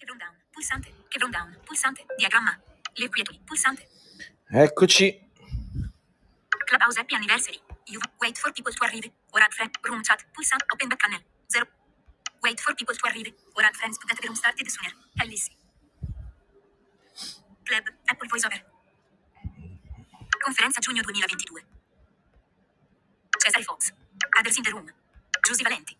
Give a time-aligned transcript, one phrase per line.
[0.00, 0.34] Chevron down.
[0.54, 0.90] Pulsante.
[1.10, 1.56] Chevron down.
[1.66, 2.06] Pulsante.
[2.18, 2.58] Diagramma.
[2.98, 3.40] Le quietudi.
[3.46, 3.88] Pulsante.
[4.52, 5.20] Eccoci.
[6.68, 7.60] Clubhouse Happy Anniversary.
[7.88, 9.10] You wait for people to arrive.
[9.34, 9.72] Or add friend.
[9.88, 10.24] Room chat.
[10.34, 10.64] Pulsante.
[10.74, 11.20] Open back channel.
[11.52, 11.66] Zero.
[12.44, 13.32] Wait for people to arrive.
[13.56, 14.92] Or add friends get the room started sooner.
[15.22, 15.50] Ellis.
[17.66, 17.84] Club.
[18.10, 18.60] Apple VoiceOver.
[20.44, 21.60] Conferenza giugno 2022.
[23.38, 23.92] Cesare Fox.
[24.38, 24.88] Others in the room.
[25.46, 25.96] Giusy Valenti.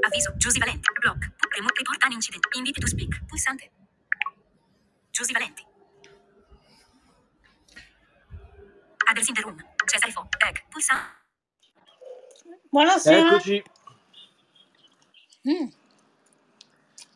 [0.00, 0.34] Avviso.
[0.36, 0.88] Giusy Valenti.
[1.00, 1.32] Block.
[1.56, 2.46] Remote report an incident.
[2.56, 3.24] Invite to speak.
[3.26, 3.70] Pulsante.
[5.10, 5.66] Giusy Valenti.
[9.10, 9.56] Others in the room.
[9.86, 10.28] Cesare Fox.
[10.38, 10.62] Tag.
[10.68, 11.16] Pulsante.
[12.70, 13.26] Buonasera.
[13.26, 13.62] Eccoci.
[15.48, 15.68] Mm,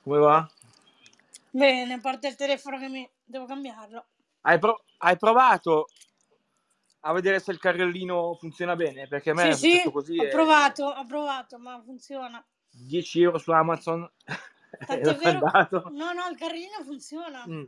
[0.02, 0.50] Come va?
[1.50, 4.06] bene, a parte il telefono che mi devo cambiarlo.
[4.42, 5.86] Hai, pro- hai provato
[7.00, 9.06] a vedere se il carrellino funziona bene?
[9.06, 10.18] Perché a me è Sì, sì, successo così.
[10.18, 12.42] ho e provato, ho provato, ma funziona.
[12.86, 14.08] 10 euro su Amazon.
[14.86, 15.18] è vero.
[15.22, 15.88] mandato.
[15.90, 17.44] No, no, il carrellino funziona.
[17.48, 17.64] Mm.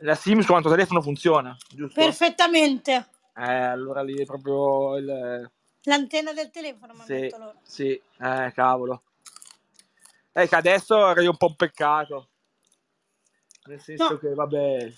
[0.00, 2.00] La SIM su quanto telefono funziona, giusto?
[2.00, 3.08] Perfettamente.
[3.36, 5.50] Eh, allora lì è proprio il...
[5.82, 9.02] L'antenna del telefono hanno Sì, sì, eh, cavolo.
[10.32, 12.28] Eh, che adesso era un po' un peccato.
[13.66, 14.92] Nel senso No, che, vabbè,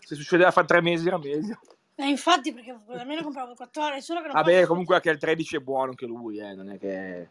[0.00, 1.58] se succedeva fra tre mesi era meglio.
[1.96, 4.66] Eh, infatti perché almeno compravo 4 ore, solo che non Vabbè, posso...
[4.68, 7.28] comunque anche il 13 è buono anche lui, eh, non è che...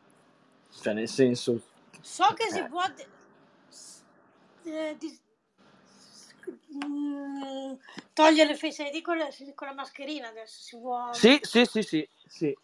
[0.82, 1.62] Cioè, nel senso...
[2.02, 2.68] So che si Eh.
[2.68, 2.84] può...
[2.88, 3.08] de-
[3.70, 4.02] s-
[4.64, 5.22] eh, dis-
[6.86, 7.74] mm,
[8.14, 11.14] togliere le face ID con la, con la mascherina adesso si può...
[11.14, 12.58] Sì, sì, sì, sì, sì.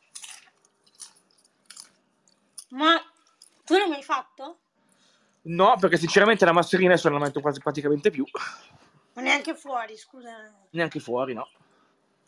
[2.69, 2.99] Ma
[3.65, 4.59] tu non mi hai fatto?
[5.43, 8.23] No, perché sinceramente la mascherina adesso non la metto quasi praticamente più.
[9.13, 10.53] Ma neanche fuori, scusa.
[10.71, 11.49] Neanche fuori, no.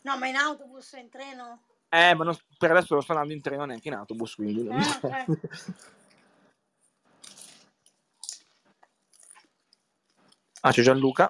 [0.04, 1.62] No, ma in autobus, in treno?
[1.88, 4.62] Eh, ma non- per adesso non sto andando in treno neanche in autobus, quindi...
[4.64, 5.38] non- Ah, ok.
[10.60, 11.28] ah, c'è Gianluca.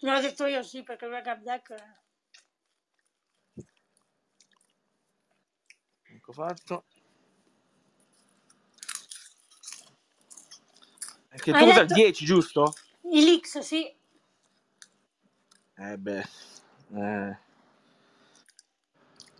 [0.00, 1.74] Me l'ho detto io sì, perché lui è Gab Deck.
[6.02, 6.84] Ecco fatto.
[11.36, 12.74] Che tu Hai usa il detto 10, giusto?
[13.12, 13.94] i leaks, sì.
[15.78, 16.24] Eh beh.
[16.94, 17.38] eh.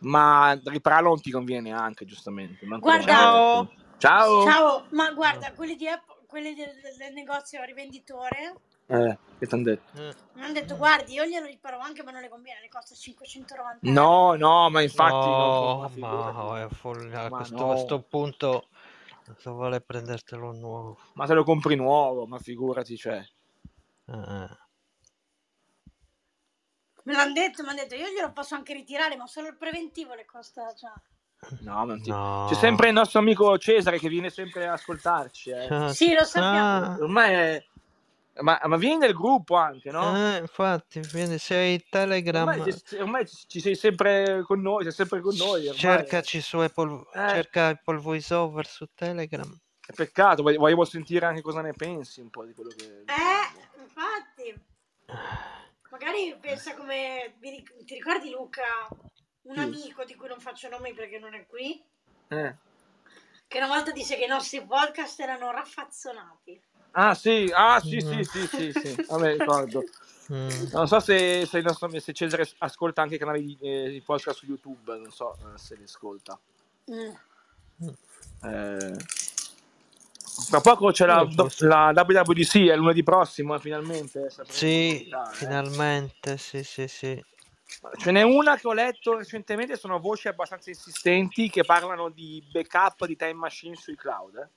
[0.01, 2.67] Ma ripararlo non ti conviene anche, giustamente.
[2.67, 3.71] Guarda, Ciao.
[3.99, 4.43] Ciao.
[4.45, 8.55] ciao, ma guarda, quelli, di Apple, quelli del, del- del negozio rivenditore
[8.89, 9.99] Eh, che ti hanno detto?
[9.99, 12.95] Eh, mi hanno detto, guardi, io glielo riparo anche, ma non le conviene, ne costa
[12.95, 14.01] 590 euro.
[14.01, 17.23] No, no, ma infatti no, No, ma ma è follia.
[17.23, 17.67] A Ma questo, no.
[17.67, 18.69] questo punto
[19.39, 20.99] se vuole prendertelo nuovo.
[21.15, 23.25] Ma se lo compri nuovo, ma figurati, cioè.
[24.09, 24.49] Eh,
[27.07, 30.15] Me l'hanno detto, mi hanno detto, io glielo posso anche ritirare, ma solo il preventivo
[30.15, 30.91] le costa, cioè.
[31.61, 32.11] No, non ti...
[32.11, 32.47] No.
[32.49, 35.51] C'è sempre il nostro amico Cesare che viene sempre a ascoltarci.
[35.51, 35.67] Eh.
[35.73, 36.87] Ah, Sì, lo sappiamo.
[36.87, 37.65] ah, Ormai è...
[38.41, 40.15] Ma, ma vieni nel gruppo anche, no?
[40.15, 42.47] eh, infatti, vieni, sei Telegram.
[42.49, 45.61] Ormai, ci- ormai ci sei sempre con noi, sei sempre con noi.
[45.69, 47.29] Ormai Cercaci su Apple, Eh.
[47.29, 49.51] cerca Apple VoiceOver su Telegram.
[49.87, 53.05] è peccato, vog- vogliamo sentire anche cosa ne pensi un po' di quello che...
[53.07, 54.65] Eh, infatti.
[55.99, 57.37] Magari pensa come...
[57.41, 58.63] Ti ricordi Luca,
[59.43, 59.61] un Sì.
[59.61, 61.83] amico di cui non faccio nomi perché non è qui,
[62.29, 62.55] Eh.
[63.49, 66.61] che una volta disse che i nostri podcast erano raffazzonati.
[66.93, 68.21] Ah sì, ah sì, Mm.
[68.23, 69.85] sì, sì, sì, sì, vabbè, ricordo.
[70.33, 70.49] Mm.
[70.73, 74.01] Non so se, se, il nostro- se Cesare ascolta anche i canali di, eh, di
[74.03, 76.39] podcast su YouTube, non so eh, se li ascolta.
[76.91, 77.15] Mm.
[78.43, 78.97] Eh,
[80.45, 81.27] tra poco c'è la,
[81.93, 84.29] la WWDC, è lunedì prossimo, eh, finalmente.
[84.29, 85.17] sapremo Sì, eh.
[85.33, 87.25] finalmente, sì, sì, sì.
[87.99, 93.07] Ce n'è una che ho letto recentemente, sono voci abbastanza insistenti che parlano di backup
[93.07, 94.37] di time machine sui cloud.
[94.37, 94.49] eh.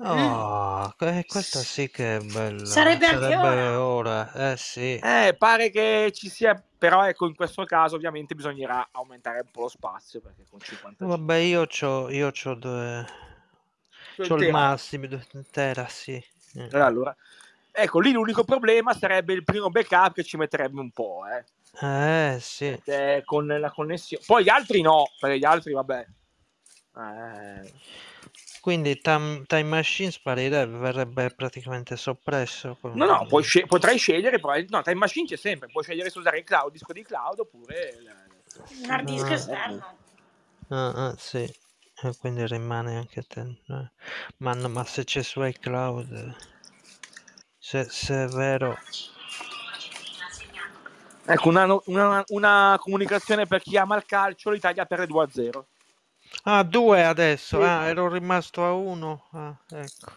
[0.00, 2.64] Oh, que- questa sì che è bella.
[2.64, 4.32] Sarebbe anche ora.
[4.32, 4.94] Eh sì.
[4.94, 9.62] Eh, pare che ci sia, però ecco, in questo caso ovviamente bisognerà aumentare un po'
[9.62, 13.27] lo spazio perché con 50 Vabbè, io c'ho, io c'ho due...
[14.26, 16.22] C'ho il massimo, due tera, sì.
[16.54, 16.68] Eh.
[16.78, 17.14] Allora,
[17.70, 21.44] ecco, lì l'unico problema sarebbe il primo backup che ci metterebbe un po', eh,
[21.86, 22.70] Eh sì.
[22.70, 24.22] perché con la connessione.
[24.26, 26.06] Poi gli altri no, perché gli altri vabbè.
[26.96, 27.72] Eh,
[28.60, 32.76] Quindi Time, time Machine sparirebbe, verrebbe praticamente soppresso.
[32.80, 36.10] con- No, no, puoi scel- potrai scegliere, però, no, Time Machine c'è sempre, puoi scegliere
[36.10, 37.96] se usare il cloud, disco di cloud oppure...
[37.98, 38.16] il-
[38.84, 39.34] Un hard disk Ah.
[39.34, 39.96] esterno.
[40.70, 41.50] Ah, ah, sì.
[42.02, 43.40] E quindi rimane anche te.
[43.40, 43.90] eh.
[44.38, 46.34] Ma, no, ma se c'è su iCloud, eh,
[47.58, 48.76] se, se è vero,
[51.30, 55.66] Ecco, una, una- una comunicazione per chi ama il calcio, l'Italia perde 2-0.
[56.44, 57.58] Ah, due adesso.
[57.58, 57.62] Sì.
[57.62, 59.26] Ah, ero rimasto a uno.
[59.32, 60.12] Ah, ecco.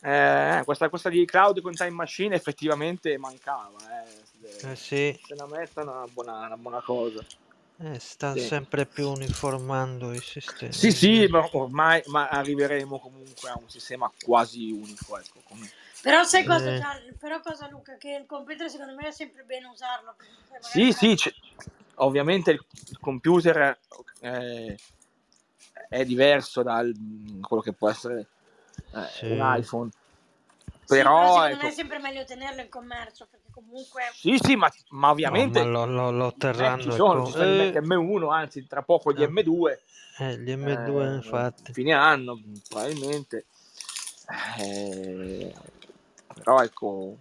[0.00, 3.78] Eh, questa, questa di cloud con Time Machine effettivamente mancava.
[4.02, 4.70] Eh.
[4.70, 7.24] Eh sì, Se la mettono è una buona, una buona cosa.
[7.80, 8.40] Eh, sta Sì.
[8.40, 10.72] sempre più uniformando i sistemi.
[10.72, 15.18] Sì, sì, ma ormai ma arriveremo comunque a un sistema quasi unico.
[15.18, 15.70] Ecco, come-
[16.02, 17.12] Però sai cosa, Eh.
[17.18, 17.96] Però cosa Luca?
[17.96, 20.14] Che il computer secondo me è sempre bene usarlo.
[20.60, 21.32] Sì, sì, c'è-
[21.96, 23.78] ovviamente il il computer
[24.20, 24.78] eh,
[25.88, 26.82] è diverso da
[27.42, 28.26] quello che può essere
[28.94, 29.26] eh, Sì.
[29.26, 29.90] un iPhone.
[30.88, 34.38] Sì, però Però, secondo ecco, me è sempre meglio tenerlo in commercio perché comunque sì,
[34.40, 36.80] sì, ma, ma No, ovviamente ma lo, lo, lo eh, terranno.
[36.80, 39.78] ci e sono, ci eh, Mac M1, anzi tra poco gli eh, M2.
[40.18, 41.72] eh, gli M2 eh, infatti.
[41.72, 43.44] fine anno probabilmente
[44.58, 45.54] Eh,
[46.42, 47.16] però ecco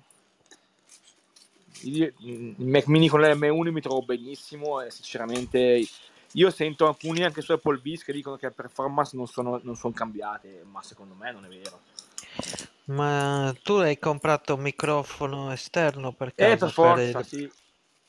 [1.81, 5.85] io- il Mac mini con l'M1 mi trovo benissimo e sinceramente
[6.31, 9.75] io sento alcuni anche su Apple Biz che dicono che le performance non sono, non
[9.75, 11.81] sono cambiate ma secondo me non è vero
[12.87, 16.65] Ma tu hai comprato un microfono esterno per eh caso?
[16.65, 17.51] per forza il- sì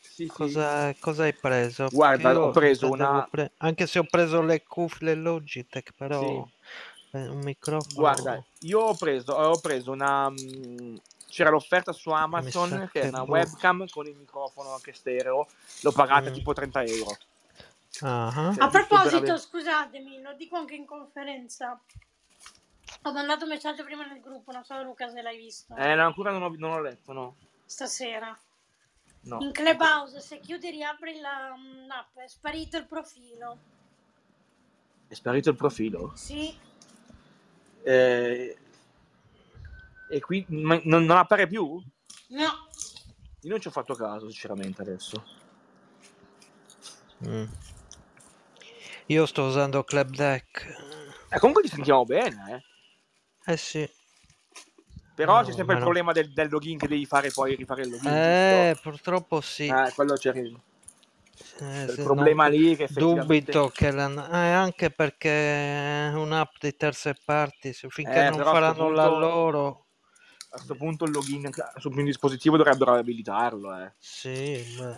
[0.01, 0.27] sì, sì.
[0.27, 1.89] Cosa, cosa hai preso?
[1.91, 7.17] Guarda, ho preso una- pre- Anche se ho preso le cuffie Logitech, però Sì.
[7.17, 7.95] eh, un microfono...
[7.95, 10.31] Guarda, io ho preso, ho preso una.
[10.31, 10.97] mm,
[11.29, 13.33] C'era l'offerta su Amazon che è una boh.
[13.33, 15.47] webcam con il microfono anche stereo.
[15.83, 16.33] L'ho pagata Mm.
[16.33, 17.19] tipo 30 euro.
[17.89, 18.05] Sì.
[18.05, 21.79] A proposito, per avere- scusatemi, lo dico anche in conferenza.
[23.03, 25.75] Ho mandato un messaggio prima nel gruppo, non so Luca se l'hai visto.
[25.77, 27.37] Eh, no, ancora non ho, non ho letto, no.
[27.65, 28.37] Stasera.
[29.23, 29.39] no.
[29.41, 33.59] In Clubhouse, se chiudi riapri la, mm, l'app, è sparito il profilo.
[35.07, 36.13] È sparito il profilo.
[36.15, 36.57] Sì,
[37.85, 38.59] Eh,
[40.11, 41.81] e qui ma non, non appare più?
[42.29, 42.67] no.
[43.43, 45.25] Io non ci ho fatto caso, sinceramente, adesso.
[47.27, 47.45] Mm.
[49.07, 50.67] Io sto usando Club Deck.
[51.31, 52.65] Eh, comunque ci sentiamo bene, eh.
[53.49, 53.91] Eh sì.
[55.15, 55.85] Però No, c'è sempre il no.
[55.87, 58.13] problema del, del login che devi fare poi rifare il login.
[58.13, 58.91] Eh, giusto?
[58.91, 59.67] purtroppo sì.
[59.69, 60.61] Eh, quello c'è il
[61.61, 63.51] Eh, il problema no, lì che effettivamente...
[63.53, 64.07] Dubito che la...
[64.31, 69.19] eh, anche perché è un'app di terze parti, se finché Eh, non faranno la punto-
[69.19, 69.87] loro...
[70.51, 73.83] A questo punto il login sul mio dispositivo dovrebbero abilitarlo.
[73.83, 73.93] Eh.
[73.99, 74.97] Sì, beh.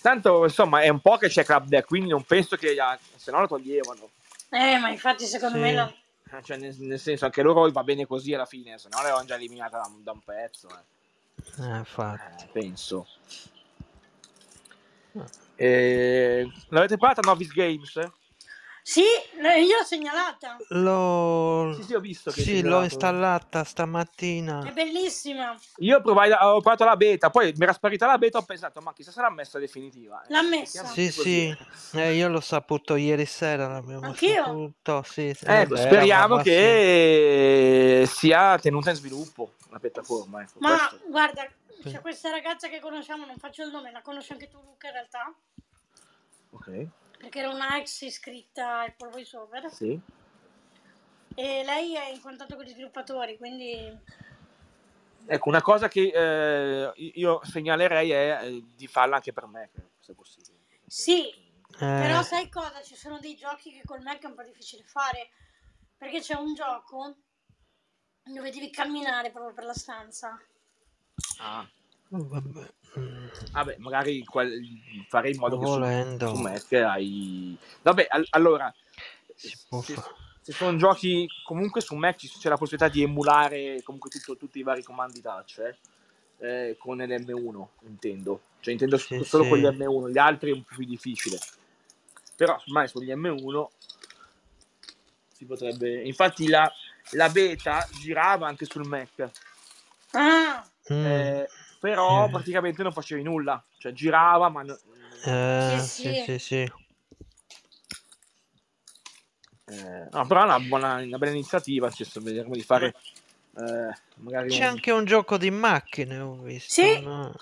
[0.00, 2.74] Tanto insomma è un po' che c'è Club Deck, quindi non penso che
[3.16, 4.10] se no lo toglievano.
[4.50, 5.62] Eh, ma infatti secondo Sì.
[5.62, 6.01] me la- Eh,
[6.40, 9.34] Cioè, nel, nel senso, anche loro va bene così alla fine, se no l'avevano già
[9.34, 10.68] eliminata da, da un pezzo.
[10.68, 11.62] Eh.
[11.62, 12.44] Eh, infatti.
[12.44, 13.06] Eh, penso.
[15.56, 18.10] Eh, l'avete provata Novice Games?
[18.84, 19.02] Sì,
[19.38, 20.56] l- io l'ho segnalata.
[20.70, 21.72] L'ho...
[21.76, 24.64] Sì, sì, ho visto che Sì, l'ho installata stamattina.
[24.66, 25.56] È bellissima.
[25.76, 28.92] Io provai, ho provato la beta, poi mi era sparita la beta, ho pensato, ma
[28.92, 30.22] chissà se l'ha messa definitiva.
[30.22, 30.84] Eh, L'ha messa.
[30.84, 31.56] Sì, sì,
[31.92, 34.42] eh, io l'ho saputo ieri sera, l'abbiamo Anch'io.
[34.44, 35.44] saputo, sì, sì.
[35.46, 40.42] Ecco, Eh, beh, speriamo che sia tenuta in sviluppo la piattaforma.
[40.42, 41.08] Ecco, Ma questo.
[41.08, 41.48] guarda,
[41.84, 44.92] c'è questa ragazza che conosciamo, non faccio il nome, la conosci anche tu Luca in
[44.92, 45.32] realtà?
[46.50, 46.86] Ok,
[47.22, 49.70] Perché era una ex iscritta a Apple VoiceOver.
[49.72, 50.00] sì.
[51.34, 53.98] E lei è in contatto con gli sviluppatori, quindi...
[55.24, 59.70] Ecco, una cosa che eh, io segnalerei è eh, di farla anche per me,
[60.00, 60.58] se possibile.
[60.84, 62.82] Sì, Eh, però sai cosa?
[62.82, 65.30] Ci sono dei giochi che col Mac è un po' difficile fare.
[65.96, 67.14] Perché c'è un gioco
[68.24, 70.36] dove devi camminare proprio per la stanza.
[71.38, 71.66] Ah.
[72.08, 72.64] vabbè, mm,
[73.52, 74.60] Vabbè, magari quel-
[75.08, 76.28] farei in modo che su, Volendo.
[76.28, 77.56] su Mac hai...
[77.82, 78.72] Vabbè, al- allora,
[79.34, 79.94] Si può se,
[80.40, 84.62] se sono giochi comunque su Mac c'è la possibilità di emulare comunque tutto- tutti i
[84.62, 85.76] vari comandi touch, eh,
[86.68, 88.40] eh, con l'M1, intendo.
[88.60, 89.48] Cioè intendo Sì, solo sì.
[89.48, 91.38] con gli M1, gli altri è un po' più difficile.
[92.36, 93.66] Però ormai sugli M1
[95.34, 96.02] si potrebbe...
[96.02, 96.70] Infatti la,
[97.12, 99.30] la beta girava anche sul Mac.
[100.12, 101.48] Ah, Mm, Eh,
[101.82, 102.30] però Sì.
[102.30, 104.78] praticamente non facevi nulla, cioè girava, ma no-
[105.24, 106.22] eh, Sì, sì, sì.
[106.22, 106.72] sì, sì.
[109.66, 111.90] eh, no, però è una buona, una bella iniziativa.
[111.90, 112.94] Cioè, sto vedremo di fare
[113.56, 113.94] eh,
[114.46, 116.72] C'è un- anche un gioco di macchine, ho visto.
[116.72, 117.00] Sì.
[117.00, 117.34] no?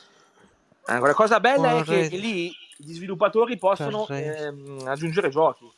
[0.86, 5.70] Eh, la cosa bella è che Vorrei- lì gli sviluppatori possono ehm, aggiungere giochi.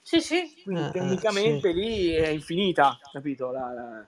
[0.00, 0.62] sì, sì.
[0.64, 3.50] Quindi Eh, eh, tecnicamente lì è infinita, capito?
[3.50, 4.06] La- la-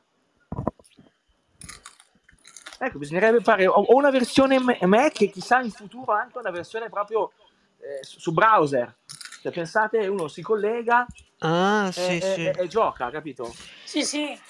[2.80, 7.32] Ecco, bisognerebbe fare o una versione Mac e chissà in futuro anche una versione proprio
[7.78, 8.96] eh, su browser.
[9.42, 11.06] Cioè, pensate, uno si collega
[11.40, 12.44] Ah, e, sì, e- sì.
[12.44, 13.52] e- e gioca, capito?
[13.84, 14.40] Sì, sì.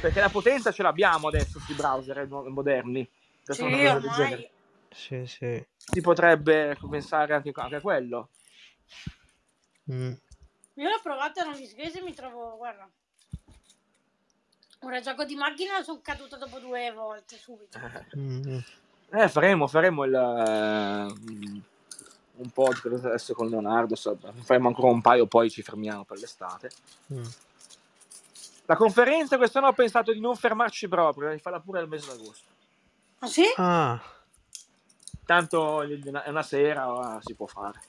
[0.00, 3.08] Perché la potenza ce l'abbiamo adesso sui browser eh, moderni.
[3.42, 4.14] Sì, fare una cosa del ormai.
[4.28, 4.50] genere.
[4.90, 5.66] Sì, sì.
[5.76, 8.28] Si potrebbe pensare anche, anche a quello.
[9.90, 10.12] Mm.
[10.74, 12.88] Io l'ho provato a Sgrese e mi trovo, guarda.
[14.82, 17.78] Ora gioco di macchina sono caduto dopo due volte subito.
[18.16, 18.58] Mm.
[19.12, 21.60] Eh, faremo, faremo il, eh,
[22.36, 26.70] un podcast adesso con Leonardo, so- faremo ancora un paio, poi ci fermiamo per l'estate.
[27.12, 27.24] Mm.
[28.66, 32.48] La conferenza quest'anno ho pensato di non fermarci proprio, di farla pure al mese d'agosto.
[33.18, 33.44] Ah sì?
[33.56, 34.00] Ah,
[35.26, 37.80] Tanto è una- sera, eh, si può fare.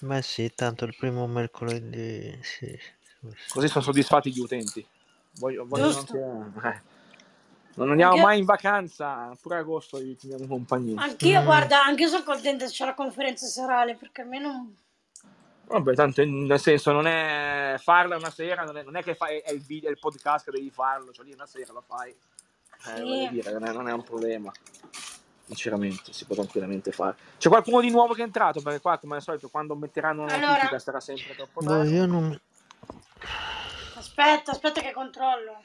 [0.00, 2.78] ma sì, tanto il primo mercoledì, sì.
[3.48, 4.84] Così sono soddisfatti gli utenti.
[5.38, 6.12] Voglio, Giusto.
[6.16, 6.80] anche, eh.
[7.74, 11.00] Non andiamo Anche- mai in vacanza, pure agosto gli teniamo compagnia.
[11.00, 11.44] Anch'io, Mm.
[11.44, 14.72] guarda, anche io sono contenta se c'è la conferenza serale perché almeno.
[15.66, 19.14] Vabbè, tanto in- nel senso non è farla una sera, non è, non è che
[19.14, 21.84] fai è il video, è il podcast che devi farlo, cioè lì una sera lo
[21.86, 22.10] fai.
[22.10, 22.16] Eh,
[22.96, 23.02] Sì.
[23.02, 24.50] voglio dire, non è, non è un problema.
[25.44, 27.16] Sinceramente, si può tranquillamente fare.
[27.38, 28.60] C'è qualcuno di nuovo che è entrato?
[28.60, 31.92] Perché qua, come al solito, quando metteranno una Allora- notifica sarà sempre troppo Boh, tardi.
[31.94, 32.40] io non...
[34.20, 35.62] Aspetta, aspetta che controllo.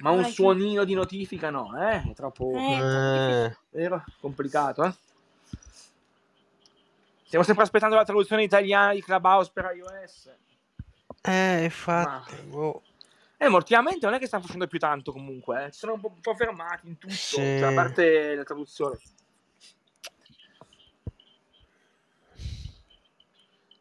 [0.00, 2.02] Ma un Vai, suonino di notifica no, eh?
[2.02, 2.52] È troppo...
[2.54, 3.44] Eh.
[3.44, 4.04] Eh, Vero?
[4.20, 4.94] Complicato, eh?
[7.24, 10.30] Stiamo sempre aspettando la traduzione italiana di Clubhouse per iOS.
[11.22, 12.82] eh, infatti, boh.
[13.38, 15.70] Eh, ma ultimamente non è che stanno facendo più tanto comunque, eh.
[15.70, 17.36] Ci sono un po', un po' fermati in tutto, Sì.
[17.36, 18.98] cioè, a parte la traduzione.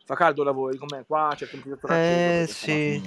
[0.09, 1.05] Fa caldo da voi, com'è?
[1.05, 2.99] Qua c'è il temperatura Eh, sì.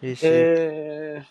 [0.00, 0.26] Sì, sì.
[0.26, 1.24] Eh,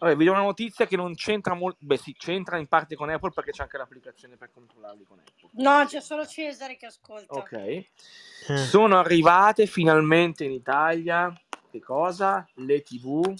[0.00, 3.08] Vabbè, vi do una notizia che non c'entra molto, beh sì, c'entra in parte con
[3.08, 5.50] Apple perché c'è anche l'applicazione per controllarli con Apple.
[5.62, 7.34] No, c'è solo Cesare che ascolta.
[7.34, 7.52] Ok.
[7.52, 7.86] Eh,
[8.56, 11.32] Sono arrivate finalmente in Italia,
[11.70, 12.48] che cosa?
[12.54, 13.32] Le TV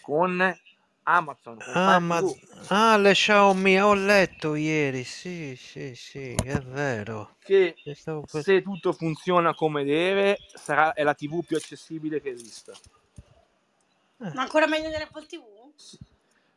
[0.00, 0.58] con
[1.04, 1.58] Amazon.
[1.58, 2.34] Con
[2.68, 7.36] Ah, le Xiaomi, ho letto ieri, sì, sì, sì, è vero.
[7.40, 7.76] Che
[8.26, 12.72] se tutto funziona come deve, sarà, è la TV più accessibile che esista.
[14.16, 15.42] Ma ancora meglio dell'Apple TV?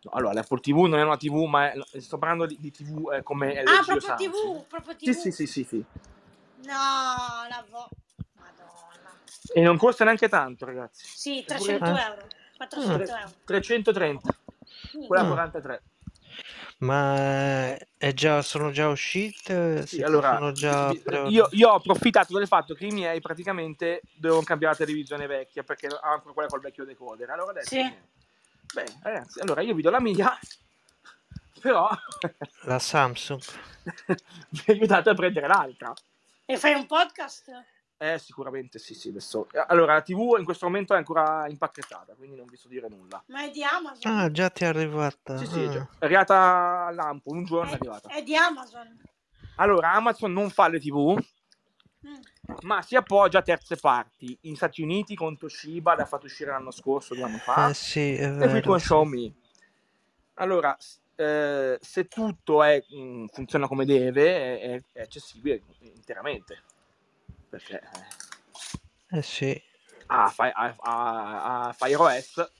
[0.03, 3.11] No, allora, l'Apple TV non è una TV, ma è- sto parlando di, di TV
[3.11, 4.15] eh, come LG Ah, proprio.
[4.15, 5.03] TV, proprio TV.
[5.03, 5.83] Sì, sì, sì, sì, sì.
[6.63, 7.89] No, la vo...
[8.35, 9.19] Madonna.
[9.53, 11.05] E non costa neanche tanto, ragazzi.
[11.05, 12.07] Sì, Eppure- 300 Ah.
[12.07, 12.27] euro.
[12.57, 13.31] 400 euro.
[13.45, 14.35] 330,
[15.07, 15.27] quella Ah.
[15.27, 15.81] 43.
[16.79, 17.15] Ma
[17.73, 19.81] eh, è già, sono già uscite?
[19.87, 20.91] Sì, Si allora, già
[21.27, 25.63] io, io ho approfittato del fatto che i miei praticamente dovevano cambiare la televisione vecchia
[25.63, 27.31] perché ha ancora quella col vecchio decoder.
[27.31, 27.91] Allora adesso, Sì.
[28.75, 30.37] beh, ragazzi, allora io vi do la mia,
[31.59, 31.89] però
[32.65, 33.41] La Samsung.
[34.49, 35.91] mi aiutate a prendere l'altra.
[36.45, 37.51] E fai un podcast?
[37.99, 39.47] Eh, sicuramente sì, sì, adesso.
[39.67, 43.23] Allora, la TV in questo momento è ancora impacchettata, quindi non vi so dire nulla.
[43.27, 44.11] Ma è di Amazon.
[44.15, 45.35] Ah, già ti è arrivata.
[45.37, 45.69] Sì, sì, è, ah.
[45.71, 48.09] già- è arrivata a lampo, un giorno è È, arrivata.
[48.09, 48.99] è di Amazon.
[49.55, 51.19] Allora, Amazon non fa le TV,
[52.05, 52.13] Mm.
[52.61, 54.37] ma si appoggia a terze parti.
[54.41, 58.13] In Stati Uniti con Toshiba l'ha fatto uscire l'anno scorso, due anni fa, Eh sì,
[58.13, 58.61] è e qui vero.
[58.69, 58.85] con sì.
[58.85, 59.35] Xiaomi.
[60.35, 60.77] Allora,
[61.15, 66.61] eh, se tutto è, mh, funziona come deve, è, è accessibile interamente.
[67.49, 69.61] Perché eh, Eh sì.
[70.07, 72.51] ha, Fi- ha, ha- ha Fire OS.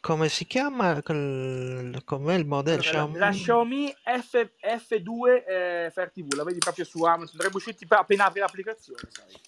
[0.00, 1.00] Come si chiama?
[1.02, 3.10] quel- Com'è il modello?
[3.12, 3.92] La, la Xiaomi?
[3.92, 7.36] F, F2 eh, Fire TV, la vedi proprio su Amazon.
[7.36, 9.40] Dovrebbe uscirti appena apri l'applicazione, sai.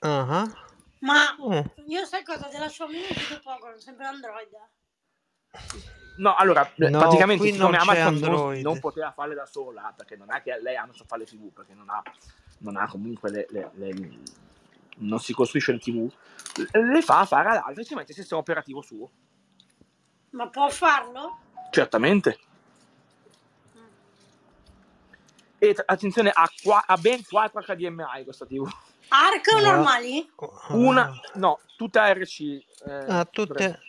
[0.00, 0.46] Ah,
[0.98, 1.70] Ma eh.
[1.86, 2.48] io sai cosa?
[2.48, 4.48] Della Xiaomi non vedo poco, sempre Android.
[6.16, 10.16] No, allora, eh, No, praticamente siccome non Amazon non, non poteva farle da sola, perché
[10.16, 12.02] non è che lei Amazon fa le TV, perché non ha,
[12.58, 14.18] non ha comunque le, le- le-
[14.98, 16.10] non si costruisce le TV,
[16.72, 19.10] le fa fare ad altri ci mette il sistema operativo suo.
[20.30, 21.38] Ma può farlo?
[21.70, 22.38] Certamente.
[25.58, 28.68] E attenzione, ha, qua- ha ben 4 HDMI questa TV.
[29.08, 29.60] Arc o Ah.
[29.60, 30.30] normali?
[30.70, 32.40] Una, no, tutta RC.
[32.86, 33.52] eh, Ah, tutte...
[33.52, 33.80] dovrebbe-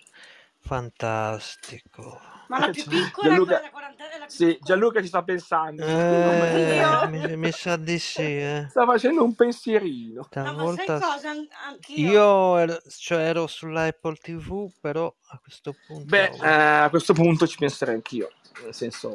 [2.47, 4.59] Ma la più piccola Gianluca- è quella da 40 è la Sì, piccola.
[4.65, 5.83] Gianluca ci sta pensando.
[5.85, 8.67] Eh, mi, mi sa di sì, eh.
[8.69, 10.27] Sta facendo un pensierino.
[10.31, 10.99] No, ma sai Talvolta...
[10.99, 11.29] cosa?
[11.29, 12.11] An- Anch'io.
[12.11, 16.05] Io ero, cioè, ero sull'Apple TV, però a questo punto...
[16.05, 16.47] Beh, eh,
[16.83, 18.31] a questo punto ci penserei anch'io.
[18.63, 19.13] Nel senso,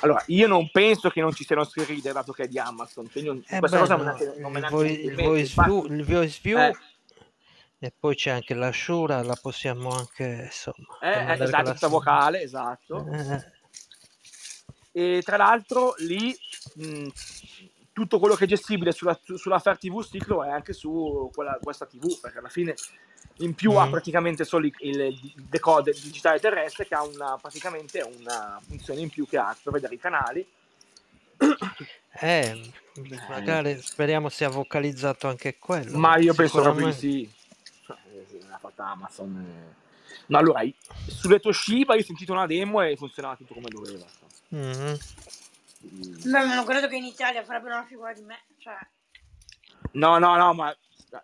[0.00, 3.10] allora, io non penso che non ci siano screen reader dato che è di Amazon.
[3.10, 4.02] Quindi non- Eh questa beh, cosa no,
[4.38, 5.22] non, me il, ne voi- il mente.
[5.24, 6.76] voice view, il voice view eh,
[7.82, 11.88] e poi c'è anche la Shura, la possiamo anche, insomma, eh, esatto, Shura.
[11.88, 13.06] vocale, esatto.
[13.10, 13.58] Eh,
[14.92, 16.36] E tra l'altro lì
[16.74, 17.08] mh,
[17.92, 21.30] tutto quello che è gestibile sulla, su- sulla Fire TV Stick lo è anche su
[21.32, 22.74] quella- questa TV, perché alla fine
[23.36, 23.90] in più ha Mm.
[23.90, 29.26] praticamente solo il, il decoder digitale terrestre che ha una, praticamente una funzione in più
[29.26, 30.46] che ha per vedere i canali.
[32.22, 32.60] Eh,
[33.28, 35.96] magari speriamo sia vocalizzato anche quello.
[35.96, 37.30] Ma io penso proprio di sì.
[38.80, 39.36] Fatta Amazon.
[39.36, 39.78] eh.
[40.26, 40.62] No, allora,
[41.06, 44.06] sulle Toshiba io ho sentito una demo e funzionava tutto come doveva.
[44.48, 44.98] Mhm.
[45.82, 48.40] Beh, ma non credo che in Italia farebbero una figura di me.
[48.58, 48.76] Cioè,
[49.92, 50.76] No, no, no, ma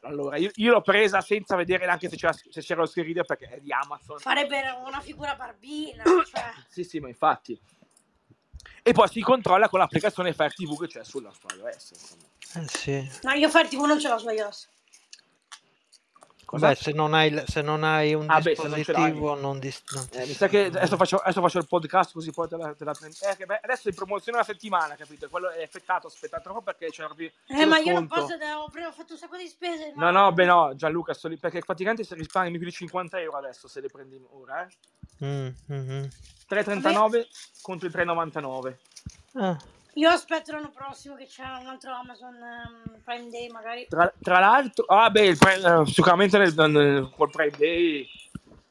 [0.03, 3.25] allora io, io l'ho presa senza vedere neanche se c'era, se c'era lo screen reader
[3.25, 4.19] perché è di Amazon.
[4.19, 6.03] farebbero una figura barbina.
[6.25, 6.53] Cioè.
[6.69, 7.59] Sì, sì, ma infatti.
[8.83, 11.91] E poi si controlla con l'applicazione Fire TV che c'è sulla sua iOS.
[11.91, 12.23] Insomma.
[12.55, 13.11] Eh sì.
[13.23, 14.69] No, io Fire TV non ce l'ho su iOS.
[16.47, 16.69] Cosa?
[16.69, 19.83] Beh, se non hai, se non hai un Ah, beh, se non dispositivo non, dis-
[19.93, 22.57] non ti Eh, mi sa che adesso faccio, adesso faccio il podcast così poi te
[22.57, 23.17] la, te la prendi.
[23.21, 25.29] Eh, beh, adesso è in promozione una settimana, capito?
[25.29, 27.33] Quello è effettato, aspetta troppo perché c'è proprio.
[27.49, 29.93] Eh, ma io non posso, ho, fatto un sacco di spese.
[29.97, 33.38] No, no, beh, no, Gianluca, sto lì, perché praticamente si risparmi più di 50 euro
[33.38, 35.25] adesso se le prendi ora, eh?
[35.25, 36.09] Mm, mhm.
[36.49, 37.26] 3,39
[37.61, 38.76] contro i 3,99.
[39.35, 39.59] Ah,
[39.97, 43.87] Io aspetto l'anno prossimo che c'è un altro Amazon ehm, Prime Day, magari.
[43.88, 48.07] Tra, tra l'altro, ah, beh, il pre- eh, sicuramente nel, nel, col Prime Day,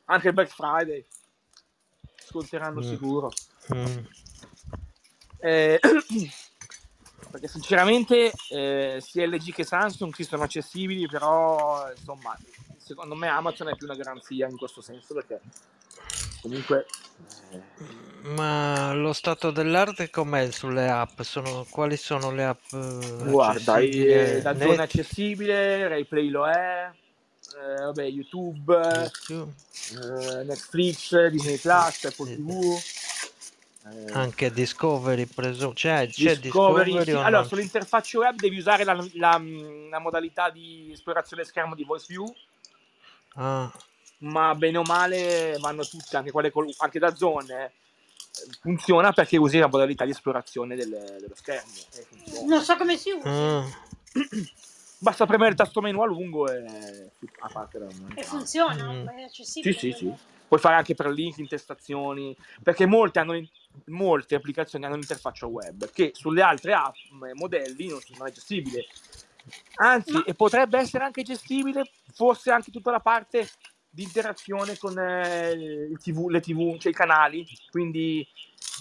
[0.06, 1.04] anche il Black Friday,
[2.28, 2.84] sconteranno Mm.
[2.84, 3.32] sicuro.
[3.74, 3.98] mm.
[5.40, 5.80] Eh,
[7.32, 12.38] perché sinceramente eh, sia LG che Samsung sì sono accessibili, però insomma,
[12.78, 15.42] secondo me Amazon è più una garanzia in questo senso perché
[16.46, 16.86] comunque
[18.36, 21.22] Ma lo stato dell'arte com'è sulle app?
[21.22, 22.74] Sono, quali sono le app?
[22.74, 26.90] eh, guarda, eh, la zona è accessibile, RaiPlay lo è,
[27.56, 29.52] eh, vabbè, YouTube, YouTube,
[29.92, 32.36] eh, Netflix, Disney Plus, Apple.
[32.36, 32.78] TV.
[33.86, 35.74] eh, anche Discovery, presumo.
[35.74, 37.12] C'è, c'è Discovery, sì.
[37.12, 37.48] Allora, no?
[37.48, 39.42] sull'interfaccia web devi usare la, la-
[39.90, 42.34] la modalità di esplorazione schermo di Voice View,
[43.38, 43.72] Ah,
[44.26, 47.66] ma bene o male vanno tutte, anche quelle col- anche da zone.
[47.66, 47.72] eh,
[48.60, 51.72] Funziona perché usi la modalità di esplorazione del- dello schermo.
[51.94, 52.46] e funziona.
[52.46, 53.30] Non so come si usa.
[53.30, 53.66] ah.
[54.98, 59.08] Basta premere il tasto menu a lungo e a parte da- E funziona, Mm.
[59.08, 59.74] è accessibile.
[59.74, 60.14] Sì, sì, sì.
[60.48, 63.42] Puoi fare anche per link, intestazioni, perché molte, hanno,
[63.86, 66.96] molte applicazioni hanno l'interfaccia web, che sulle altre app,
[67.28, 68.86] eh, modelli, non, non è gestibile.
[69.76, 73.48] Anzi, Ma- e potrebbe essere anche gestibile, forse anche tutta la parte
[73.96, 78.28] di interazione con eh, il TV, le TV, cioè i canali, quindi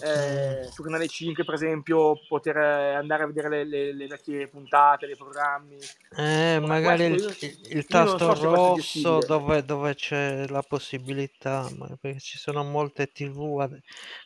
[0.03, 5.05] eh, su canale 5 per esempio poter andare a vedere le, le- le vecchie puntate,
[5.05, 5.77] dei programmi.
[6.17, 10.61] Eh, Ma magari il, questo io- il- io tasto so rosso dove, dove c'è la
[10.63, 11.65] possibilità,
[12.01, 13.79] perché ci sono molte TV ad-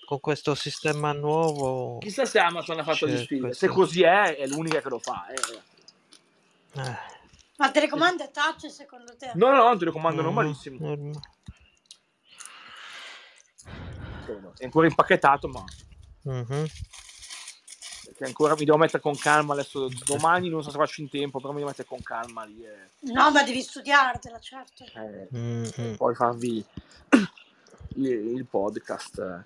[0.05, 1.99] con questo sistema nuovo.
[1.99, 3.67] Chissà se Amazon ha fatto C'è gestibile, questo.
[3.67, 5.27] se così è, è l'unica che lo fa.
[5.27, 6.79] eh.
[6.81, 6.97] Eh,
[7.59, 9.31] Ma telecomando è touch secondo te?
[9.35, 10.77] No, no, no, te lo comando mm, normalissimo.
[10.79, 11.19] norm-
[14.57, 15.63] È ancora impacchettato, ma
[16.21, 16.65] mhm.
[18.05, 19.89] perché ancora mi devo mettere con calma adesso.
[20.05, 22.91] Domani non so se faccio in tempo, però mi devo mettere con calma lì e,
[23.11, 24.85] No, ma devi studiartela, certo.
[24.85, 25.93] e Mm, mm.
[25.95, 26.65] poi farvi
[27.95, 29.43] il, il podcast.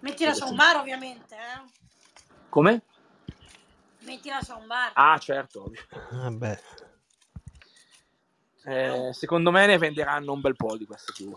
[0.00, 1.62] Metti la soundbar ovviamente, eh.
[2.50, 2.82] Come?
[4.00, 4.90] Metti la soundbar.
[4.92, 5.72] Ah, certo.
[6.10, 6.60] Vabbè.
[8.66, 11.36] Eh, secondo me ne venderanno un bel po' di queste TV.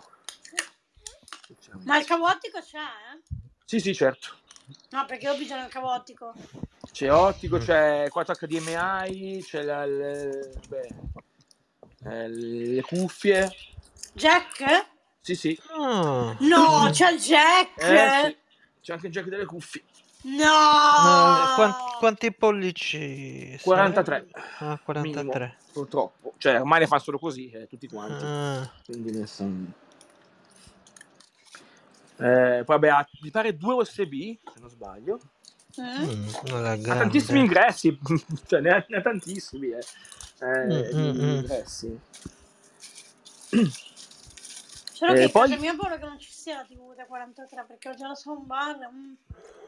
[1.83, 3.19] Ma il cavo ottico c'è, eh?
[3.65, 4.35] Sì, sì, certo.
[4.91, 6.33] No, perché ho bisogno del cavo ottico.
[6.91, 10.89] C'è ottico, c'è 4 HDMI, c'è la- le, beh,
[12.05, 13.49] eh, le cuffie.
[14.13, 14.87] Jack?
[15.21, 15.59] Sì, sì.
[15.71, 17.77] Ah, No, c'è il jack!
[17.77, 18.37] Eh, sì.
[18.81, 19.83] C'è anche il jack delle cuffie.
[20.23, 20.43] No!
[20.43, 23.57] eh, quan- quanti pollici?
[23.61, 24.15] 43.
[24.31, 24.47] sarebbe?
[24.59, 25.01] Ah, 43.
[25.35, 26.33] Minimo, purtroppo.
[26.37, 28.23] Cioè, ormai ne fanno solo così, eh, tutti quanti.
[28.25, 29.65] Ah, Quindi sono...
[32.19, 34.13] Eh, poi vabbè, ha, mi pare due USB,
[34.43, 35.19] se non sbaglio.
[35.79, 36.03] Mm?
[36.03, 37.95] mm, Ha tantissimi ingressi,
[38.47, 39.83] cioè ne ha, ne ha tantissimi, eh.
[40.39, 41.29] Eh, Mm, mm, mm.
[41.35, 41.99] ingressi.
[44.91, 47.65] Solo Eh, che poi- casa mia paura che non ci sia la TV da 43
[47.67, 48.77] perché ho già la soundbar.
[48.91, 49.13] mm.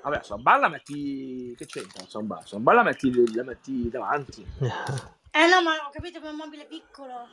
[0.02, 1.54] Vabbè, soundbar la metti...
[1.56, 2.48] Che c'entra soundbar?
[2.48, 4.46] Soundbar la metti, la metti davanti.
[5.32, 7.28] Eh no, ma ho capito che è un mobile piccolo.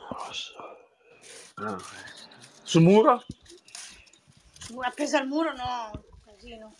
[1.55, 1.77] Ah.
[2.63, 3.23] Sul muro?
[4.81, 6.75] Appesa al muro no, casino.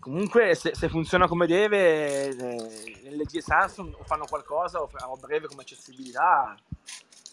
[0.00, 5.16] Comunque, se, se funziona come deve, eh, LG e Samsung o fanno qualcosa o a
[5.18, 6.56] breve come accessibilità.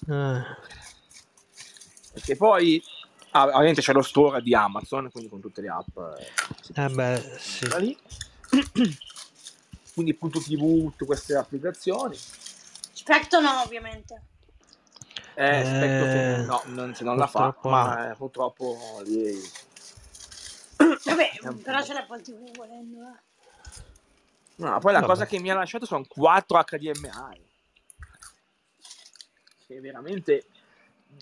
[0.09, 0.43] Eh,
[2.11, 2.83] Perché poi,
[3.31, 5.97] ah, ovviamente c'è lo store di Amazon, quindi con tutte le app.
[6.75, 7.97] eh, eh beh, sì.
[9.95, 12.15] quindi punto TV, tutte queste applicazioni.
[12.91, 14.21] Specto no, ovviamente.
[15.35, 19.41] Eh, Eh, aspetto se, no, non, se non la fa, ma eh, purtroppo lì-
[20.77, 21.31] Vabbè,
[21.63, 21.85] però po'.
[21.85, 22.99] c'è l'Apple TV volendo.
[23.07, 23.19] eh.
[24.57, 25.11] No, poi la Vabbè.
[25.11, 27.43] cosa che mi ha lasciato sono 4 HDMI.
[29.65, 30.45] Che veramente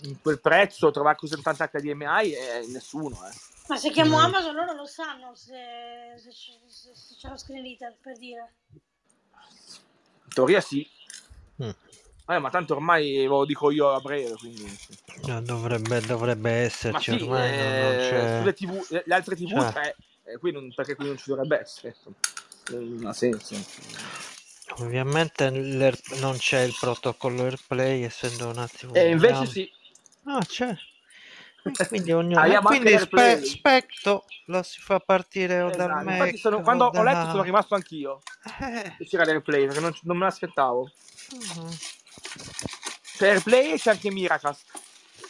[0.02, 3.32] in quel prezzo trovare così tanta HDMI è nessuno, eh.
[3.66, 4.24] Ma se chiamo Mm.
[4.24, 8.52] Amazon loro lo sanno se, se, se- se c'è lo screen reader, per dire.
[10.24, 10.86] In teoria sì.
[11.62, 11.70] Mm.
[12.26, 14.64] Eh, ma tanto ormai ve lo dico io a breve, quindi...
[15.26, 19.14] No, dovrebbe, dovrebbe Ma esserci sì, ormai, non- non eh, c'è- sulle TV, le- le
[19.14, 19.72] altre TV Cioè.
[19.72, 21.96] c'è, eh, qui non- perché qui non ci dovrebbe essere.
[22.68, 23.54] Non ha senso.
[24.78, 28.94] Ovviamente non c'è il protocollo AirPlay essendo un attimo...
[28.94, 29.70] E invece sì.
[30.24, 30.74] Ah, c'è.
[31.66, 32.44] E Quindi, ognuno...
[32.44, 36.84] E quindi spe- Specto lo si fa partire o Esatto, dal Mac Infatti sono- quando
[36.86, 38.20] ho letto sono rimasto anch'io.
[38.60, 40.90] Eh, Che c'era l'AirPlay, perché non, non me l'aspettavo.
[41.56, 41.70] mhm.
[43.16, 44.66] C'è AirPlay e c'è anche Miracast.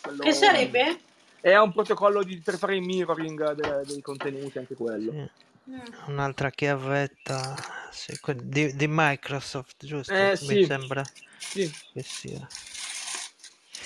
[0.00, 0.98] Quello- Che sarebbe?
[1.40, 5.12] È un protocollo di, per fare il mirroring de- dei contenuti, anche quello.
[5.12, 5.30] Sì.
[5.70, 5.78] Mm.
[6.08, 7.54] Un'altra chiavetta
[7.90, 10.12] sì, di, di Microsoft, giusto?
[10.12, 10.64] Eh, Mi sì.
[10.64, 11.02] sembra
[11.38, 11.72] Sì.
[11.92, 12.46] che sia.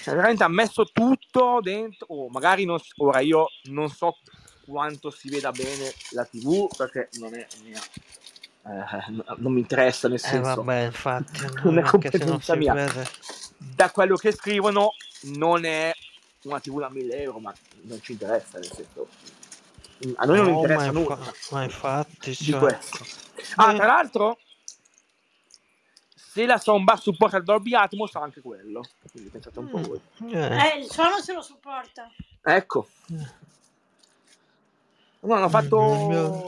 [0.09, 2.07] Cioè, veramente ha messo tutto dentro.
[2.09, 4.16] Oh, magari non, ora io non so
[4.64, 7.81] quanto si veda bene la TV perché non è mia.
[8.66, 10.62] eh, no- non mi interessa nel Eh senso.
[10.62, 12.73] vabbè, infatti, no, Non è non competenza mia.
[12.73, 13.07] vede.
[13.59, 14.94] Da quello che scrivono,
[15.37, 15.92] non è
[16.44, 18.59] una TV da 1000 euro, ma non ci interessa.
[18.59, 19.09] Nel senso,
[20.16, 22.79] a noi non No, interessa ma, nulla infa- ma infatti, cioè.
[23.57, 23.77] Ah, Eh.
[23.77, 24.38] tra l'altro,
[26.38, 28.85] se la soundbar supporta il Dolby Atmos, anche quello.
[29.11, 30.01] Quindi pensate un po' voi.
[30.31, 32.09] eh, Eh, il suono se lo supporta.
[32.44, 32.88] Ecco.
[35.20, 35.81] No, hanno fatto.
[35.94, 36.44] Il mio-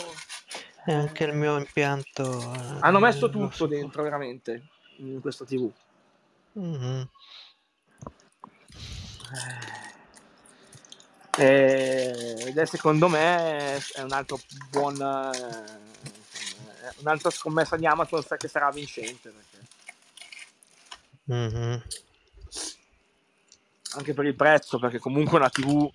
[0.84, 2.22] e anche il mio impianto.
[2.40, 5.68] eh, Hanno messo tutto dentro, veramente, in questa TV.
[6.52, 7.08] Mhm.
[11.36, 14.38] Eh, Ed è secondo me è un altro
[14.70, 14.94] buon.
[15.00, 15.88] eh,
[16.98, 19.32] Un'altra scommessa di Amazon sa che sarà vincente.
[21.30, 21.82] Mhm.
[23.94, 25.90] anche per il prezzo, perché comunque una TV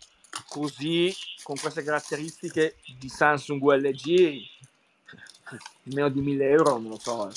[0.48, 4.42] così, con queste caratteristiche di Samsung LG,
[5.84, 7.30] meno di 1000 euro, non lo so.
[7.30, 7.34] eh.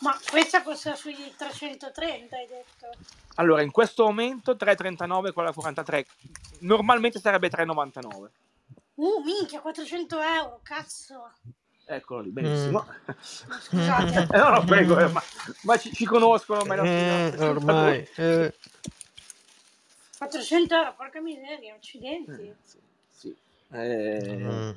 [0.00, 2.90] Ma questa costa sui 330, hai detto.
[3.36, 6.06] Allora, in questo momento 3,39 quella 43,
[6.60, 8.30] normalmente sarebbe 3,99.
[8.94, 11.30] Uh, minchia, 400 euro, cazzo.
[11.88, 12.84] Eccolo lì, benissimo.
[13.06, 13.14] Ma
[13.60, 14.26] Scusate.
[14.32, 15.22] Eh, no, no, prego, eh, ma,
[15.62, 16.64] ma ci, ci conoscono.
[16.64, 18.08] Ma Eh, ormai.
[18.16, 18.52] eh,
[20.18, 22.30] 400 euro, porca miseria, accidenti.
[22.42, 22.78] Eh, sì,
[23.10, 23.36] sì.
[23.70, 24.70] Eh, mm.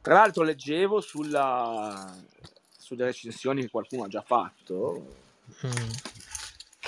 [0.00, 2.16] Tra l'altro leggevo sulla,
[2.78, 5.26] sulle recensioni che qualcuno ha già fatto
[5.66, 5.90] Mm.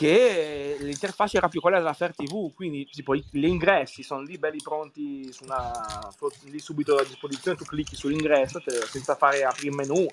[0.00, 4.62] Che l'interfaccia era più quella della Fair TV, quindi tipo gli ingressi sono lì belli
[4.62, 6.08] pronti, su una,
[6.44, 10.06] lì subito a disposizione, tu clicchi sull'ingresso te- senza fare aprire il menu.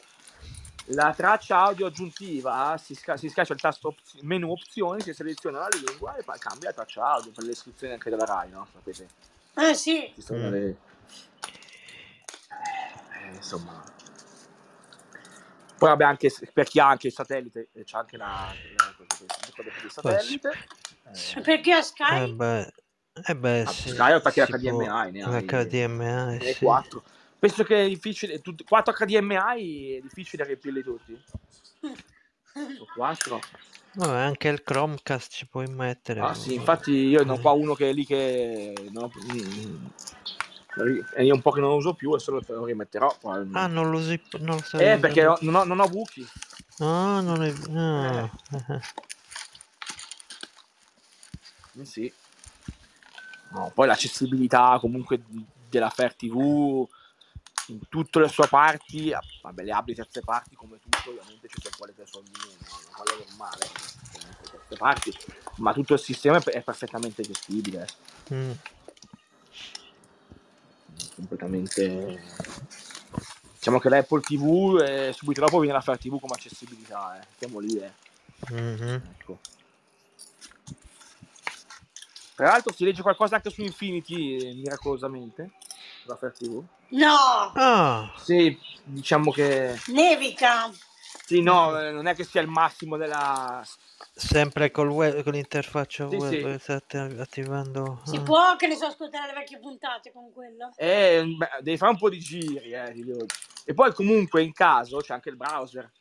[0.87, 5.59] La traccia audio aggiuntiva si, sca- si schiaccia il tasto opz- menu opzioni, si seleziona
[5.59, 8.67] la lingua e poi cambia la traccia audio per le iscrizioni anche della RAI, no?
[8.73, 9.07] Sapete?
[9.55, 10.51] Eh sì, Ci sono Mm.
[10.51, 10.77] le-
[13.29, 13.81] eh, insomma
[15.77, 18.95] poi vabbè anche per chi ha anche il satellite eh, c'è anche la, la,
[19.63, 20.49] per il satellite.
[21.35, 22.33] Eh, per chi ha Eh Sky?
[22.35, 22.71] beh,
[23.27, 23.89] eh beh, Ah, sì.
[23.89, 26.65] Sky attacchi HDMI, ne hai- l'HDMI, ne sì.
[26.65, 27.03] quattro.
[27.39, 31.19] penso che è difficile tutti, 4 HDMI è difficile riempirli tutti
[31.83, 33.41] o 4
[33.93, 36.21] Vabbè, anche il Chromecast ci puoi mettere.
[36.21, 38.73] ah sì infatti io ne ho qua uno che è lì che
[41.15, 43.17] e io un po' che non lo uso più e solo lo rimetterò.
[43.53, 46.27] Ah, non lo usi non lo eh perché non ho, non ho buchi
[46.79, 47.51] Ah, non è...
[47.75, 48.79] ah, eh.
[51.79, 52.11] Eh sì.
[53.49, 55.21] No, poi l'accessibilità comunque
[55.69, 56.87] della Fair TV
[57.67, 61.75] in tutte le sue parti, vabbè le abbia terze parti come tutto, ovviamente ci sono
[61.77, 63.03] quelle che sono di meno, no?
[63.03, 63.67] quello è normale,
[64.49, 65.13] terze parti,
[65.57, 67.87] ma tutto il sistema è, perfettamente gestibile,
[68.33, 68.51] Mm.
[71.15, 72.21] completamente...
[73.57, 77.25] Diciamo che l'Apple TV eh, subito dopo viene la Fair TV come accessibilità, eh.
[77.37, 77.91] siamo lì, eh.
[78.49, 79.01] Mhm.
[79.17, 79.39] Ecco.
[82.37, 85.53] Tra l'altro si legge qualcosa anche su Infinity, eh, miracolosamente,
[86.03, 86.63] sulla Fair TV.
[86.89, 89.75] No, Ah, Sì, diciamo che...
[89.87, 90.71] nevica.
[91.25, 93.65] Sì, no, eh, non è che sia il massimo della...
[94.13, 96.59] sempre col web, con l'interfaccia Sì, web sì.
[96.59, 98.03] state attivando...
[98.05, 98.21] Si ah.
[98.21, 100.71] può, che ne so, ascoltare le vecchie puntate con quello.
[100.75, 103.25] Eh, beh, devi fare un po' di giri, eh, ti devo-
[103.65, 105.91] E poi comunque in caso c'è anche il browser,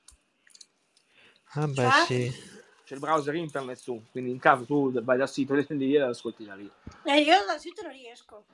[1.55, 2.05] Vabbè, Cioè?
[2.05, 2.55] sì.
[2.87, 6.45] C'è il browser internet su, quindi in caso tu vai dal sito lì e ascolti
[6.45, 6.71] da lì.
[7.05, 8.45] Eh, io dal sito non riesco.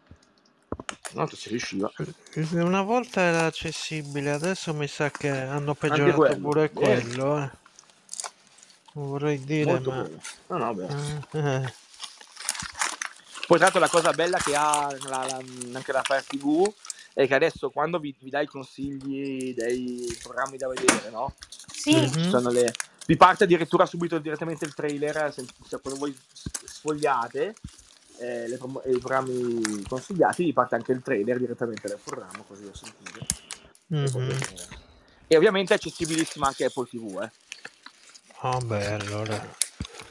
[1.12, 1.92] No, si riusciva.
[2.52, 7.02] Una volta era accessibile, adesso mi sa che hanno peggiorato quello, pure bene.
[7.02, 7.42] quello.
[7.42, 7.50] Eh.
[8.94, 10.08] Vorrei dire, Molto ma...
[10.48, 10.86] No, no, beh.
[11.32, 11.74] Eh,
[13.46, 15.42] Poi tra l'altro la cosa bella che ha la- la-
[15.74, 16.72] anche la Fire TV
[17.12, 21.34] è che adesso quando vi, vi dai consigli dei programmi da vedere, no?
[21.70, 22.12] Sì, Mhm.
[22.12, 22.72] Ci sono le-
[23.06, 26.16] vi parte addirittura subito direttamente il trailer, se, se quando voi
[26.64, 27.54] sfogliate
[28.18, 32.74] eh, le i programmi consigliati, vi parte anche il trailer direttamente dal programma, così lo
[32.74, 33.26] sentite.
[33.88, 34.38] E, mhm.
[35.26, 37.30] e ovviamente è accessibilissima anche Apple TV, eh.
[38.40, 39.60] Ah, beh, allora...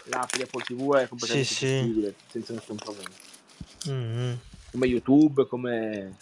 [0.06, 1.66] L'app di Apple TV è completamente Sì, sì.
[1.66, 3.10] accessibile, senza nessun problema.
[3.86, 4.40] Mhm.
[4.72, 6.18] Come YouTube, come...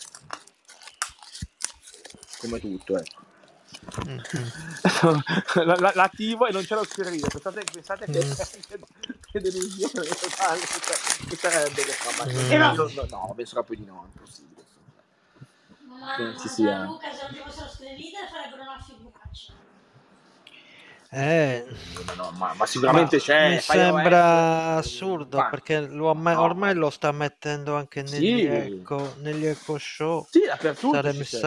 [2.40, 3.19] come tutto, ecco.
[5.64, 8.22] La- la- l'attivo e non c'è lo schermino pensate, pensate che, Mm.
[9.32, 12.76] che delusione totale che che sarebbe che fa ma Mm.
[12.76, 14.64] no, no, no, penso proprio di no è impossibile
[16.00, 16.78] ma Che sia.
[16.78, 19.54] Gianluca, se non ci fossero screen reader farebbero una figuraccia.
[21.12, 21.66] Eh,
[22.06, 26.42] ma, no, ma, ma sicuramente ma c'è mi sembra OS, assurdo ma- perché lo no.
[26.42, 28.20] ormai lo sta mettendo anche Sì.
[28.20, 30.28] negli eco, negli eco show.
[30.30, 31.40] sì dappertutto Sarebbe, ci c'è.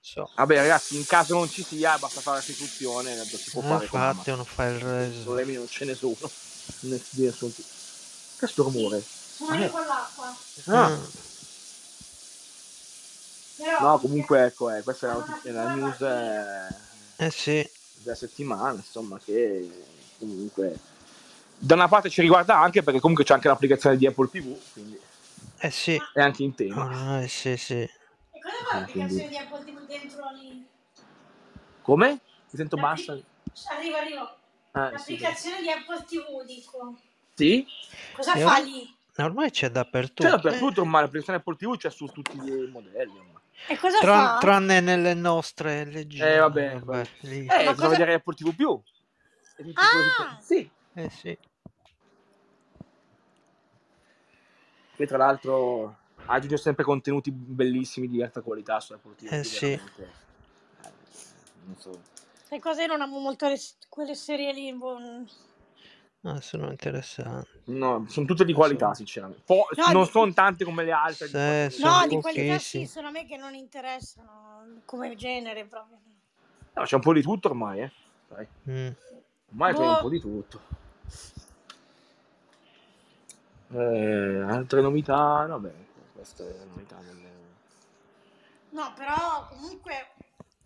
[0.00, 0.30] Eh, non so.
[0.34, 3.86] vabbè ragazzi in caso non ci sia basta fare la restituzione tanto si può Eh,
[3.86, 4.36] fare Amazon.
[4.36, 5.22] non fa il reso.
[5.22, 9.02] problemi non ce ne sono che sto rumore
[9.36, 9.70] Sono io eh.
[9.70, 10.36] con l'acqua.
[10.66, 10.88] Ah.
[10.90, 11.04] Mm.
[13.80, 17.68] No comunque ecco eh, questa è la, notizia- la news eh, Eh sì,
[18.02, 19.68] della settimana, insomma, che
[20.18, 20.78] comunque
[21.58, 24.96] da una parte ci riguarda anche perché comunque c'è anche l'applicazione di Apple TV, quindi
[25.58, 26.84] eh sì, è anche in tema.
[26.84, 27.90] ormai sì sì.
[28.38, 30.66] E cosa fa l'applicazione quindi- di Apple TV dentro lì?
[31.82, 32.08] Come?
[32.10, 32.20] Mi
[32.58, 33.12] sento basso?
[33.70, 34.36] Arriva, arriva.
[34.72, 36.96] Eh, sì, L'applicazione di Apple TV, dico.
[37.34, 37.66] sì.
[38.14, 38.96] Cosa E fa lì?
[39.16, 40.22] Ormai c'è dappertutto.
[40.22, 43.36] C'è dappertutto ormai l'applicazione Apple TV, c'è su tutti i modelli ormai.
[43.66, 44.38] E cosa Tran- fa?
[44.38, 46.20] tranne nelle nostre LG.
[46.20, 47.08] Eh, vabbè, vabbè.
[47.22, 47.38] lì.
[47.40, 48.80] Eh, Ma bisogna cosa- vedere Apple TV più.
[49.74, 50.38] Ah!
[50.40, 51.36] Sì, Eh sì.
[54.94, 55.96] che tra l'altro
[56.28, 59.32] aggiunge sempre contenuti bellissimi di alta qualità su Apple TV.
[59.32, 59.66] Eh, sì.
[59.66, 60.02] veramente.
[60.82, 60.90] Eh,
[61.64, 62.00] non so.
[62.60, 62.80] Cosa?
[62.82, 64.72] Io non amo molto le- quelle serie lì.
[64.72, 64.98] boh.
[66.22, 67.48] Ah, sono interessanti.
[67.66, 69.42] No, sono tutte di qualità, sinceramente.
[69.44, 71.26] Po- No, non di- sono tante come le altre.
[71.70, 75.98] Sì, di No, di qualità sì, sono a me che non interessano come genere proprio.
[76.74, 77.92] No, c'è un po' di tutto ormai, eh.
[78.28, 78.46] Dai.
[78.68, 78.88] Mm.
[79.50, 79.90] Ormai c'è Boh.
[79.90, 80.60] un po' di tutto.
[83.70, 85.72] Eh, altre novità, vabbè,
[86.18, 87.30] queste è la novità delle...
[88.70, 90.14] No, però comunque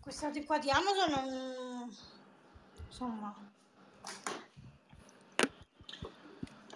[0.00, 1.96] queste cose qua di Amazon non...
[2.86, 3.50] Insomma...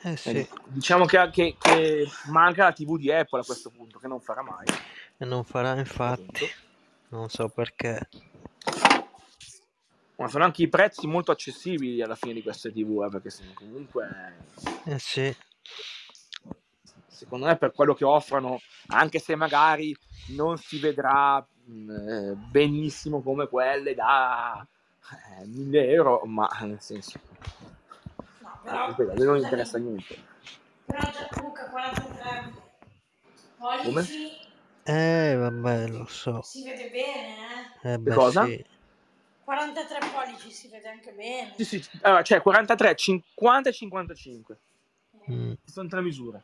[0.03, 3.99] Eh sì, Eh, diciamo che, che- che manca la TV di Apple a questo punto,
[3.99, 4.67] che non farà mai.
[5.17, 6.47] e non farà infatti.
[7.09, 8.09] Non so perché.
[10.17, 13.53] Ma sono anche i prezzi molto accessibili alla fine di queste TV, eh, perché sono
[13.55, 14.37] comunque,
[14.85, 15.35] Eh sì.
[17.27, 19.95] Secondo me, per quello che offrono, anche se magari
[20.29, 24.65] non si vedrà mh, eh, benissimo come quelle da
[25.41, 27.19] eh, 1000 euro, ma nel senso,
[28.39, 29.15] No, a però...
[29.15, 30.17] me non interessa niente.
[30.87, 32.53] Però già comunque 43
[33.59, 34.39] pollici
[34.85, 36.43] Eh vabbè, lo so.
[36.43, 37.37] si vede bene,
[37.83, 37.93] eh.
[37.93, 38.45] Eh beh cosa?
[38.45, 38.65] sì.
[39.43, 41.55] 43 pollici si vede anche bene.
[41.57, 44.59] Sì, sì, allora, c'è 43, 50 e 55.
[45.31, 45.53] Mm.
[45.65, 46.43] Ci sono tre misure.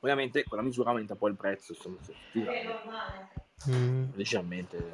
[0.00, 2.78] Ovviamente con la misura aumenta poi il prezzo, insomma, sì, sì, È normale.
[3.68, 3.72] Mm.
[3.72, 4.04] Mm.
[4.14, 4.92] leggermente.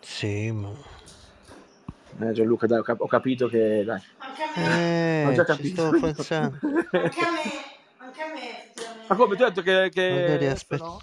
[0.00, 0.72] Sì, ma...
[2.20, 3.84] Eh, Gianluca, dai, ho, cap- ho capito che...
[3.84, 5.82] Dai, Anche a me, ho Eh, già ci capito.
[5.90, 7.50] anche a me,
[7.98, 8.72] anche a me.
[9.06, 9.90] Ma come ti ho detto che...
[9.92, 10.84] che Magari aspetta.
[10.84, 10.98] no?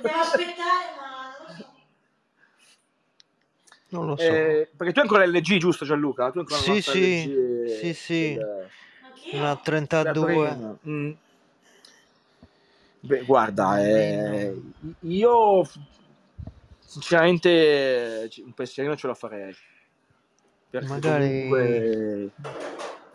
[0.00, 1.06] Devo aspettare, ma
[1.46, 1.64] non lo so.
[3.88, 4.22] Non lo so.
[4.32, 6.30] Eh, perché tu hai ancora LG, giusto Gianluca?
[6.30, 7.28] Tu hai ancora Sì, sì.
[7.28, 8.34] LG, Sì, sì.
[8.34, 8.70] del-
[9.04, 9.38] Anch'io.
[9.38, 10.24] Una della 32.
[10.54, 10.78] prima.
[10.88, 11.12] Mm.
[13.00, 14.60] Beh, guarda, eh,
[15.00, 15.62] io
[16.78, 19.54] sinceramente un pensierino ce lo farei.
[20.68, 22.30] Perché Magari- comunque...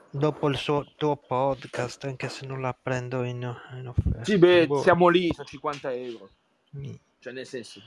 [0.09, 3.41] Dopo il suo tuo podcast, anche se non la prendo in,
[3.73, 4.23] in offerta.
[4.23, 4.81] Sì, beh, Boh.
[4.81, 6.29] siamo lì, sono 50 euro.
[6.77, 6.93] Mm.
[7.19, 7.81] Cioè, nel senso...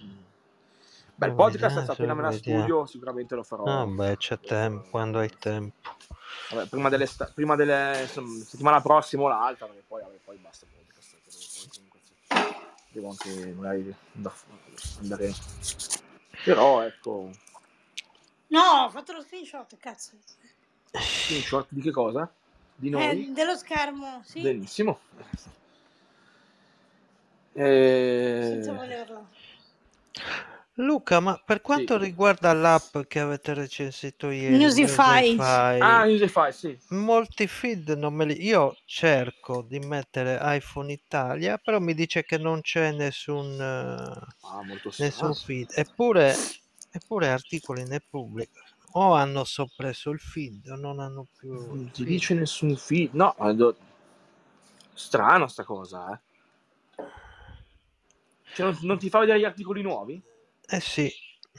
[1.14, 2.58] Beh, il podcast vediamo, sta appena me la vediamo.
[2.60, 3.64] studio, sicuramente lo farò.
[3.64, 5.74] Ah, beh, c'è tempo, quando hai tempo.
[6.50, 10.36] Vabbè, prima delle, sta- prima delle insomma, settimana prossima o l'altra, perché poi, vabbè, poi
[10.36, 11.16] basta il podcast.
[11.24, 14.34] perché poi comunque sì, devo anche magari da-
[15.00, 15.32] andare.
[16.44, 17.30] Però ecco,
[18.48, 20.12] No, ho fatto lo screenshot, cazzo.
[20.92, 22.30] screenshot di che cosa?
[22.74, 23.24] Di noi?
[23.28, 24.40] Eh, dello schermo, sì.
[24.40, 25.00] Benissimo.
[27.52, 29.28] senza Eh, volerlo.
[30.80, 32.04] Luca, ma per quanto Sì.
[32.04, 35.30] riguarda l'app che avete recensito ieri, Musify.
[35.34, 36.78] Musify, Ah, Musify, sì.
[36.90, 38.44] molti feed non me li...
[38.44, 44.62] Io cerco di mettere iPhone Italia, però mi dice che non c'è nessun, eh, Ah,
[44.62, 45.72] molto nessun feed.
[45.74, 46.36] Eppure,
[46.92, 48.66] eppure articoli ne pubblicano.
[48.92, 52.06] O hanno soppresso il feed o non hanno più Non ti feed.
[52.06, 53.10] dice nessun feed.
[53.14, 53.76] No, do-
[54.94, 57.02] strano sta cosa, eh.
[58.54, 60.20] Cioè, non, non ti fa vedere gli articoli nuovi?
[60.70, 61.10] Eh sì,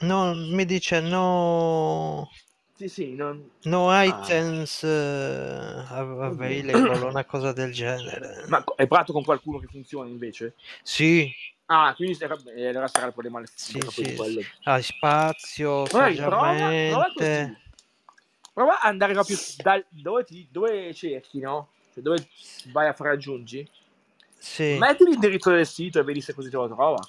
[0.02, 2.30] no, mi dice no,
[2.76, 3.48] Sì, sì, non...
[3.64, 4.04] no Ah.
[4.04, 8.44] items eh, av- available, una cosa del genere.
[8.48, 10.54] Ma hai parlato con qualcuno che funziona invece?
[10.82, 11.30] Sì,
[11.66, 14.42] Ah, quindi era, eh, allora sarà il problema Sì, sì, quello.
[14.64, 16.46] hai spazio, Magari prova,
[18.52, 21.70] prova ad andare proprio dal, dove, ti, dove cerchi, no?
[21.94, 22.26] Cioè dove
[22.72, 23.68] vai a fare aggiungi.
[24.36, 27.06] Sì, Metti l'indirizzo del sito e vedi se così te lo trova.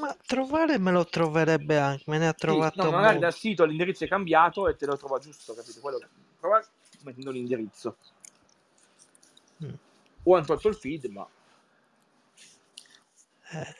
[0.00, 3.64] Ma trovare me lo troverebbe anche, me ne ha Sì, trovato no, magari dal sito
[3.64, 5.80] l'indirizzo è cambiato e te lo trova giusto, capito?
[5.80, 6.00] Quello,
[6.38, 6.64] prova
[7.02, 7.96] mettendo l'indirizzo.
[9.64, 9.74] Mm.
[10.24, 11.26] O hanno tolto il feed, ma
[13.52, 13.74] Eh.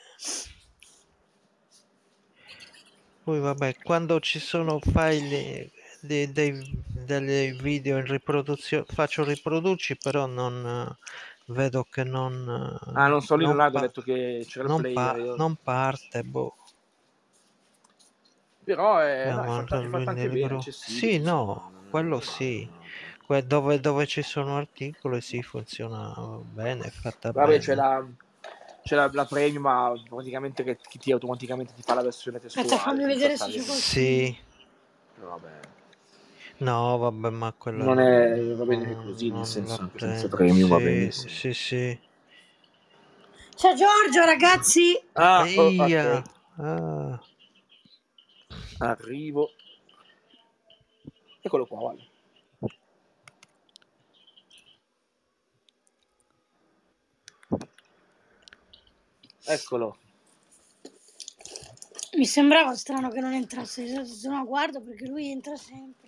[3.24, 10.26] Poi vabbè, quando ci sono file dei, dei- delle video in riproduzione, faccio riproduci, però
[10.26, 10.94] non
[11.46, 14.64] vedo che non, eh, ah, non so, lì non non, hanno pa- detto che c'era
[14.66, 14.94] il non player.
[14.94, 16.54] pa- io- non parte, boh.
[18.64, 20.60] Però è, No, dai, è ma fatta, è lui fatta anche bene.
[20.70, 22.66] Sì, no, quello sì.
[22.66, 22.82] no.
[23.26, 27.58] Que- dove, dove ci sono articoli, sì, funziona bene, è fatta Vabbè, bene.
[27.58, 28.06] c'è la,
[28.82, 32.68] c'è la, la premium, ma praticamente che, che ti automaticamente ti fa la versione testuale.
[32.68, 33.52] Aspetta, fammi vedere se lì.
[33.64, 33.80] qualcosa.
[33.80, 34.36] Sì,
[35.14, 35.60] Però Vabbè,
[36.58, 40.68] no, vabbè, ma quella non è, va bene non- così, nel senso anche senza premium
[40.68, 41.28] va Sì, benissimo.
[41.28, 42.00] sì, sì.
[43.56, 45.00] C'è Giorgio, ragazzi.
[45.14, 46.16] Ah, oh, Eia!
[46.16, 46.22] ok,
[46.56, 47.20] Ah,
[48.78, 49.50] arrivo.
[51.42, 52.02] Eccolo qua, guarda.
[59.46, 59.96] Eccolo.
[62.16, 64.04] Mi sembrava strano che non entrasse.
[64.04, 66.03] Se no, guardo perché lui entra sempre.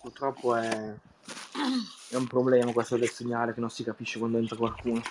[0.00, 0.94] Purtroppo è,
[2.10, 5.02] è un problema questo del segnale che non si capisce quando entra qualcuno.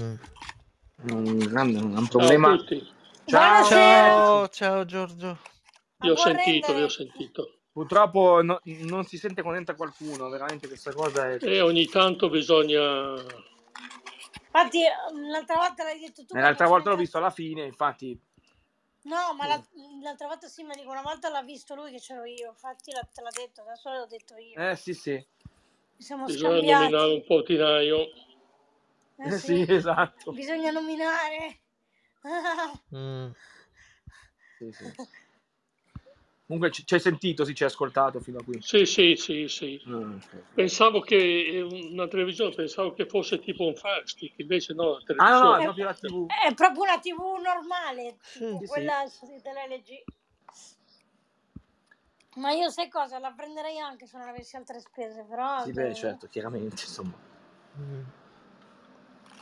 [0.00, 0.14] mm.
[1.06, 2.52] È un grande è un Ciao problema.
[2.52, 2.88] a tutti,
[3.24, 3.64] Ciao.
[3.64, 5.38] Ciao, ciao Giorgio.
[5.98, 7.54] Vi ho può sentito, vi ho sentito.
[7.72, 11.38] Purtroppo no- non si sente quando entra qualcuno, veramente questa cosa è...
[11.40, 13.12] E ogni tanto bisogna...
[14.52, 14.82] Infatti,
[15.30, 16.36] l'altra volta l'hai detto tu.
[16.36, 18.20] Eh, L'altra volta l'ho visto alla fine, infatti...
[19.02, 19.64] No, ma la-
[20.02, 22.50] l'altra volta sì, ma dico una volta l'ha visto lui che c'ero io.
[22.50, 24.58] Infatti l'ha- te l'ha detto, adesso l'ho detto io.
[24.60, 25.12] Eh sì, sì.
[25.12, 26.82] Mi siamo Bisogna scambiati.
[26.90, 27.98] nominare un portinaio.
[29.16, 29.64] Eh, Eh, sì.
[29.64, 30.32] sì, esatto.
[30.32, 31.60] Bisogna nominare.
[32.94, 33.30] Mm.
[34.58, 34.84] Sì, sì.
[36.50, 38.60] Comunque ci ci hai sentito, sì, ci hai ascoltato fino a qui.
[38.60, 39.80] Sì, sì, sì, sì.
[39.86, 40.42] Mm, ok.
[40.54, 45.14] Pensavo che eh, una televisione, pensavo che fosse tipo un Fire Stick, invece no, la
[45.18, 46.26] Ah no, è proprio la TV.
[46.26, 48.66] È proprio una TV normale, tipo Sì, sì.
[48.66, 49.04] quella
[49.44, 50.02] dell'LG.
[52.34, 53.20] Ma io sai cosa?
[53.20, 55.62] La prenderei anche se non avessi altre spese, però...
[55.62, 57.16] Sì, beh, certo, chiaramente, insomma.
[57.78, 58.00] Mm.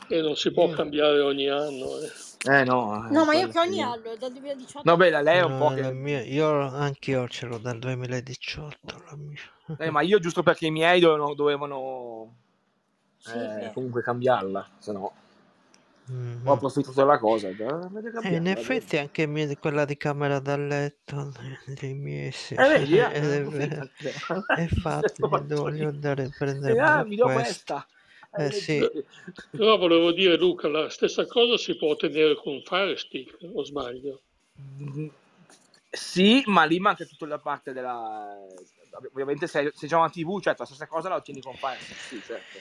[0.09, 0.75] E non si può Mm.
[0.75, 1.97] cambiare ogni anno.
[2.01, 2.11] eh.
[2.47, 3.05] Eh no.
[3.05, 4.89] eh, No, ma io che ogni anno, è dal 2018.
[4.89, 5.91] No, beh, la lei è un No, po' che...
[5.91, 9.03] mia- io anch'io ce l'ho dal 2018.
[9.09, 9.75] La mia.
[9.77, 12.35] Eh, ma io giusto perché i miei dovevano, dovevano
[13.17, 13.71] Sì, eh, sì.
[13.73, 15.11] comunque cambiarla, se no
[16.05, 16.47] Mhm.
[16.47, 17.49] ho approfittato della cosa.
[17.49, 17.53] Eh,
[18.23, 21.31] Eh, in effetti anche mie- quella di camera da letto
[21.65, 22.55] dei miei sì.
[22.55, 23.89] Eh, eh, Ed è vero.
[24.57, 27.85] E infatti voglio andare a prendere Eh, ah, mi do questa.
[28.31, 28.87] Eh, sì.
[29.51, 33.63] Però volevo dire, Luca, la stessa cosa si può ottenere con un Fire Stick, o
[33.63, 34.21] sbaglio?
[35.89, 38.37] Sì, ma lì manca tutta la parte della...
[39.11, 41.99] Ovviamente se, se c'è una TV, certo, la stessa cosa la ottieni con Fire Stick,
[41.99, 42.59] sì, certo.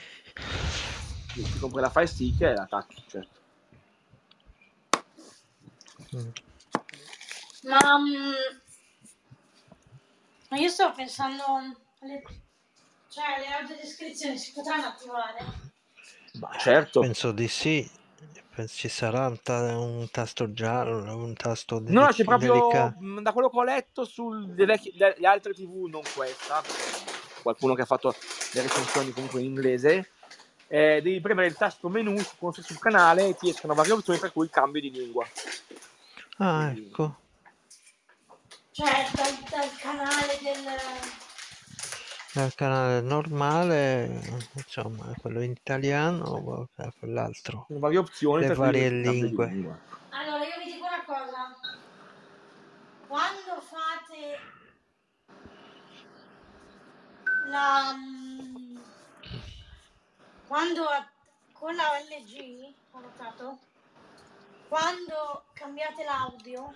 [1.34, 3.36] Ti compri la Fire Stick e la attacchi, certo.
[7.64, 7.98] Ma,
[10.48, 11.42] ma io stavo pensando,
[12.00, 12.22] alle,
[13.18, 15.44] cioè le audiodescrizioni si potranno attivare?
[16.38, 17.00] Ma certo.
[17.00, 17.90] Penso di sì.
[18.54, 22.96] Penso ci sarà un, ta- un tasto giallo, un tasto No, delic- c'è proprio, delicato.
[23.00, 27.86] mh, da quello che ho letto, sulle altre TV, non questa, perché qualcuno che ha
[27.86, 28.14] fatto
[28.52, 30.10] le recensioni comunque in inglese,
[30.68, 34.44] eh, devi premere il tasto menu sul canale e ti escono varie opzioni per cui
[34.44, 35.26] il cambio di lingua.
[36.38, 37.16] Ah, Quindi- ecco.
[38.72, 41.27] Cioè dal, dal canale del...
[42.38, 44.22] Dal canale normale,
[44.52, 46.68] insomma, quello in italiano o
[47.00, 47.64] quell'altro.
[47.66, 48.46] Con varie opzioni.
[48.46, 49.46] Le varie le lingue.
[50.10, 51.56] Allora, io vi dico una cosa.
[53.08, 54.38] Quando fate
[57.48, 57.92] la...
[57.96, 58.78] mm,
[60.46, 60.84] Quando
[61.54, 63.58] con la LG, ho notato,
[64.68, 66.72] quando cambiate l'audio,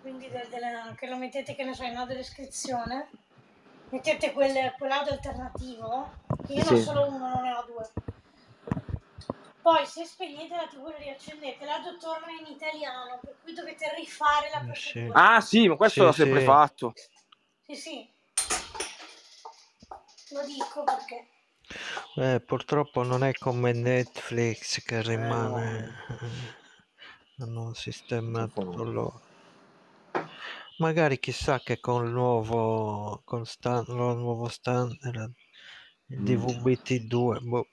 [0.00, 3.08] quindi del- delle- che lo mettete, che ne so, in audio descrizione,
[3.90, 6.10] mettete quel- quell'audio alternativo,
[6.46, 6.82] che io ne ho Sì.
[6.82, 7.90] solo uno, non ne ho due.
[9.60, 14.48] Poi se spegnete la tv e riaccendete, l'audio torna in italiano, per cui dovete rifare
[14.50, 15.34] la Eh, procedura.
[15.34, 16.44] Ah sì, ma questo Sì, l'ho sempre sì.
[16.46, 16.92] fatto.
[17.66, 18.10] Sì, sì.
[20.30, 21.28] Lo dico perché...
[22.16, 28.48] Eh, purtroppo non è come Netflix che rimane eh, hanno un sistema no.
[28.48, 29.20] tutto loro.
[30.78, 35.32] Magari chissà che con il nuovo, con stan- lo nuovo standard,
[36.06, 36.24] il Mm.
[36.24, 37.66] DVB-T2, boh,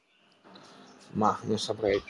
[1.12, 2.02] Ma non saprei.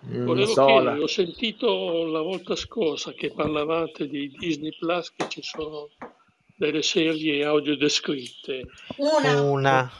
[0.00, 0.64] Volevo so.
[0.64, 5.88] chiedere, ho sentito la volta scorsa che parlavate di Disney Plus che ci sono
[6.56, 8.64] delle serie audiodescritte.
[8.96, 9.90] Una, una,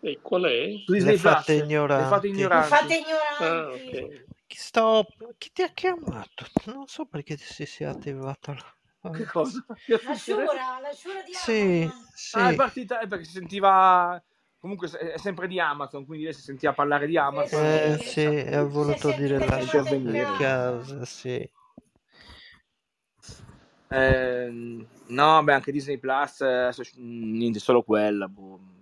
[0.00, 0.68] E qual è?
[0.86, 2.02] Disney Le fate Plus, ignoranti.
[2.02, 2.68] Le fate mi ignoranti.
[2.68, 2.94] fate
[3.40, 4.24] Ah, ignoranti.
[4.46, 5.06] Chi, sto,
[5.38, 6.46] chi ti ha chiamato?
[6.66, 9.10] Non so perché si sia attivato là.
[9.12, 9.64] Che cosa?
[9.86, 12.08] La Shura, la Shura di Sì, Amazon.
[12.14, 12.38] sì.
[12.38, 14.22] Ah, è partita è perché si sentiva.
[14.58, 17.64] Comunque è sempre di Amazon, quindi lei si sentiva parlare di Amazon.
[17.64, 18.08] Eh sì.
[18.08, 19.84] sì, ha voluto dire la sua
[20.36, 21.04] casa.
[21.04, 21.50] sì.
[23.88, 28.26] Ehm, no, beh, anche Disney Plus, eh, adesso, niente, solo quella.
[28.26, 28.75] boh.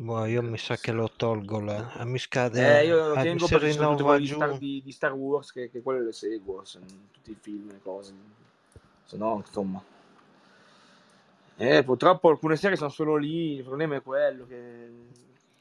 [0.00, 1.92] Boh, io mi sa che lo tolgo là.
[2.04, 4.58] Mi scade, Eh, io lo ah, tengo perché sono quelle di Star, giù.
[4.58, 6.78] di, di Star Wars che, che quelle le seguo, se-
[7.10, 8.14] tutti i film e cose.
[9.04, 9.82] Se no, insomma.
[11.56, 14.88] Eh, purtroppo alcune serie sono solo lì, il problema è quello che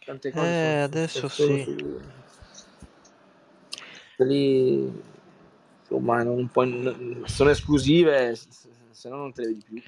[0.05, 1.63] tante cose Eh, sono, adesso sono sì.
[1.63, 2.01] su...
[4.17, 5.03] Lì,
[5.81, 9.81] insomma, non puoi- sono esclusive, se no non te le vedi più.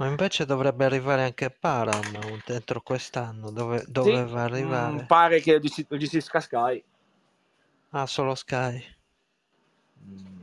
[0.00, 3.50] Ma invece dovrebbe arrivare anche Paramount entro quest'anno.
[3.50, 5.04] Dove, Sì, doveva mm, arrivare?
[5.06, 6.82] pare che lo gestisca Sky.
[7.92, 8.82] Ah, solo Sky.
[10.02, 10.40] Mm.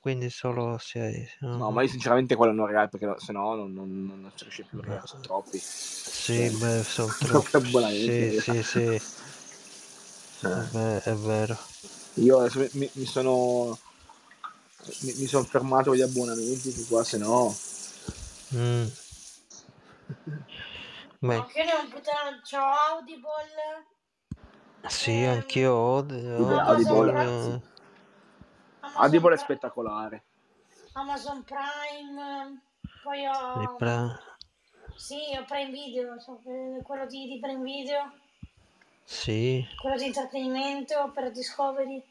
[0.00, 1.26] Quindi solo 6.
[1.40, 4.62] No, ma io sinceramente quello non regalo perché se no non, non, non si riesce
[4.62, 5.58] più regalare, sono troppi.
[5.58, 7.70] Sì, Cioè, beh, sono troppi.
[7.72, 8.78] Sì, sì, sì.
[8.78, 10.68] Eh.
[10.72, 11.58] Beh, è vero.
[12.14, 13.76] Io adesso mi, mi- sono
[15.00, 17.54] mi, mi sono fermato gli abbonamenti qua se no
[18.54, 18.86] Mm.
[21.22, 23.86] Beh, Anche io ne ho un c'ho Audible,
[24.88, 27.48] sì, ehm, anch'io ho, ho Audible, Amazon, ragazzi.
[27.48, 27.60] eh,
[28.96, 30.22] Audible è spettacolare.
[30.94, 32.60] Amazon Prime,
[33.02, 33.76] poi ho...
[33.76, 34.20] pra-
[34.96, 36.16] Sì, ho Prime Video,
[36.82, 38.12] quello di, di Prime Video,
[39.04, 42.02] Sì, quello di intrattenimento per Discovery,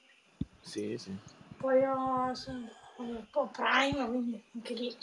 [0.61, 1.15] sì sì.
[1.57, 4.97] Poi ho sì, un po' Prime, quindi anche lì.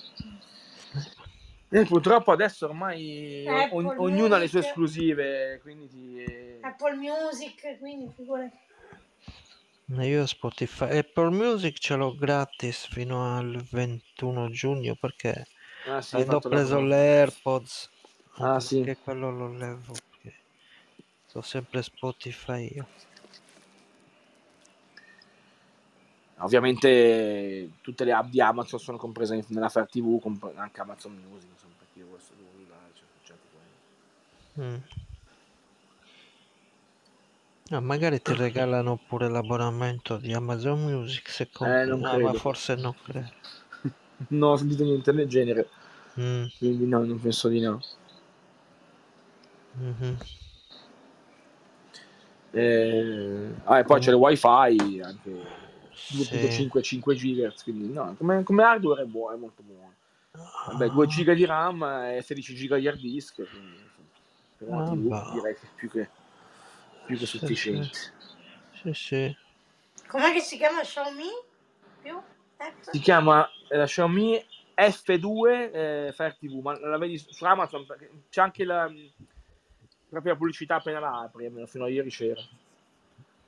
[1.70, 6.24] E purtroppo adesso ormai o- Apple ogn- ognuno ha le sue esclusive quindi ti...
[6.62, 8.56] Apple Music, quindi figurati.
[10.00, 15.46] io Spotify, Apple Music ce l'ho gratis fino al 21 giugno perché
[15.86, 17.90] ah sì la preso le AirPods,
[18.38, 18.82] ah anche sì.
[18.82, 20.36] Perché quello lo levo, perché
[21.26, 22.88] sto sempre Spotify io.
[26.40, 31.50] Ovviamente tutte le app di Amazon sono comprese nella Fire TV comp- anche Amazon Music
[31.52, 33.46] insomma perché io questo devo usare cioè, certo
[34.54, 34.70] quello.
[34.70, 34.76] Mm.
[37.70, 41.86] Ah, magari ti regalano pure l'abbonamento di Amazon Music se eh compri.
[41.88, 43.28] non Ah, ma forse no, credo.
[44.28, 45.68] non ho sentito niente del genere
[46.18, 47.80] Mm, quindi no non penso di no
[49.74, 50.16] mhm.
[52.50, 55.66] Eh, ah, e poi Com- c'è il wifi anche.
[56.10, 59.94] 2.5 5 GHz quindi no, come, come hardware è buono, è molto buono
[60.66, 64.08] Vabbè, 2 Ah, giga di RAM e 16 giga di hard disk quindi insomma,
[64.56, 66.08] per una ah, TV direi che è più che,
[67.06, 67.38] più che Sì, sì.
[67.38, 67.98] sufficiente
[68.72, 69.36] Sì, sì.
[70.06, 71.28] Com'è che si chiama Xiaomi?
[72.02, 72.20] Più?
[72.58, 72.98] si Ecco.
[73.00, 74.44] chiama eh, la Xiaomi
[74.76, 77.86] F2 eh, Fire TV ma la vedi su Amazon
[78.28, 78.90] c'è anche la
[80.08, 82.40] proprio la pubblicità appena la apri almeno fino a ieri c'era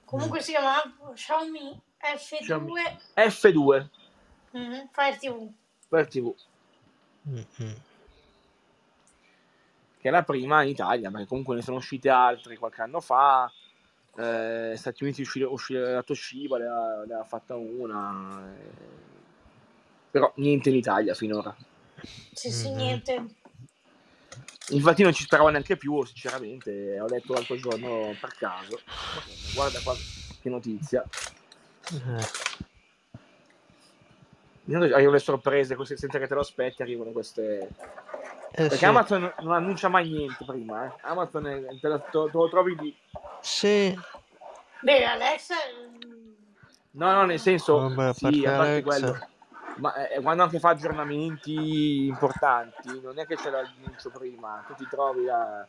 [0.05, 0.83] Comunque si chiama
[1.15, 3.89] Xiaomi F2 F2
[4.53, 5.53] mhm, Fire TV.
[5.89, 6.35] Fire TV
[7.29, 7.73] Mm, mm.
[10.01, 13.53] che è la prima in Italia, perché comunque ne sono uscite altre qualche anno fa.
[14.17, 18.71] Eh, Stati Uniti uscì, uscì la Toshiba, ne ha, fatta una, eh,
[20.11, 21.55] però niente in Italia finora.
[22.33, 22.77] Sì, sì, Mhm.
[22.77, 23.35] niente.
[24.71, 26.99] Infatti non ci speravo neanche più, sinceramente.
[27.01, 28.81] Ho letto l'altro giorno per caso.
[29.53, 29.95] Guarda qua
[30.41, 31.05] che notizia.
[31.93, 32.39] Eh,
[34.73, 37.73] Arrivano le sorprese, così senza che te lo aspetti, arrivano queste...
[38.53, 40.93] eh Perché sì, Amazon non annuncia mai niente prima, eh.
[41.01, 42.97] Amazon è- te, lo, te lo- trovi lì.
[43.41, 43.99] sì,
[44.81, 45.55] Beh, Alexa...
[46.93, 48.83] No, no, nel senso, Vabbè, sì, a parte Alexa.
[48.83, 49.19] quello.
[49.77, 54.89] Ma eh, quando anche fa aggiornamenti importanti, non è che c'è l'annuncio prima, tu ti
[54.89, 55.67] trovi la...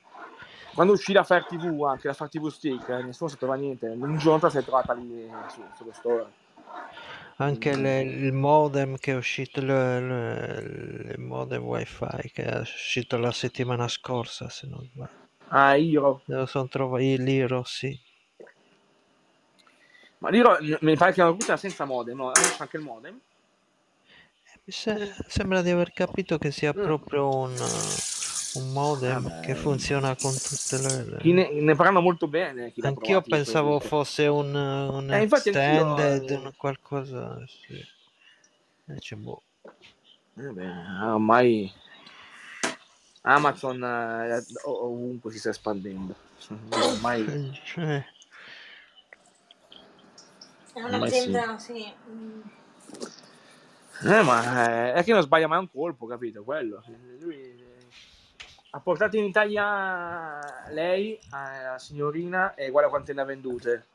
[0.73, 4.17] Quando uscì la Fire TV, anche la Fire TV Stick, eh, nessuno sapeva niente, un
[4.17, 6.25] giorno la sei trovata lì eh, su, sullo store.
[7.37, 7.81] anche Mm.
[7.81, 13.87] le- il modem che è uscito, il, il- modem wifi che è uscito la settimana
[13.87, 15.09] scorsa, se non sbaglio.
[15.47, 16.21] Ah, Iro.
[16.25, 17.99] Lo sono trovato, l'Iro, sì.
[20.19, 22.31] Ma l'Iro mi pare che non funziona senza modem, no?
[22.31, 23.19] C'è anche il modem.
[24.63, 26.83] Mi se- sembra di aver capito che sia Mm.
[26.83, 27.51] proprio un,
[28.53, 29.39] un modem Vabbè.
[29.45, 31.17] che funziona con tutte le...
[31.19, 32.73] Chi ne, ne parlano molto bene.
[32.81, 36.35] Anch'io pensavo fosse un, un Eh, anch'io, extended, eh.
[36.35, 37.43] un qualcosa...
[37.47, 37.85] Sì.
[38.85, 39.41] Invece, boh.
[40.35, 40.71] Eh beh,
[41.03, 41.71] ormai
[43.21, 46.15] Amazon eh, ov- ovunque si sta espandendo.
[46.69, 48.05] Ormai Eh,
[50.73, 51.93] È un'azienda, sì.
[52.09, 52.41] mm,
[54.03, 56.43] Eh, ma eh, è che non sbaglia mai un colpo, capito?
[56.43, 56.83] Quello.
[57.19, 57.60] Lui eh,
[58.73, 61.19] ha portato in Italia lei, eh,
[61.63, 63.85] la signorina, e guarda quante ne ha vendute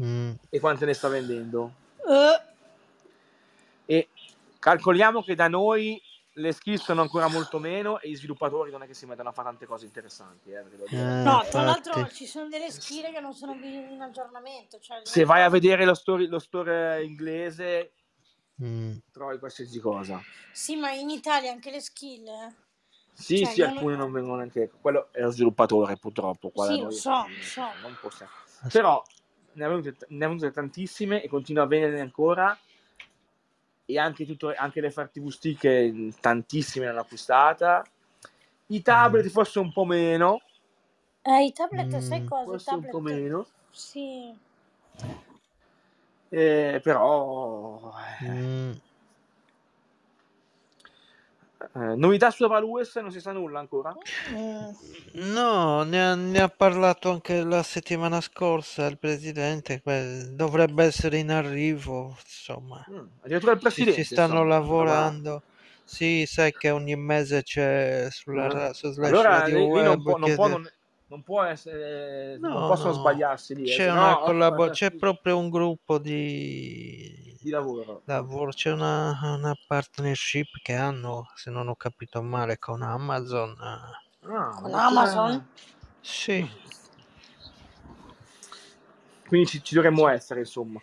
[0.00, 1.72] mm, e quante ne sta vendendo.
[2.08, 2.40] eh,
[3.86, 4.08] E
[4.58, 6.00] calcoliamo che da noi
[6.36, 9.32] le skill sono ancora molto meno e gli sviluppatori non è che si mettono a
[9.32, 10.50] fare tante cose interessanti.
[10.50, 10.60] Eh.
[10.88, 14.78] Eh, No, tra l'altro ci sono delle skill che non sono in aggiornamento.
[14.78, 17.92] Cioè, Se vai a vedere lo store, lo store inglese,
[18.62, 18.96] Mm.
[19.10, 20.22] trovi qualsiasi cosa.
[20.52, 22.28] Sì, ma in Italia anche le skill.
[23.14, 23.22] Eh.
[23.22, 24.70] Sì, Cioè, sì, alcune non vengono neanche.
[24.80, 26.50] Quello è lo sviluppatore, purtroppo.
[26.54, 27.72] Sì, lo noi so, non- lo so.
[27.82, 28.32] non possiamo.
[28.70, 29.02] Però
[29.54, 32.58] ne ha venute tantissime e continua a venderne ancora.
[33.84, 37.84] E anche, tutto, anche le Fire TV Stick, eh, tantissime ne hanno acquistata.
[38.68, 40.40] I tablet, forse un po' meno.
[41.22, 41.98] Eh, I tablet, Mm.
[41.98, 42.42] sai cosa?
[42.42, 42.90] I Forse un tablet...
[42.90, 43.46] po' meno.
[43.70, 44.34] Sì.
[46.30, 47.92] Eh, però.
[48.24, 48.72] Mm.
[51.74, 53.94] Eh, novità su Evalues non si sa nulla ancora.
[54.30, 54.70] Mm.
[55.32, 59.82] No, ne ha, ne ha parlato anche la settimana scorsa il presidente.
[60.34, 62.84] Dovrebbe essere in arrivo, insomma.
[62.90, 63.92] Mm, addirittura il Ci, presidente.
[63.92, 65.42] ci stanno insomma, lavorando.
[65.84, 70.02] Sì, sai che ogni mese c'è sulla, ra- su Slash Allora Radio lì, lì non,
[70.02, 70.70] può, non, può non,
[71.08, 73.70] non può essere, non No, possono no, sbagliarsi lì.
[73.70, 78.02] eh, C'è, no- collabo- c'è proprio un gruppo di, di lavoro.
[78.04, 83.56] lavoro, c'è una, una partnership che hanno, se non ho capito male, con Amazon.
[83.60, 85.48] Ah, Con ma- Amazon?
[86.00, 86.46] Sì,
[89.26, 90.80] Quindi ci, ci dovremmo essere, insomma.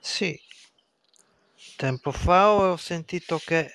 [0.00, 0.38] sì.
[1.76, 3.70] Tempo fa ho sentito che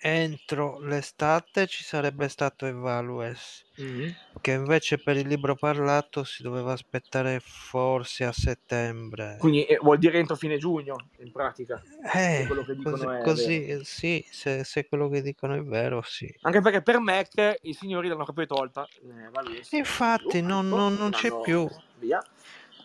[0.00, 4.14] entro l'estate ci sarebbe stato Evalues, Mhm.
[4.40, 9.36] che invece per il libro parlato si doveva aspettare forse a settembre.
[9.38, 11.82] Quindi eh, vuol dire entro fine giugno, in pratica.
[12.14, 12.46] Eh,
[12.82, 13.80] così, è così, vero.
[13.80, 16.32] eh, sì, se, se quello che dicono è vero, sì.
[16.42, 18.86] Anche perché per Mac i signori l'hanno proprio tolta.
[19.02, 19.72] Eh, Values.
[19.72, 21.68] Infatti, non- non- non c'è più.
[21.98, 22.22] Via.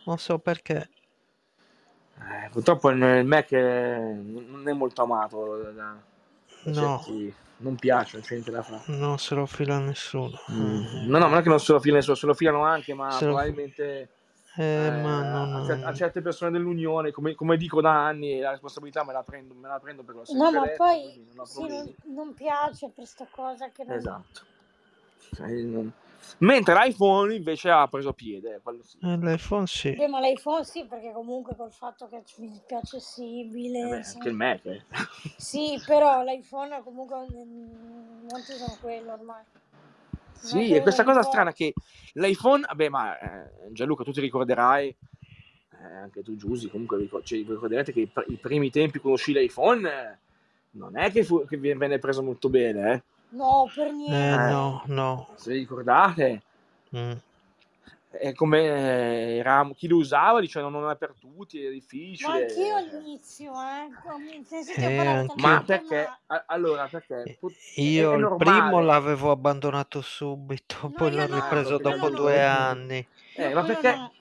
[0.06, 0.90] Non so perché.
[2.20, 6.12] Eh, purtroppo il Mac è- non è molto amato da
[6.64, 7.02] No.
[7.04, 8.82] certi- non piace, non c'è niente da fare.
[8.88, 10.40] Non se lo fila nessuno.
[10.52, 11.08] Mm.
[11.08, 13.26] No, no, non è che non se lo filano, se lo filano anche, ma Se
[13.26, 14.10] probabilmente
[14.56, 15.66] Eh, eh, ma a, non...
[15.66, 19.54] cer- a certe persone dell'Unione, come, come dico da anni, la responsabilità me la prendo,
[19.54, 23.70] me la prendo perché l'ho No, ma poi non sì, non, piace per sta cosa
[23.70, 23.98] che non...
[23.98, 24.42] Esatto.
[25.36, 25.92] Cioè, non-
[26.40, 28.98] Mentre l'iPhone invece ha preso piede, sì.
[29.02, 29.94] Eh, L'iPhone sì.
[29.96, 33.82] Beh, ma l'iPhone sì, perché comunque col fatto che è più accessibile...
[33.82, 34.14] Vabbè, insomma.
[34.16, 34.66] anche il Mac.
[34.66, 34.82] eh.
[35.38, 39.44] Sì, però l'iPhone comunque mm, molti sono quello ormai.
[40.44, 41.74] Non è Sì, e questa cosa strana che
[42.14, 47.40] l'iPhone, vabbè, ma eh, Gianluca, tu ti ricorderai, eh, anche tu Giusy, comunque vi cioè,
[47.40, 50.18] vi ricorderete che i, pr- i primi tempi quando uscì l'iPhone eh,
[50.72, 53.04] non è che, fu- che venne preso molto bene, eh.
[53.34, 54.52] No, per Eh, niente.
[54.52, 55.28] no, no.
[55.36, 56.42] se vi ricordate,
[56.96, 57.14] Mm.
[58.12, 62.42] è come eh, era, chi lo usava diceva non è per tutti, è Ma difficile.
[62.46, 63.90] anch'io all'inizio, eh.
[64.78, 65.26] Eh.
[65.38, 65.96] Ma perché?
[65.96, 67.38] male- a- Allora, perché?
[67.40, 72.16] Put- Io il primo l'avevo abbandonato subito, No, poi l'ho no, ripreso quello dopo no.
[72.16, 73.08] due anni.
[73.34, 73.96] Eh, No, ma perché?
[73.96, 74.14] no.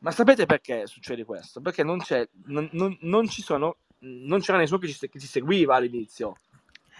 [0.00, 1.60] Ma sapete perché succede questo?
[1.62, 5.26] Perché non c'è, non, non- non ci sono, non c'era nessuno che ci, che ci
[5.26, 6.36] seguiva all'inizio.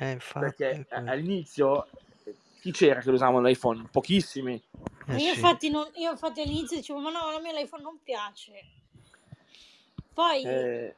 [0.00, 1.86] Eh, infatti, perché all'inizio
[2.24, 3.86] eh, chi c'era che usavano l'iPhone?
[3.90, 4.54] Pochissimi.
[5.08, 5.38] Eh, io, sì.
[5.40, 8.64] infatti non- io infatti all'inizio dicevo, ma no, a me l'iPhone non piace.
[10.14, 10.96] Poi, Eh,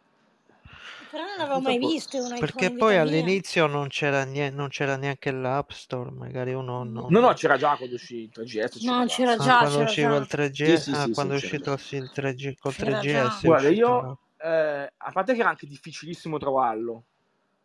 [1.10, 4.96] però non avevo mai visto un iPhone Perché poi all'inizio non c'era, nie- non c'era
[4.96, 7.06] neanche l'App Store, magari uno non...
[7.08, 8.84] No, no, c'era già quando uscì il 3GS.
[8.84, 11.46] No, c'era Ah, già, quando c'era usciva il 3G, Sì, sì, ah, sì, quando sì,
[11.46, 13.38] è c'era uscito il 3G, col C'era 3GS già.
[13.40, 17.04] è Guarda, io, eh, a parte che era anche difficilissimo trovarlo,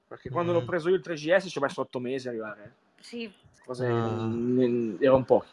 [0.07, 0.55] perché quando Mm.
[0.55, 2.75] l'ho preso io il 3GS ci ho messo 8 mesi a arrivare.
[2.99, 3.31] Sì,
[3.65, 5.49] Cose, mm, erano pochi.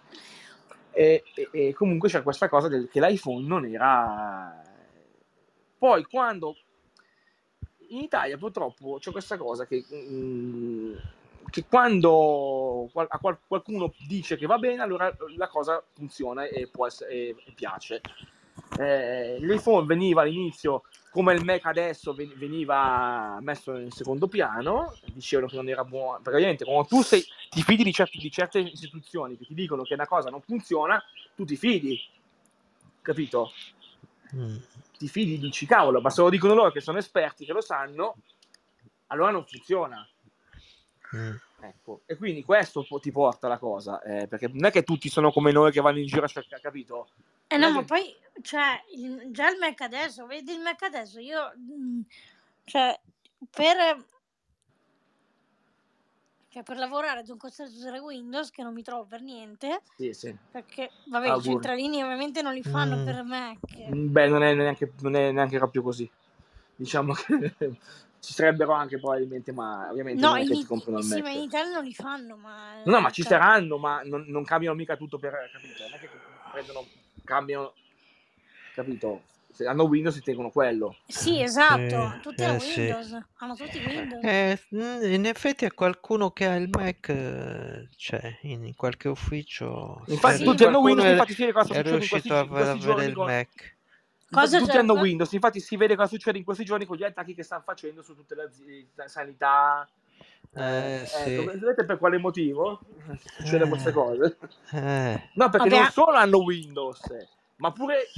[0.92, 4.62] E, e- e comunque c'è questa cosa del, che l'iPhone non era...
[5.76, 6.56] Poi quando...
[7.88, 10.94] In Italia purtroppo c'è questa cosa che, mm,
[11.50, 16.68] che quando qual- a qual- qualcuno dice che va bene, allora la cosa funziona e,
[16.68, 18.00] può essere, e, e piace.
[18.78, 25.48] Eh, l'iPhone veniva all'inizio come il Mac adesso ven- veniva messo in secondo piano, dicevano
[25.48, 28.58] che non era buono, perché ovviamente quando tu sei, ti fidi di, certi- di certe
[28.58, 31.00] istituzioni che ti dicono che una cosa non funziona,
[31.36, 32.00] tu ti fidi,
[33.00, 33.52] capito?
[34.34, 34.56] Mm.
[34.98, 38.16] Ti fidi, dici cavolo, ma se lo dicono loro che sono esperti, che lo sanno,
[39.06, 40.04] allora non funziona.
[41.14, 41.34] Mm.
[41.60, 45.30] Ecco, e quindi questo ti porta la cosa, eh, perché non è che tutti sono
[45.30, 47.08] come noi che vanno in giro a cercare, capito?
[47.46, 51.52] Eh no, ma poi, cioè, il- già il Mac adesso, vedi il Mac adesso, io,
[51.56, 52.00] mm,
[52.64, 52.98] cioè,
[53.50, 54.04] per,
[56.48, 60.12] cioè, per lavorare sono costretto a usare Windows, che non mi trovo per niente, Sì,
[60.12, 60.34] sì.
[60.50, 61.46] perché, vabbè, Auguri.
[61.48, 63.04] i centralini ovviamente non li fanno Mm.
[63.04, 63.58] per Mac.
[63.92, 66.10] Mm, Beh, non è neanche, non è neanche proprio così.
[66.76, 67.54] Diciamo che
[68.20, 71.14] ci sarebbero anche probabilmente, ma ovviamente No, non è in, che ti comprano il sì,
[71.14, 71.22] Mac.
[71.22, 72.82] ma in Italia non li fanno, ma...
[72.84, 75.82] No, ma ci cioè, saranno, ma non, non cambiano mica tutto per, capito?
[75.84, 76.10] Non è che
[76.50, 76.86] prendono,
[77.24, 77.74] cambiano,
[78.74, 79.22] capito?
[79.52, 80.96] Se hanno Windows si tengono quello.
[81.06, 81.78] Sì, esatto,
[82.16, 82.80] Sì, tutti eh, hanno sì.
[82.80, 84.24] Windows, hanno tutti Windows.
[84.24, 89.08] Eh, mm, in effetti a qualcuno che ha il Mac eh, c'è in in qualche
[89.08, 90.44] ufficio Infatti Sì.
[90.44, 93.04] tutti hanno Windows, è, infatti si vede cosa è succede in questi, a avere giorni
[93.04, 93.26] il con...
[93.26, 93.76] Mac.
[94.30, 94.78] Cosa tutti c'è?
[94.78, 97.62] hanno Windows, infatti si vede cosa succede in questi giorni con gli attacchi che stanno
[97.64, 99.88] facendo su tutte le aziende, la sanità.
[100.56, 101.30] Eh, Eh, sì.
[101.34, 102.80] ecco, sapete per quale motivo
[103.36, 104.38] succedono queste Eh, cose?
[104.72, 107.00] eh, No, perché Vabbè, non solo hanno Windows,
[107.56, 108.10] ma pure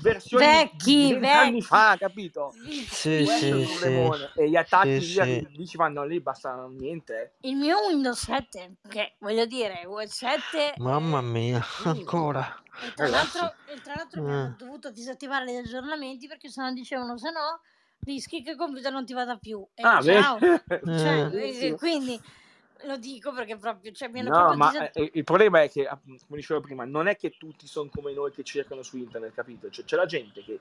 [0.00, 1.62] versioni di vecchi, vecchi.
[1.62, 2.52] fa, capito?
[2.52, 4.40] Sì, Questo è il sì, sì.
[4.40, 5.46] E gli attacchi sì, via sì.
[5.50, 7.34] lì ci vanno lì, basta niente.
[7.40, 11.86] il mio Windows 7, che voglio dire, Windows 7 Mamma eh, mia, Mm.
[11.86, 12.62] ancora.
[12.84, 13.38] e tra Ragazzi.
[13.38, 17.60] l'altro, e tra l'altro Eh, dovuto disattivare gli aggiornamenti perché se no dicevano se no
[18.04, 19.64] rischi che il computer non ti vada più.
[19.74, 20.38] E Ah, ciao.
[20.38, 22.20] Cioè, eh, quindi
[22.84, 24.98] lo dico perché proprio, cioè, mi hanno No, ma disattivato.
[24.98, 28.12] eh, il problema è che, appunto, come dicevo prima, non è che tutti sono come
[28.12, 29.68] noi che cercano su internet, capito?
[29.68, 30.58] C'è, c'è la gente che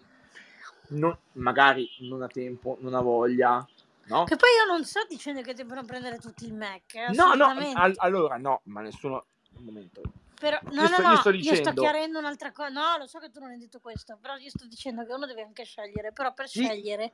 [0.90, 3.66] non- magari non ha tempo, non ha voglia,
[4.06, 4.24] no?
[4.26, 7.46] Che poi io non sto dicendo che devono prendere tutti il Mac, eh, No, no,
[7.46, 7.80] assolutamente.
[7.80, 9.26] al- allora no, ma nessuno...
[9.58, 10.02] Un momento.
[10.40, 12.70] Però, no, Io no, sto- no, io sto io sto dicendo- chiarendo un'altra cosa.
[12.70, 15.28] No, lo so che tu non hai detto questo, però io sto dicendo che uno
[15.28, 16.12] deve anche scegliere.
[16.14, 16.64] Però per Sì.
[16.64, 17.12] scegliere,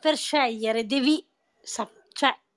[0.00, 1.22] per scegliere devi,
[1.60, 1.97] sa- cioè,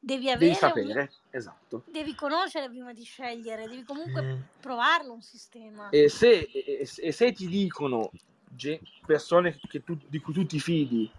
[0.01, 1.83] devi avere Devi un- sapere, esatto.
[1.85, 5.89] devi conoscere prima di scegliere, devi comunque mm, provarlo un sistema.
[5.89, 8.11] E se, e- e se ti dicono
[8.49, 11.09] ge- persone che tu- di cui tu ti fidi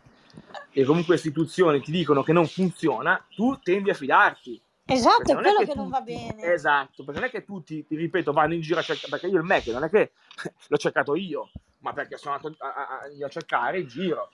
[0.73, 4.61] e comunque istituzioni ti dicono che non funziona, tu tendi a fidarti.
[4.85, 6.43] Esatto, Perché è quello che, tutti- non va bene.
[6.53, 9.39] Esatto, perché non è che tutti, ti ripeto, vanno in giro a cercare, perché io
[9.39, 10.13] il Mac non è che
[10.69, 14.31] l'ho cercato io, ma perché sono andato a, a- a- a cercare in giro.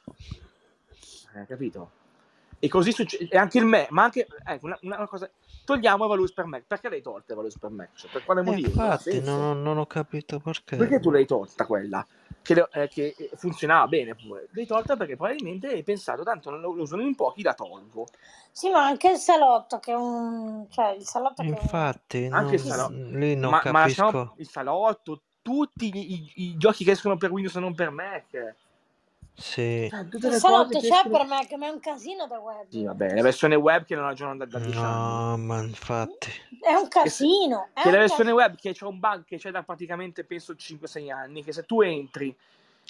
[1.34, 1.90] Hai capito?
[2.60, 5.30] E così succede, e anche il Mac, ma anche, ecco, una, una cosa,
[5.64, 7.90] togliamo Evalus per Mac, perché l'hai tolta Evalus per Mac?
[7.94, 8.68] Cioè, per quale eh, motivo?
[8.68, 9.30] Infatti senso.
[9.30, 10.76] non, ho- non ho capito perché.
[10.76, 12.04] Perché tu l'hai tolta quella?
[12.42, 14.48] Che, eh, che eh, funzionava bene pure.
[14.52, 18.06] L'hai tolta perché probabilmente hai pensato, tanto non lo lo usano in pochi, la tolgo.
[18.50, 20.66] Sì, ma anche il salotto che è un...
[20.70, 21.58] cioè il salotto che è un...
[21.60, 22.92] Infatti, Anche il salotto.
[22.92, 24.02] lì non ma, ma capisco.
[24.02, 27.90] lasciamo il salotto, tutti i, i- i giochi che escono per Windows e non per
[27.90, 28.54] Mac.
[29.40, 32.26] Sì, Cioè, tutte Il le salotto che c'è per me, che ma è un casino
[32.26, 32.66] da web.
[32.68, 34.86] Sì, vabbè, la versione web che non aggiornano da, da 10 anni.
[34.86, 36.28] no, ma infatti.
[36.60, 37.68] È un casino.
[37.72, 40.56] È Che un la versione web che c'è un bug che c'è da praticamente penso
[40.56, 42.36] 5-6 anni, che se tu entri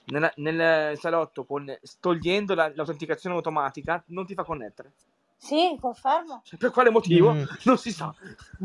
[0.07, 1.71] nella- nel salotto con,
[2.01, 4.93] togliendo la- l'autenticazione automatica non ti fa connettere.
[5.37, 6.41] Sì, confermo.
[6.45, 7.33] Cioè, per quale motivo?
[7.35, 7.43] Mm.
[7.65, 8.13] Non si sa.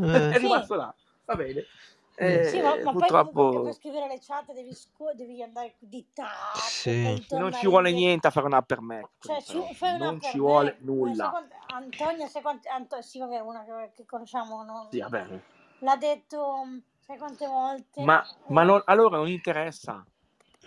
[0.34, 0.92] È rimasto là.
[1.26, 1.66] Va bene.
[2.16, 5.42] Eh, Sì, ma, ma poi comunque purtroppo anche per scrivere le chat devi, scu- devi
[5.42, 7.02] andare di tacco, Sì.
[7.02, 8.08] non tornare ci vuole indietro.
[8.08, 9.08] niente a fare un'app per me.
[9.18, 9.72] Cioè, ci, però.
[9.72, 10.70] fai una non per ci vuole me.
[10.70, 11.30] Ma sai nulla.
[11.30, 12.68] quante- Antonia, sai quante...
[12.68, 14.88] Anto- sì, vabbè, una che, che conosciamo, no?
[14.92, 15.26] Sì, vabbè.
[15.78, 16.64] l'ha detto,
[17.00, 18.02] sai quante volte?
[18.04, 20.04] Ma, ma non- allora non interessa.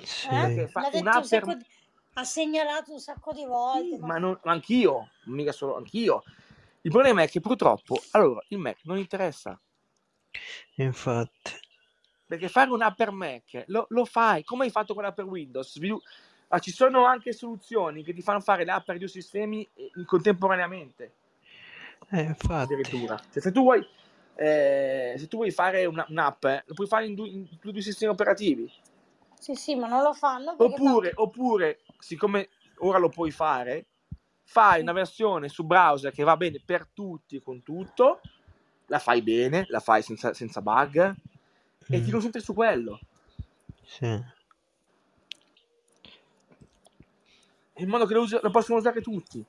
[0.03, 0.27] Sì.
[0.27, 0.67] Eh?
[0.67, 1.65] fa L'ha detto un sacco per- di-
[2.13, 3.95] Ha segnalato un sacco di volte.
[3.95, 6.23] Sì, ma non, anch'io, mica solo anch'io.
[6.81, 9.57] Il problema è che purtroppo a loro il Mac non interessa.
[10.75, 11.51] Infatti.
[12.25, 15.71] Perché fare un'app per Mac lo, lo fai come hai fatto quella per Windows.
[15.71, 16.03] Svilu-
[16.49, 19.91] ah, ci sono anche soluzioni che ti fanno fare le app per due sistemi eh,
[20.05, 21.13] contemporaneamente.
[22.09, 22.73] Eh, infatti.
[22.73, 23.17] Addirittura.
[23.31, 23.85] Cioè, se tu vuoi,
[24.35, 27.77] eh, se tu vuoi fare una- un'app, eh, lo puoi fare in, due- in tutti
[27.77, 28.71] i sistemi operativi.
[29.39, 33.85] Sì, sì, ma non lo fanno Oppure, oppure, siccome ora lo puoi fare,
[34.43, 38.21] fai una versione su browser che va bene per tutti e con tutto,
[38.87, 41.15] la fai bene, la fai senza, senza bug
[41.89, 42.99] e ti Mm, concentri su quello.
[43.85, 44.23] sì.
[47.77, 49.45] In modo che lo, usi- lo possono usare tutti.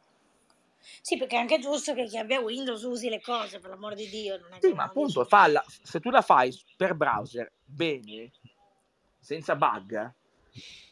[1.00, 4.08] Sì, perché è anche giusto che chi abbia Windows usi le cose, per l'amor di
[4.08, 4.38] Dio.
[4.38, 8.30] Non è Sì, ma appunto, falla, se tu la fai per browser bene,
[9.18, 10.14] senza bug,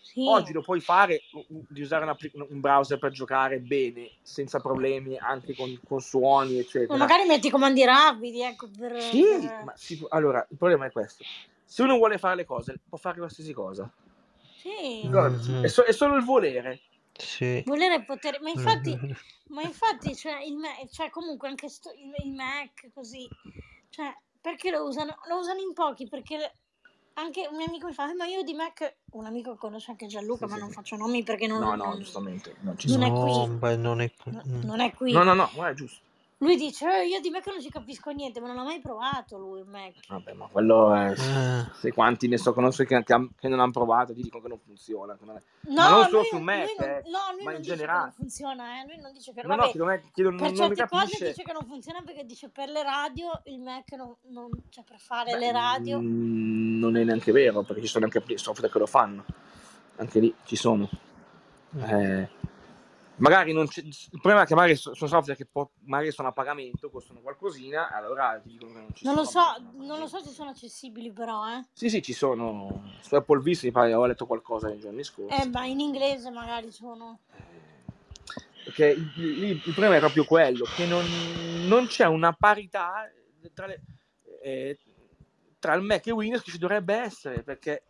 [0.00, 0.26] Sì.
[0.28, 1.22] oggi lo puoi fare
[1.68, 6.54] di usare un, appli- un browser per giocare bene, senza problemi, anche con, con suoni,
[6.54, 6.96] Ma eccetera.
[6.96, 8.98] magari metti i comandi rapidi, ecco, per...
[8.98, 11.24] Sì, per- ma si- allora il problema è questo:
[11.64, 13.90] se uno vuole fare le cose, può fare qualsiasi cosa.
[14.56, 15.62] Sì, Mhm.
[15.62, 16.80] è, so- è solo il volere.
[17.12, 17.62] Sì.
[17.66, 18.38] volere e potere...
[18.40, 19.16] Ma infatti, Mhm.
[19.48, 23.28] ma infatti cioè, il Mac, cioè, comunque anche sto- il, Mac così,
[23.90, 25.14] cioè, perché lo usano?
[25.28, 26.52] Lo usano in pochi, perché
[27.18, 29.90] anche un mio amico mi fa, "Eh, ma io di Mac, un amico che conosce
[29.90, 32.78] anche Gianluca, Sì, ma sì, non faccio nomi perché non, No, no, non- giustamente, non
[32.78, 33.16] ci non sono.
[33.16, 33.46] è qui.
[33.48, 34.10] No, beh, non è...
[34.24, 34.62] no- mm.
[34.62, 35.12] non è qui.
[35.12, 36.00] No, no, no, ma è giusto.
[36.40, 39.38] Lui dice, "Eh, io di Mac non ci capisco niente, ma non l'ha mai provato
[39.38, 39.94] lui il Mac.
[40.06, 41.12] Vabbè, ma quello è.
[41.12, 44.58] Eh, Se quanti ne so, conosco che, che, non hanno provato, ti dicono che non
[44.58, 45.16] funziona.
[45.16, 47.44] che non è- No, Ma non solo lui, su lui Mac, non, eh, no, lui
[47.44, 48.00] ma non in dice che generale.
[48.02, 48.86] non funziona, eh.
[48.86, 50.88] Lui non dice che No, no, vabbè, non, è, che non, per non mi certe
[50.88, 51.26] cose capisce.
[51.28, 54.98] dice che non funziona perché dice per le radio il Mac non, non cioè per
[54.98, 55.98] fare Beh, le radio.
[56.00, 59.24] mm, non è neanche vero, perché ci sono anche software che lo fanno.
[59.96, 60.86] Anche lì ci sono.
[61.76, 61.82] mm.
[61.82, 62.28] Eh,
[63.18, 66.28] magari non c'è, il problema è che magari so- sono software che po- magari sono
[66.28, 69.44] a pagamento, costano qualcosina, allora ti dicono che non ci Non lo sono.
[69.44, 71.64] so, sono a non lo so se sono accessibili però, eh.
[71.72, 72.92] Sì, sì, ci sono.
[73.00, 75.40] Su Apple Visto mi pare, ho letto qualcosa nei giorni scorsi.
[75.40, 77.20] Eh, ma in inglese magari sono.
[78.64, 81.04] Perché il, il- il problema è proprio quello, che non,
[81.66, 83.08] non c'è una parità
[83.54, 83.80] tra, le-
[84.42, 84.76] eh,
[85.60, 87.84] tra il Mac e Windows che ci dovrebbe essere, perché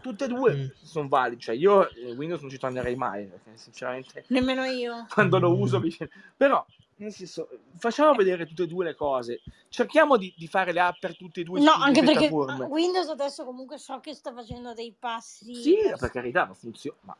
[0.00, 0.66] tutte e due Mm.
[0.82, 1.40] sono valide.
[1.40, 5.06] Cioè, io eh, Windows non ci tornerei mai, perché sinceramente Nemmeno io.
[5.12, 5.94] quando lo uso mi...
[6.36, 6.64] Però,
[6.96, 9.40] nel senso, facciamo vedere tutte e due le cose.
[9.68, 12.28] Cerchiamo di, di fare le app per tutte e due No, anche perché.
[12.30, 16.96] Windows adesso comunque so che sta facendo dei passi Sì, per- per carità, ma funziona.
[17.02, 17.16] Ma,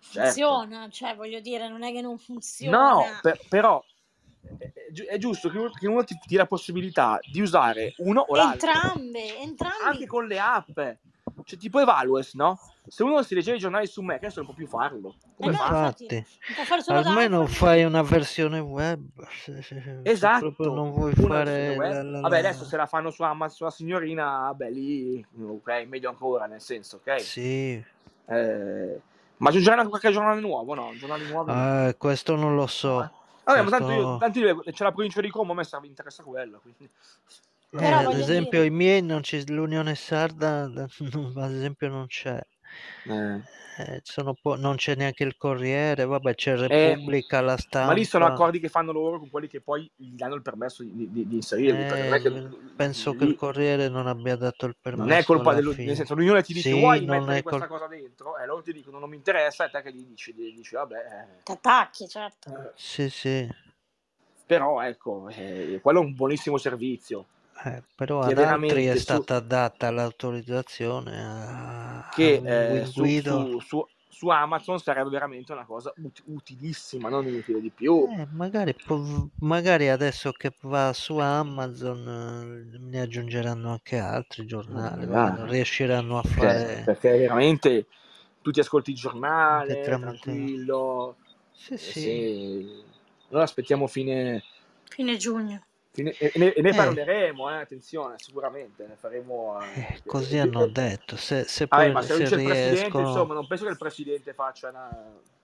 [0.00, 0.30] certo.
[0.30, 3.18] funziona, cioè voglio dire, non è che non No, funziona.
[3.20, 3.84] per- però
[4.58, 7.94] è, è gi- è giusto che uno, che uno ti dia la possibilità di usare
[7.98, 8.70] uno o l'altro.
[8.70, 9.84] Entrambe, entrambi.
[9.84, 10.78] Anche con le app.
[11.44, 12.58] Cioè, tipo Evalues, no?
[12.86, 15.14] Se uno si leggeva i giornali su Mac, adesso non può più farlo.
[15.22, 15.64] Eh Come no, fa?
[15.66, 16.04] infatti,
[16.48, 17.48] Infatti, da almeno iPhone.
[17.48, 19.06] fai una versione web.
[19.42, 20.52] Se, se- se Esatto.
[20.52, 21.92] proprio non vuoi Una fare versione web.
[21.92, 25.86] la, la- Vabbè, la- adesso se la fanno su Amazon sulla signorina, vabbè, lì, ok,
[25.88, 27.20] meglio ancora, nel senso, ok?
[27.20, 27.84] Sì,
[28.26, 29.00] Eh,
[29.36, 30.92] ma aggiungeranno anche qualche giornale nuovo, no?
[30.96, 31.52] Giornali nuovi?
[31.52, 31.88] no?
[31.88, 33.10] eh, questo non lo so.
[33.44, 36.22] Vabbè, ma tanto, io, Questo- tanto io- c'è la provincia di Como, a me interessa
[36.22, 36.88] quello, quindi...
[37.74, 40.66] Eh, Però ad voglio esempio dire- i miei non c'è l'Unione Sarda,
[41.12, 42.40] non- ad esempio non c'è.
[43.06, 43.40] Eh.
[43.76, 47.88] Eh, sono po- non c'è neanche il Corriere, vabbè c'è Eh, Repubblica, la stampa.
[47.88, 50.84] Ma lì sono accordi che fanno loro con quelli che poi gli danno il permesso
[50.84, 51.82] di, di, di inserirli.
[51.82, 55.08] è Eh, che- penso che lì il Corriere non abbia dato il permesso.
[55.08, 55.86] non è colpa alla dello, fine.
[55.88, 58.62] nel senso l'unione ti dice Sì, vuoi mettere è questa col- cosa dentro e loro
[58.62, 62.06] ti dicono non mi interessa e te che gli dici, gli dici vabbè Ti attacchi,
[62.06, 62.50] certo.
[62.50, 63.48] eh, Sì, sì.
[64.46, 67.26] però ecco eh, quello è un buonissimo servizio
[67.64, 73.60] Eh, però ad altri è su- stata data l'autorizzazione a, che a eh, su, su-
[73.60, 78.74] su- su Amazon sarebbe veramente una cosa ut- utilissima non inutile di più Eh, magari,
[78.74, 85.52] po- magari adesso che va su Amazon eh, ne aggiungeranno anche altri giornali, magari.
[85.52, 87.86] riusciranno a perché, fare perché veramente
[88.42, 91.16] tu ti ascolti il giornale tranquillo
[91.52, 91.92] Sì, eh, sì.
[91.92, 92.82] sì.
[93.28, 94.42] allora aspettiamo fine
[94.88, 95.66] Fine giugno.
[95.96, 96.74] E, ne, e ne Eh.
[96.74, 99.60] parleremo, eh, attenzione, sicuramente ne faremo.
[99.62, 101.16] eh, Eh, così eh, hanno eh, detto.
[101.16, 103.08] Se, se vabbè, poi ma se se dice il presidente, riescono...
[103.08, 104.90] insomma, non penso che il presidente faccia una.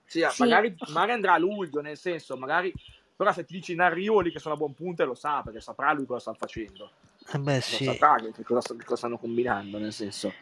[0.05, 0.41] Sì, Sì.
[0.41, 2.73] Magari, magari andrà a luglio, nel senso, magari.
[3.15, 5.61] Però se ti dici in arrivo lì che sono a buon punto lo sa, perché
[5.61, 6.91] saprà lui cosa stanno facendo.
[7.31, 7.83] Eh beh, sì.
[7.85, 10.33] saprà che, cosa, che cosa stanno combinando, nel senso.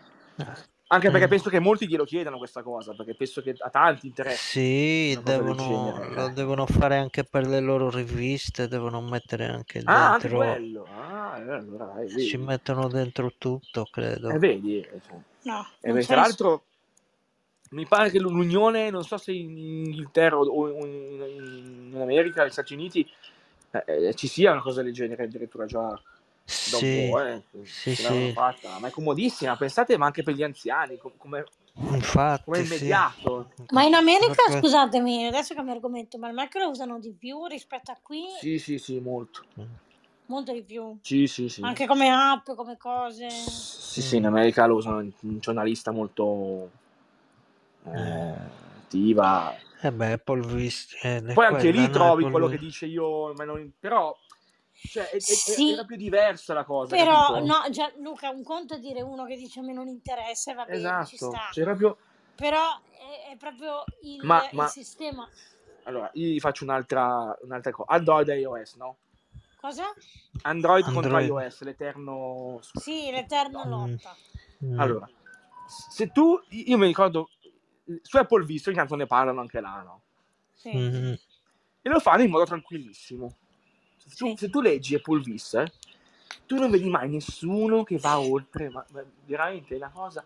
[0.91, 1.29] Eh, Anche perché Mm.
[1.29, 4.37] penso che molti glielo chiedano questa cosa, perché penso che a tanti interessa.
[4.37, 6.33] Sì, devono, genere, lo eh.
[6.33, 10.87] devono fare anche per le loro riviste, devono mettere anche Ah, anche dentro, quello.
[10.99, 12.25] Ah, eh, allora, dai, vedi.
[12.25, 14.31] ci mettono dentro tutto, credo.
[14.31, 15.17] Eh, vedi, eh, cioè.
[15.43, 16.63] No, E beh, tra l'altro
[17.71, 22.73] mi pare che l'Unione, non so se in Inghilterra o in, in- America, negli Stati
[22.73, 23.07] Uniti,
[23.71, 26.01] eh, eh, ci sia una cosa del genere addirittura già
[26.49, 31.15] Sì, eh, sì, sì, fatta, ma è comodissima, pensate, ma anche per gli anziani, com-
[31.15, 32.73] come, come infatti sì.
[32.73, 33.51] immediato.
[33.69, 37.45] Ma in America, Proprio- scusatemi, adesso cambio argomento, ma il Mac lo usano di più
[37.45, 38.23] rispetto a qui?
[38.39, 39.45] Sì, sì, sì, molto.
[40.25, 40.97] Molto di più.
[41.01, 41.61] Sì, sì, sì.
[41.61, 43.29] Anche come app, come cose.
[43.29, 45.07] Sì, sì, in America lo usano,
[45.39, 46.69] c'è una lista molto
[47.85, 48.33] eh,
[48.77, 49.55] attiva.
[49.81, 50.67] Eh beh, Apple
[51.01, 54.15] eh, Poi anche lì trovi Apple quello che dice io, ma non- però
[54.87, 55.71] cioè, è- è- Sì.
[55.71, 56.95] era più diversa la cosa.
[56.95, 57.45] Però, capito?
[57.45, 60.65] no, già, Luca, un conto è dire uno che dice a me non interessa va
[60.65, 61.49] bene, ci Esatto, sta.
[61.51, 61.97] cioè proprio...
[62.35, 65.27] Però è, è proprio il, Ma- il ma- sistema.
[65.83, 67.91] Allora, io vi faccio un'altra, un'altra cosa.
[67.91, 68.97] Android e iOS, no?
[69.59, 69.83] Cosa?
[70.43, 71.27] Android, contro Android.
[71.27, 72.59] iOS, l'eterno...
[72.73, 73.69] Sì, l'eterna Mm.
[73.69, 74.15] lotta.
[74.63, 74.79] Mm.
[74.79, 75.09] Allora,
[75.67, 76.39] se tu...
[76.49, 77.29] Io mi ricordo...
[78.03, 80.01] Su Apple Visto intanto ne parlano anche là, no?
[80.53, 80.71] Sì.
[80.77, 81.13] Mm.
[81.81, 83.35] E lo fanno in modo tranquillissimo.
[84.09, 84.35] Se tu, Sì.
[84.37, 85.71] se tu leggi Apple Vis, eh,
[86.47, 90.25] tu non vedi mai nessuno che va oltre, ma, ma veramente è una cosa,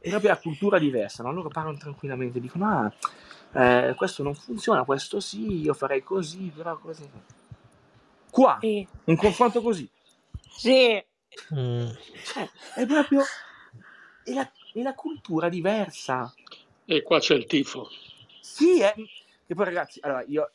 [0.00, 1.32] è proprio la cultura diversa, no?
[1.32, 2.92] Loro parlano tranquillamente, dicono, ah,
[3.88, 7.08] eh, questo non funziona, questo sì, io farei così, però così.
[8.30, 8.86] Qua, Sì.
[9.04, 9.88] un confronto così,
[10.50, 11.04] Sì.
[11.54, 11.88] Mm.
[12.24, 13.22] cioè, è proprio,
[14.24, 16.32] è la, è la cultura diversa.
[16.86, 17.90] E qua c'è il tifo.
[18.40, 18.94] Sì, eh.
[19.46, 20.50] E poi ragazzi, allora io,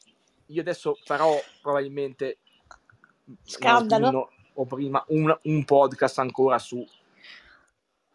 [0.47, 2.38] io adesso farò probabilmente
[3.43, 4.11] Scandalo.
[4.11, 6.86] no, o prima un, un podcast ancora su,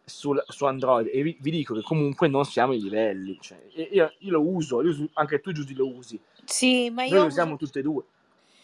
[0.05, 3.37] sul- su Android e vi, vi dico che comunque non siamo ai livelli.
[3.41, 7.11] Cioè, io, io lo uso, io uso- anche tu Giusy lo usi, Sì, ma noi
[7.11, 8.03] io lo usiamo tutte e due.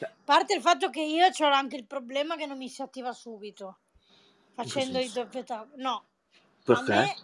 [0.02, 3.14] A parte il fatto che io ho anche il problema che non mi si attiva
[3.14, 3.78] subito
[4.54, 5.22] facendo il senso?
[5.24, 5.68] doppio tap.
[5.76, 6.04] No,
[6.64, 6.93] Perché?
[6.93, 7.16] a me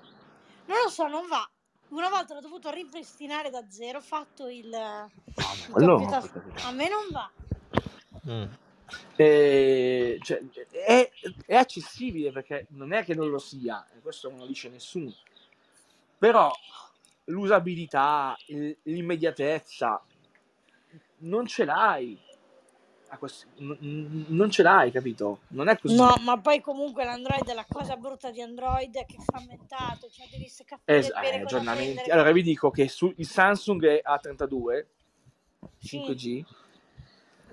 [0.67, 1.47] non lo so, non va.
[1.89, 6.31] Una volta l'ho dovuto ripristinare da zero, ho fatto il, il no, tasto.
[6.39, 7.29] perché- A me non va.
[8.29, 8.43] Mm.
[9.15, 11.09] Eh, cioè, è,
[11.45, 15.13] è accessibile perché non è che non lo sia, e questo non lo dice nessuno,
[16.17, 16.51] però
[17.25, 20.01] l'usabilità, il- l'immediatezza,
[21.19, 22.19] non ce l'hai.
[23.19, 25.41] Questo- n- non ce l'hai, capito?
[25.49, 25.95] Non è così.
[25.95, 30.27] No, ma poi comunque l'Android, la cosa brutta di Android è che è frammentato, cioè
[30.31, 32.09] devi capire Es- eh, aggiornamenti.
[32.09, 34.85] Allora vi dico che su, il Samsung A32
[35.77, 36.45] Sì.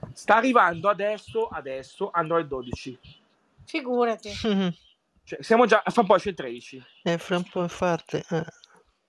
[0.09, 2.99] 5G sta arrivando adesso, adesso Android 12.
[3.65, 4.31] Figurati.
[5.29, 6.83] Cioè, siamo già, fra un po' c'è il 13.
[7.03, 8.17] E fra un po' infatti...
[8.31, 8.47] eh.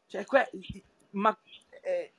[0.08, 0.50] Cioè, que-
[1.12, 1.34] ma
[1.82, 2.12] eh,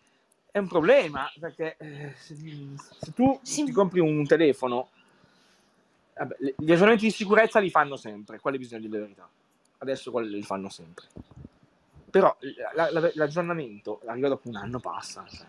[0.51, 3.64] è un problema perché eh, se, se tu Sì.
[3.64, 4.89] ti compri un telefono,
[6.14, 9.28] vabbè, le- gli aggiornamenti di sicurezza li fanno sempre, quelli bisogna dire la verità.
[9.78, 11.05] Adesso quelli li fanno sempre.
[12.09, 12.35] Però
[12.74, 15.26] la- la- l'aggiornamento arriva dopo un anno, passa.
[15.28, 15.47] Cioè.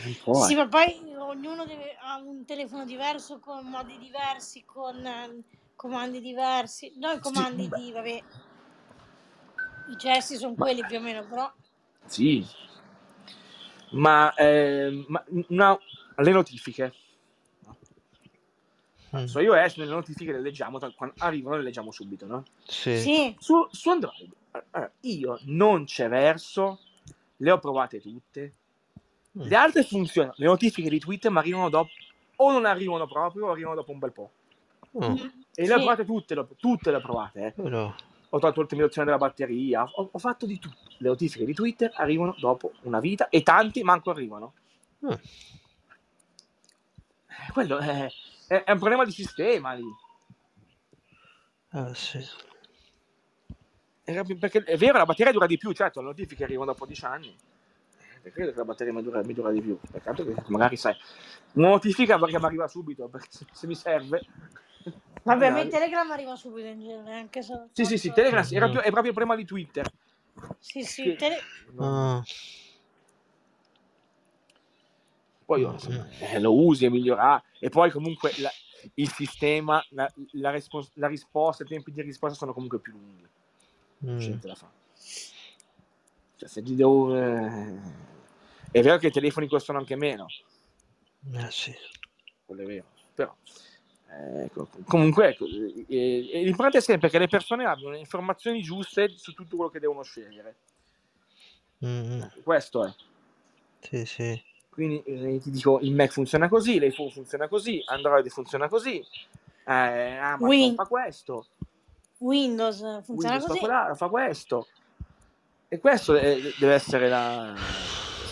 [0.00, 0.56] Non può, Sì, eh.
[0.56, 5.42] ma poi ognuno deve, ha un telefono diverso, con modi diversi, con eh,
[5.76, 6.92] comandi diversi.
[6.96, 7.76] No, i comandi beh.
[7.76, 8.22] di, vabbè,
[9.88, 11.52] i gesti sono Ma- quelli più o meno, però
[12.06, 12.44] Sì,
[13.90, 15.78] ma, eh, ma una-
[16.16, 16.94] le notifiche.
[19.14, 19.24] Mm.
[19.26, 22.44] Su iOS le notifiche le leggiamo, quando arrivano le leggiamo subito, no?
[22.64, 22.96] Sì.
[22.96, 26.80] sì, Su, su Android, allora, io non c'è verso,
[27.36, 28.54] le ho provate tutte.
[29.38, 29.42] Mm.
[29.42, 31.90] Le altre funzionano, le notifiche di Twitter mi arrivano dopo,
[32.36, 34.30] o non arrivano proprio, o arrivano dopo un bel po'.
[34.92, 35.16] Oh,
[35.54, 35.82] E le ho Sì.
[35.84, 37.62] provate tutte, tutte le ho provate, eh.
[37.62, 37.94] però...
[38.34, 40.76] Ho tolto l'ottimizzazione della batteria, ho, ho fatto di tutto.
[40.98, 44.54] Le notifiche di Twitter arrivano dopo una vita e tanti manco arrivano.
[45.08, 45.18] eh,
[47.26, 48.10] Eh, Quello è,
[48.46, 49.84] è- è un problema di sistema lì.
[51.70, 52.20] ah, sì.
[54.04, 57.34] Perché è vero, la batteria dura di più, certo, le notifiche arrivano dopo 10 anni.
[58.24, 59.78] Eh, Credo che la batteria mi dura, mi dura di più.
[59.90, 60.96] Peccato che magari sai,
[61.52, 64.20] notifica che mi arriva subito, perché se, se mi serve.
[65.24, 65.68] vabbè, magari.
[65.68, 67.66] Telegram arriva subito in genere, anche se...
[67.72, 68.72] Sì, sì, sì, Telegram era Mhm.
[68.72, 69.90] più- è proprio il problema di Twitter.
[70.58, 71.40] Sì, sì, Che- tele-
[71.78, 72.22] Ah,
[75.44, 77.42] Poi io, insomma, eh, lo usi e migliora.
[77.58, 78.52] E poi comunque la-
[78.94, 83.26] il sistema, la, la respons- la risposta, i tempi di risposta sono comunque più lunghi.
[84.06, 84.18] mm.
[84.18, 84.72] C'è niente da fare.
[86.36, 87.14] Cioè, se ti devo...
[87.16, 88.10] eh,
[88.72, 90.26] È vero che i telefoni costano anche meno,
[91.34, 91.72] Eh, sì.
[92.44, 93.34] quello è vero, però...
[94.44, 99.08] ecco, comunque, ecco, eh, eh, l'importante è sempre che le persone abbiano le informazioni giuste
[99.16, 100.56] su tutto quello che devono scegliere.
[101.84, 102.94] Mm, Questo è.
[103.80, 104.42] Sì, sì.
[104.70, 109.04] Quindi eh, ti dico, il Mac funziona così, l'iPhone funziona così, Android funziona così,
[109.66, 111.46] eh, Amazon Win- fa questo,
[112.18, 113.58] Windows funziona Windows fa, così.
[113.58, 114.66] quella- fa questo.
[115.68, 117.54] E questo è- deve essere la...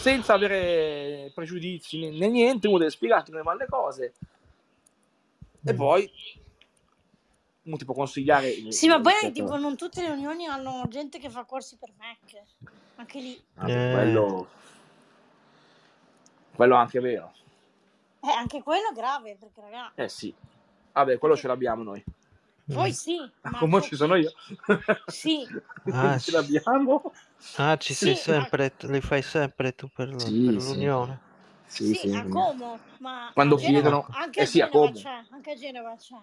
[0.00, 4.14] Senza avere pregiudizi né, niente, uno deve spiegarti come vanno le cose
[5.62, 5.76] E Mm.
[5.76, 6.10] poi
[7.64, 8.50] uno ti può consigliare...
[8.72, 11.90] Sì, ma poi rispetto- tipo, non tutte le unioni hanno gente che fa corsi per
[11.98, 12.42] Mac.
[12.96, 13.44] Anche lì.
[13.56, 13.92] Ah, Eh.
[13.92, 14.48] quello...
[16.56, 17.34] quello è anche vero.
[18.22, 20.34] Eh, anche quello è grave, perché raga, Eh sì.
[20.92, 22.02] Vabbè, quello ce l'abbiamo noi.
[22.74, 22.92] Voi Mm.
[22.92, 24.32] sì, ma come ci sono io?
[25.06, 25.46] Sì,
[25.92, 27.12] Ah, ce l'abbiamo?
[27.56, 30.54] Ah, ci Sì, sei sempre, li fai sempre tu per, Sì, per sì.
[30.54, 31.20] l'unione.
[31.66, 32.08] Sì, sì, sì.
[32.14, 35.00] a Como, ma Quando chiedono- anche eh a sì, a Genova Como.
[35.00, 36.16] c'è, anche a Genova c'è.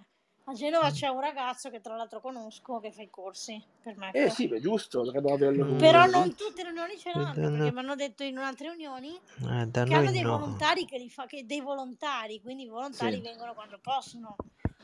[0.49, 4.15] A Genova c'è un ragazzo che tra l'altro conosco che fa i corsi per Mac.
[4.15, 5.77] Eh sì, beh, giusto, Mm.
[5.77, 7.57] Però non tutte le riunioni ce l'hanno, Eh, no.
[7.57, 10.37] perché mi hanno detto in altre riunioni Eh, da che hanno dei no.
[10.37, 13.21] volontari che li fa, che dei volontari, quindi i volontari Sì.
[13.21, 14.35] vengono quando possono.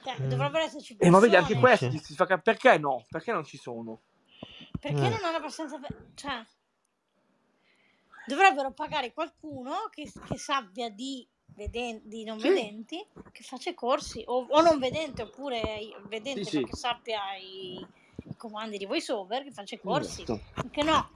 [0.03, 0.27] Cioè, Mm.
[0.29, 1.11] dovrebbero esserci Eh, persone.
[1.17, 1.97] ma vedi, anche questo Sì.
[1.99, 3.05] si fa cap- perché no?
[3.09, 4.01] Perché non ci sono?
[4.79, 5.09] Perché Eh.
[5.09, 5.77] non hanno abbastanza...
[5.79, 6.45] pe- Cioè,
[8.27, 11.25] dovrebbero pagare qualcuno che, che sappia di,
[11.55, 12.49] veden- di non Sì.
[12.49, 15.61] vedenti, che faccia i corsi, o, o non vedente, oppure
[16.07, 16.71] vedente, Sì, ma sì.
[16.71, 17.85] che sappia i,
[18.25, 20.23] i comandi di voiceover, che faccia i corsi.
[20.23, 20.41] Esatto.
[20.53, 21.09] Perché no?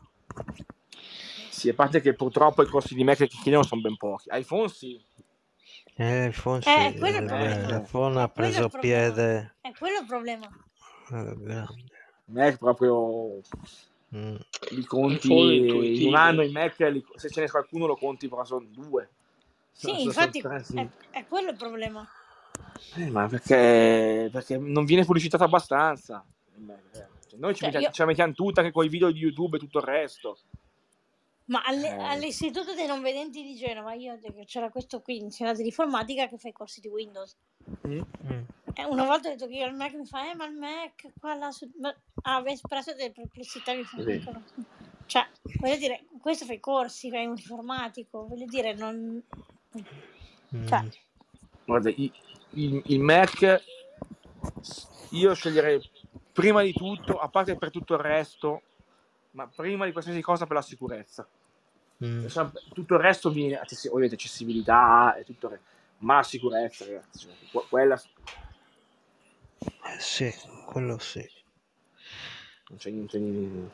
[1.49, 4.29] Sì, a parte che purtroppo i corsi di Mac che chiedono sono ben pochi.
[4.31, 5.01] iPhone sì.
[5.99, 7.77] Eh, iPhone, Eh, sì, quello è il eh, problema.
[7.77, 8.79] iPhone ha Eh, quello è il preso problema.
[8.79, 9.55] piede.
[9.61, 10.45] È quello il problema.
[11.09, 11.83] eh, grande.
[12.25, 13.41] Mac proprio
[14.15, 14.35] Mm.
[14.71, 18.45] li conti in un anno i Mac, li- se ce n'è qualcuno lo conti però
[18.45, 19.09] sono due.
[19.71, 20.77] Sì, Sono- sono infatti tre, sì.
[20.77, 22.07] è, è quello il problema.
[22.95, 26.23] Eh, ma perché, perché non viene pubblicitato abbastanza.
[26.55, 27.07] il Mac, eh.
[27.27, 29.19] Cioè, noi ci, Cioè, mettiamo, io- ce la mettiamo tutta anche con i video di
[29.19, 30.37] YouTube e tutto il resto.
[31.47, 32.01] Ma alle- Eh.
[32.03, 36.49] all'istituto dei non vedenti di Genova, io c'era questo qui, insegnante di informatica, che fa
[36.49, 37.35] i corsi di Windows.
[37.87, 38.01] Mm.
[38.73, 41.11] E una volta ho detto che io al Mac mi fa, eh, ma il Mac
[41.19, 41.69] qua là su...
[41.79, 41.89] Ma...
[42.23, 43.73] Ah, aveva espresso delle perplessità.
[43.73, 44.23] Mi fa, Sì.
[45.05, 45.25] Cioè,
[45.59, 49.23] voglio dire, questo fa i corsi, fai un informatico, voglio dire, non...
[50.55, 50.67] Mm.
[50.67, 50.83] Cioè,
[51.65, 52.11] Guarda, i-
[52.51, 53.63] il, il Mac
[55.11, 55.81] io sceglierei
[56.33, 58.61] prima di tutto, a parte per tutto il resto,
[59.37, 61.27] ma prima di qualsiasi cosa per la sicurezza.
[62.03, 62.25] Mm.
[62.25, 65.67] Cioè, Tutto il resto viene, ovviamente accessibilità e tutto il resto,
[65.99, 67.99] ma la sicurezza, ragazzi, cioè, que- quella Eh,
[69.99, 70.33] sì,
[70.65, 71.23] quello sì.
[72.69, 73.69] non c'è niente di...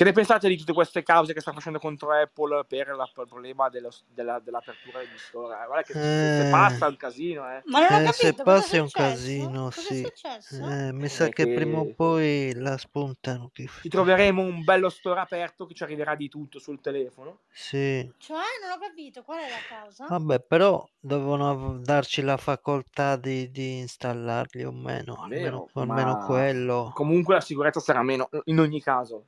[0.00, 3.24] Che ne pensate di tutte queste cause che sta facendo contro Apple per la- per
[3.24, 5.52] il problema dello- della- dell'apertura degli store?
[5.62, 6.50] Eh, Guarda che se, se Eh.
[6.50, 7.60] passa il casino, eh.
[7.66, 10.02] ma non ho Eh, capito se passi è un casino, Cosa sì.
[10.02, 10.86] è?
[10.86, 13.50] Eh, mi sa Eh, che che- prima o poi la spuntano.
[13.52, 13.68] Che...
[13.82, 17.40] Ci troveremo un bello store aperto che ci arriverà di tutto sul telefono.
[17.52, 18.10] Sì.
[18.16, 20.06] Cioè, non ho capito qual è la causa.
[20.08, 26.24] Vabbè, però devono darci la facoltà di, di installarli o meno, almeno, Vero, almeno ma
[26.24, 26.90] quello.
[26.94, 29.26] Comunque la sicurezza sarà meno in ogni caso.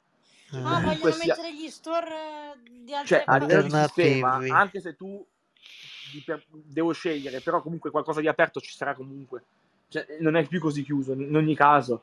[0.53, 3.41] Eh, Ah, vogliono sia- mettere gli store eh, di altre Cioè, a cose.
[3.41, 5.25] livello di sistema, anche se tu
[6.27, 9.45] per- devo scegliere, però comunque qualcosa di aperto ci sarà comunque.
[9.89, 12.03] Cioè, non è più così chiuso in ogni caso.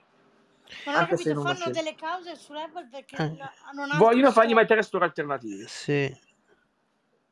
[0.86, 3.28] Ma non anche se capito, non fanno delle cause sull'Apple perché Eh.
[3.74, 4.62] non hanno Vogliono fargli store.
[4.62, 5.66] mettere store alternativi.
[5.68, 6.18] Sì.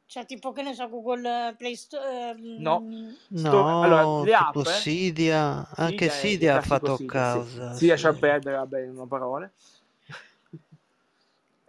[0.09, 2.29] Cioè, tipo, che ne so, Google Play Store.
[2.31, 2.79] ehm, No.
[3.27, 4.79] No, Sto- allora, le tipo app, eh?
[4.79, 7.71] Cydia, anche Cydia il ha fatto Cydia, causa.
[7.73, 8.19] Sì, si lascia sì.
[8.19, 9.51] perdere, vabbè, in una parole.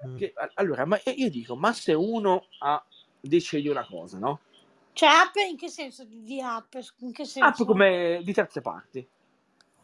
[0.07, 0.17] Mm.
[0.17, 2.85] Che- allora, ma io dico, ma se uno ha,
[3.21, 4.41] decide una cosa, no?
[4.93, 6.75] Cioè, app in che senso di app?
[6.99, 7.63] In che senso?
[7.63, 9.07] App come di terze parti.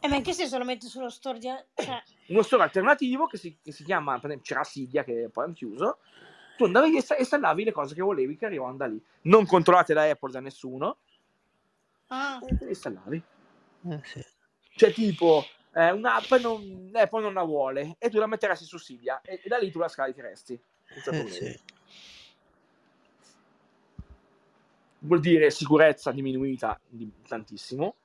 [0.01, 1.49] Eh, ma in che senso lo metti sullo store di...
[1.75, 5.45] Cioè, Uno store alternativo che si, che si chiama, per esempio, c'era Cydia che poi
[5.45, 5.99] hanno chiuso.
[6.57, 9.03] Tu andavi e insta- installavi le cose che volevi che arrivavano da lì.
[9.23, 10.99] Non controllate da Apple da nessuno.
[12.09, 13.23] ah, E te le installavi.
[13.89, 14.25] Eh, sì.
[14.77, 15.45] Cioè, tipo,
[15.75, 19.49] eh, un'app non, Apple non la vuole e tu la metteresti su Cydia e, e
[19.49, 20.61] da lì tu la scaricheresti.
[21.11, 21.61] Eh, sì.
[25.01, 27.97] Vuol dire sicurezza diminuita di tantissimo.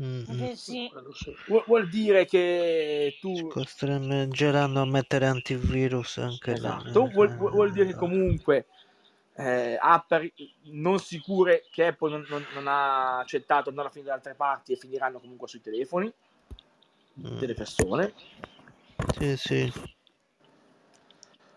[0.00, 0.24] Mm, mm.
[0.24, 0.90] vabbè, sì.
[1.12, 1.34] Sì.
[1.48, 6.80] Vuol, vuol dire che tu costringeranno a mettere antivirus anche là.
[6.84, 8.66] Esatto, vuol, vuol- vuol dire che Eh, comunque
[9.34, 10.12] eh, app
[10.64, 14.72] non sicure che Apple non, non- non ha accettato andare a finire da altre parti
[14.72, 16.12] e finiranno comunque sui telefoni.
[17.16, 18.12] Delle persone.
[19.18, 19.72] Sì, sì.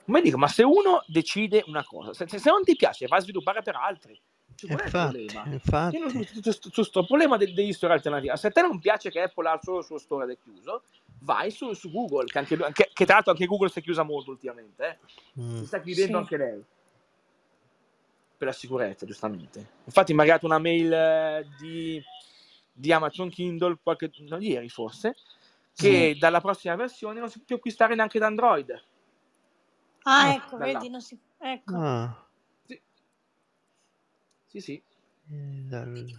[0.05, 3.21] Ma dico, ma se uno decide una cosa, se, se non ti piace, va a
[3.21, 4.19] sviluppare per altri.
[4.55, 5.53] Cioè, qual è il Infatti, problema?
[5.53, 5.95] infatti.
[5.97, 8.35] Io non- sto problema de- degli store alternativi.
[8.35, 10.81] Se a te non piace che Apple ha solo il suo store ed è chiuso,
[11.19, 13.81] vai su, su Google, che, anche, lui- che- che tra l'altro anche Google si è
[13.83, 14.99] chiusa molto ultimamente.
[15.35, 15.41] Eh.
[15.41, 15.57] Mm.
[15.59, 16.17] Si sta chiudendo Sì.
[16.17, 16.63] anche lei.
[18.37, 19.67] Per la sicurezza, giustamente.
[19.85, 22.01] Infatti mi ha arrivata una mail eh, di,
[22.71, 25.15] di Amazon Kindle, qualche, no, ieri forse,
[25.79, 28.71] che dalla prossima versione non si può più acquistare neanche da Android.
[30.03, 30.73] Ah, Ah, ecco, dall'app.
[30.73, 31.17] vedi, non si...
[31.37, 31.75] Ecco.
[31.75, 32.27] Ah,
[32.65, 32.81] Sì,
[34.47, 34.59] sì.
[34.61, 34.81] sì.
[35.31, 36.17] eh, dal-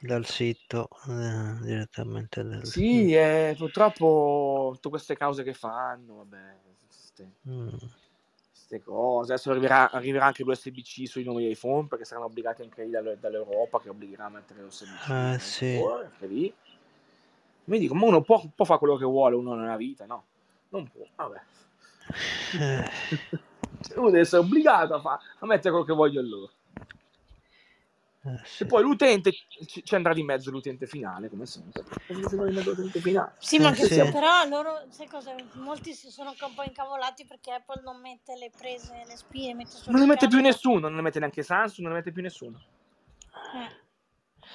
[0.00, 7.30] dal sito, eh, direttamente dal Sì, eh, purtroppo tutte queste cause che fanno, vabbè, queste,
[7.48, 7.68] Mm.
[8.50, 9.32] queste cose.
[9.32, 13.80] Adesso arriverà, arriverà anche l'USB-C sui nuovi iPhone perché saranno obbligati anche lì dall- dall'Europa
[13.80, 15.10] che obbligherà a mettere l'USB-C.
[15.10, 15.74] Anche sì.
[15.74, 16.54] loro, anche lì.
[17.64, 20.24] Mi dico, ma uno può, può fare quello che vuole uno nella vita, no?
[20.70, 21.40] Non può, vabbè.
[22.60, 22.90] Eh,
[23.96, 26.50] Uno deve essere obbligato a, fa- a mettere quello che voglio loro.
[28.22, 28.62] eh, sì.
[28.62, 31.84] E poi l'utente ci, ci andrà di mezzo l'utente finale, come sempre.
[32.08, 33.32] L'utente finale.
[33.38, 34.10] Sì, ma Eh, che sì.
[34.10, 35.34] però loro, sai cosa?
[35.54, 39.54] Molti si sono anche un po' incavolati perché Apple non mette le prese, le spie,
[39.54, 42.22] mette Non il mette più nessuno, non ne mette neanche Samsung, non ne mette più
[42.22, 42.60] nessuno.
[43.54, 43.82] Eh.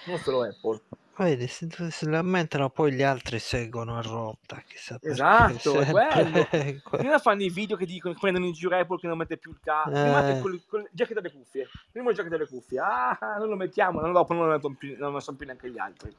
[0.05, 0.81] Non solo Apple.
[1.19, 5.15] Vedi, si, si lamentano, poi gli altri seguono a rotta, chissà perché.
[5.19, 6.47] Esatto, è quello.
[6.81, 9.37] que- Prima fanno i video che dicono che prendono in giro Apple che non mette
[9.37, 9.91] più il cavo.
[9.91, 10.39] Prima Eh.
[10.39, 11.67] col, col jacket delle cuffie.
[11.91, 12.79] Prima il jacket delle cuffie.
[12.79, 15.69] Ah, non lo mettiamo, l'anno dopo non lo mettono più, non lo so più neanche
[15.69, 16.15] gli altri.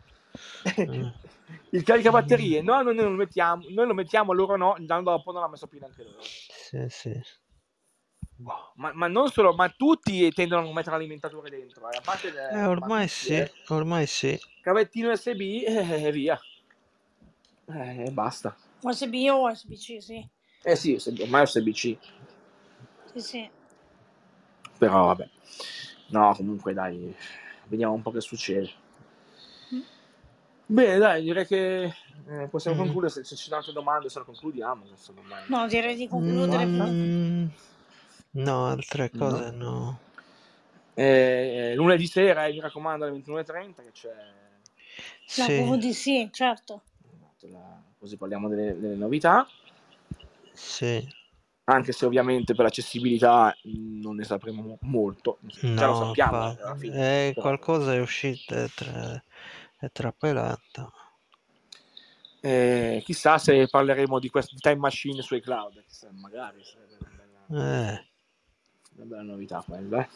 [0.82, 1.06] Mm.
[1.70, 5.40] il caricabatterie, no, noi non lo mettiamo, noi lo mettiamo, loro no, l'anno dopo non
[5.40, 6.18] l'ha messo più neanche loro.
[6.20, 7.20] Sì, sì.
[8.42, 11.90] Ma, ma non solo, ma tutti tendono a mettere l'alimentatore dentro.
[11.90, 13.52] eh, A parte le- Eh, ormai ma sì, eh.
[13.68, 14.38] ormai sì.
[14.60, 15.64] Cavettino USB e
[16.06, 16.40] eh, via.
[17.66, 18.56] Eh, e basta.
[18.80, 20.28] USB o USB-C, sì.
[20.62, 21.98] Eh sì, USB ormai è USB-C.
[23.12, 23.50] Sì, sì.
[24.78, 25.28] Però vabbè.
[26.08, 27.14] No, comunque dai,
[27.66, 28.72] vediamo un po' che succede.
[29.74, 29.80] Mm.
[30.66, 31.82] Bene, dai, direi che
[32.26, 32.80] eh, possiamo Mm.
[32.80, 33.12] concludere.
[33.12, 34.84] Se, se ci sono altre domande, se no concludiamo.
[35.48, 36.66] No, direi di concludere.
[36.66, 37.46] Mm,
[38.32, 39.18] no, altre No.
[39.28, 39.98] cose no.
[40.94, 44.08] Eh, lunedì sera, eh, mi raccomando, alle 21.30 che c'è...
[45.36, 46.82] La Sì, VVDC, certo.
[47.14, 49.46] esatto, la- così parliamo delle, delle novità.
[50.52, 51.18] sì.
[51.64, 55.38] Anche se ovviamente per l'accessibilità mh, non ne sapremo mo- molto.
[55.42, 57.28] Già lo No, sappiamo alla fine.
[57.28, 59.22] eh, però- qualcosa è uscito, è, tra,
[59.78, 60.92] è trapelato.
[62.40, 65.80] Eh, chissà se parleremo di, quest- di time machine sui cloud.
[65.86, 67.10] Chissà, magari sarebbe una
[67.46, 68.09] bella, Eh,
[69.00, 70.00] una bella novità quella.
[70.00, 70.08] eh.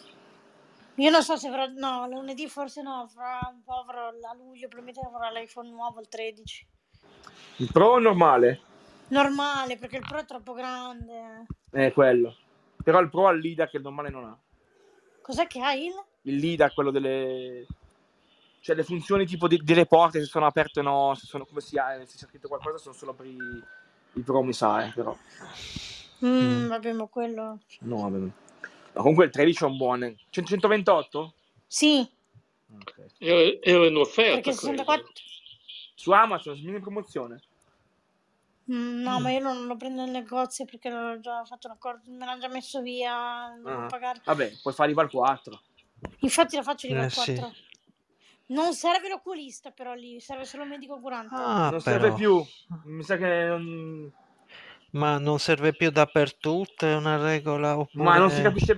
[0.96, 1.66] Io non so se avrò.
[1.68, 3.08] No, lunedì forse no.
[3.12, 4.68] Fra un po' avrò a luglio.
[4.68, 6.66] Probabilmente avrò l'iPhone nuovo, il 13.
[7.56, 8.60] Il Pro o normale?
[9.08, 11.46] Normale, perché il Pro è troppo grande.
[11.70, 12.36] È quello.
[12.82, 14.38] Però il Pro ha il LIDAR che il normale non ha.
[15.20, 15.92] Cos'è che ha il?
[16.22, 17.66] Il LIDAR, quello delle...
[18.60, 21.60] Cioè le funzioni tipo di- delle porte se sono aperte o no, se sono come
[21.60, 23.36] si ha, se c'è scritto qualcosa, sono solo per i,
[24.14, 25.14] i Pro mi sa, eh, però.
[26.24, 26.68] Mm, Mm.
[26.68, 27.58] vabbè, ma quello.
[27.80, 28.28] No, vabbè.
[28.94, 30.16] No, comunque il 13 è un buon...
[30.30, 31.34] 128?
[31.66, 32.08] Sì,
[32.76, 32.94] Ok.
[33.18, 34.40] Era, era in offerta.
[34.40, 34.76] perché credo.
[34.84, 35.12] 64.
[35.94, 37.40] Su Amazon, mini promozione.
[38.72, 39.22] Mm, no, Mm.
[39.22, 42.10] ma io non lo prendo in negozio perché l'ho già fatto un accordo.
[42.10, 43.44] Me l'hanno già messo via.
[43.44, 43.86] Ah.
[43.88, 44.20] pagare.
[44.24, 45.60] Vabbè, puoi fare arrivare al 4.
[46.20, 47.34] Infatti la faccio di Eh, al sì.
[47.34, 47.54] 4.
[48.46, 51.34] Non serve l'oculista, però lì serve solo il medico curante.
[51.34, 52.14] ah, non serve però.
[52.14, 52.44] più.
[52.84, 54.12] Mi sa che non...
[54.94, 58.04] Ma non serve più dappertutto, è una regola oppure...
[58.04, 58.76] Ma non si capisce...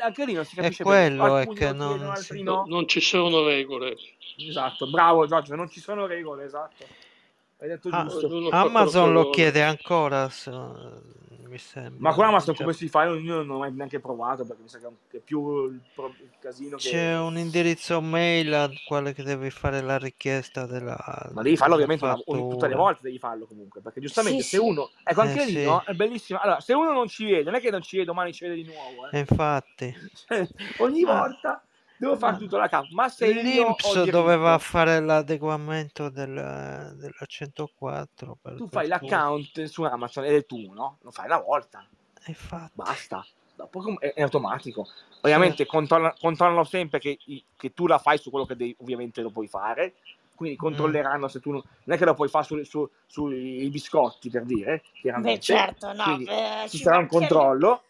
[0.00, 1.42] Anche lì non si È capisce quello, bene.
[1.42, 2.64] è che non chiedono, si- No, no.
[2.68, 3.96] non ci sono regole.
[4.38, 6.84] Esatto, bravo Giorgio, non ci sono regole, esatto.
[7.58, 8.28] Hai detto Ah, giusto.
[8.28, 10.50] Quello Amazon lo chiede ancora, se-
[11.48, 11.96] mi sembra.
[11.98, 13.04] Ma con Amazon Cioè, come si fa?
[13.04, 16.30] Io non ho mai neanche provato perché mi sa che è più il, pro- il
[16.38, 16.88] casino che...
[16.88, 20.96] C'è un indirizzo mail al quale che devi fare la richiesta della
[21.32, 24.48] Ma devi farlo ovviamente una- ogni- tutte le volte, devi farlo comunque, perché giustamente Sì,
[24.48, 24.62] se sì.
[24.62, 24.90] uno...
[25.02, 25.62] Ecco, anche Eh, lì, sì.
[25.64, 25.82] no?
[25.84, 26.38] È bellissimo.
[26.38, 28.56] Allora, se uno non ci vede, non è che non ci vede, domani ci vede
[28.56, 29.18] di nuovo, eh.
[29.18, 29.92] infatti,
[30.26, 30.46] Cioè,
[30.78, 31.62] ogni Ma- volta
[31.98, 32.86] devo fare tutto da capo.
[32.92, 40.24] Ma se l'Inps doveva fare l'adeguamento del- della 104 per, tu fai l'account su Amazon
[40.24, 40.98] ed è tu, no?
[41.02, 41.86] Lo fai una volta.
[42.24, 43.24] E infatti, basta.
[43.54, 44.86] Dopo è, è automatico.
[45.22, 45.72] Ovviamente Certo.
[45.72, 47.18] controlla- controllano sempre che,
[47.56, 49.94] che tu la fai su quello che devi, ovviamente lo puoi fare.
[50.36, 50.60] Quindi Mm.
[50.60, 54.44] controlleranno se tu non, non è che lo puoi fare su- su- sui biscotti per
[54.44, 55.38] dire, chiaramente.
[55.38, 56.16] Beh, certo, no.
[56.18, 57.82] Beh, ci ci sarà un controllo,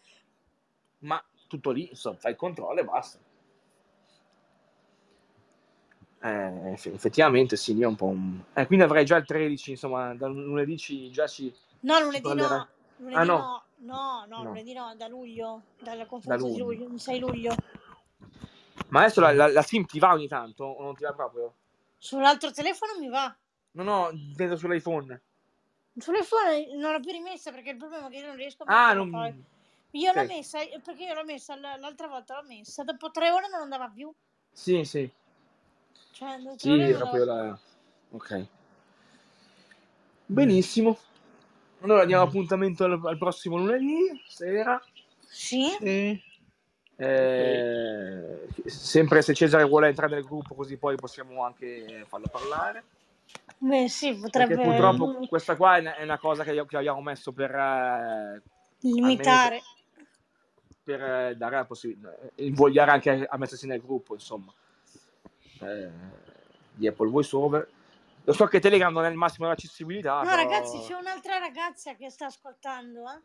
[1.01, 3.19] ma tutto lì, insomma, fai il controllo e basta.
[6.21, 8.41] Eh, eff- effettivamente sì, lì è un po' un...
[8.55, 11.53] Eh, quindi avrei già il 13, insomma, da lunedì ci- già ci...
[11.81, 12.57] No, lunedì parlerà.
[12.57, 12.69] no.
[12.97, 13.37] Lunedì Ah, no.
[13.37, 13.63] no.
[13.81, 16.81] No, no, lunedì no, da luglio, dalla conferenza di luglio.
[16.81, 17.55] luglio, il 6 luglio.
[18.89, 21.55] Ma adesso la, la, la SIM ti va ogni tanto o non ti va proprio?
[21.97, 23.35] Sull'altro telefono mi va.
[23.73, 25.21] No, no, dentro sull'iPhone.
[25.97, 28.93] Sull'iPhone non l'ho più rimessa perché il problema è che io non riesco a Ah,
[28.95, 29.11] non...
[29.11, 29.45] poi.
[29.93, 30.17] Io ok.
[30.17, 33.89] l'ho messa, perché io l'ho messa l'altra volta, l'ho messa, dopo tre ore non andava
[33.89, 34.13] più.
[34.53, 35.09] Sì, sì.
[36.19, 37.59] Cioè, tre Sì, non era proprio la...
[38.11, 38.47] Ok.
[40.27, 40.99] Benissimo.
[41.83, 42.27] Allora diamo Mm.
[42.27, 44.83] appuntamento al, al prossimo lunedì sera.
[45.25, 45.69] Sì?
[45.79, 46.21] sì.
[46.97, 52.83] Eh, sempre se Cesare vuole entrare nel gruppo così poi possiamo anche farlo parlare.
[53.59, 57.01] Beh, sì, potrebbe Perché purtroppo questa qua è una, è una cosa che, che abbiamo
[57.01, 58.43] messo per, eh,
[58.81, 59.63] limitare.
[60.83, 64.53] per eh, dare la possibilità, invogliare anche a mettersi nel gruppo, insomma,
[65.61, 65.91] eh,
[66.75, 67.69] di Apple VoiceOver.
[68.25, 70.17] Lo so che Telegram non è il massimo dell'accessibilità.
[70.17, 73.21] No, però- ragazzi, c'è un'altra ragazza che sta ascoltando, eh?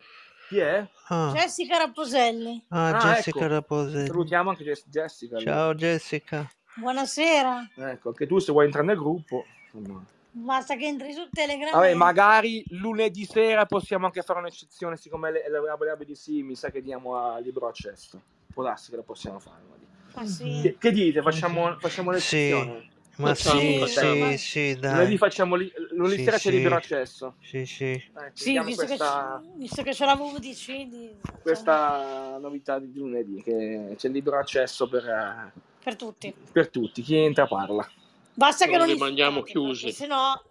[0.48, 0.86] Chi è?
[1.08, 2.64] Ah, Jessica Raposelli.
[2.70, 3.48] ah, Ah, Jessica ecco.
[3.48, 4.08] Raposelli.
[4.08, 5.40] Salutiamo anche Jess- Jessica.
[5.40, 6.50] Ciao Jessica.
[6.76, 7.70] Buonasera.
[7.76, 9.46] Ecco, anche tu se vuoi entrare nel gruppo.
[9.72, 10.04] insomma.
[10.36, 11.72] Basta che entri su Telegram.
[11.74, 16.72] Vabbè, magari lunedì sera possiamo anche fare un'eccezione, siccome le, le, le BDC mi sa
[16.72, 18.20] che diamo a libero accesso.
[18.52, 19.62] Può darsi che lo possiamo fare.
[19.66, 19.86] guardi.
[20.15, 20.60] Ah, sì.
[20.61, 21.22] Che, che dite?
[21.22, 22.35] Facciamo, facciamo Sì.
[22.52, 22.91] un'eccezione?
[23.15, 23.98] Ma Facciamo, sì,
[24.38, 25.18] sì, sì, Lunedì dai.
[25.18, 26.56] facciamo li, lunedì Sì, sera c'è sì.
[26.56, 27.35] libero accesso.
[27.40, 27.91] Sì, sì.
[27.91, 33.41] Ecco, Sì, visto, questa, che, visto che c'è la VVDC, di- questa novità di lunedì,
[33.44, 35.52] che c'è libero accesso per, eh,
[35.84, 36.34] per tutti.
[36.52, 37.02] per tutti.
[37.02, 37.88] Chi entra parla.
[38.34, 39.84] Basta che Non non rimaniamo chiusi.
[39.84, 40.44] perché sennò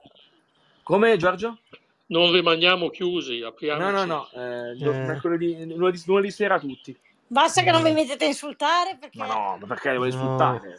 [0.85, 1.59] Come Giorgio?
[2.07, 3.91] Non rimaniamo chiusi, apriamoci.
[3.91, 4.31] No, no, no.
[4.33, 4.77] eh, Eh.
[4.79, 6.97] mercoledì, lunedì, lunedì sera tutti.
[7.33, 7.85] Basta che non Mm.
[7.85, 10.11] vi mettete a insultare perché Ma no, ma perché devo No.
[10.11, 10.77] insultare?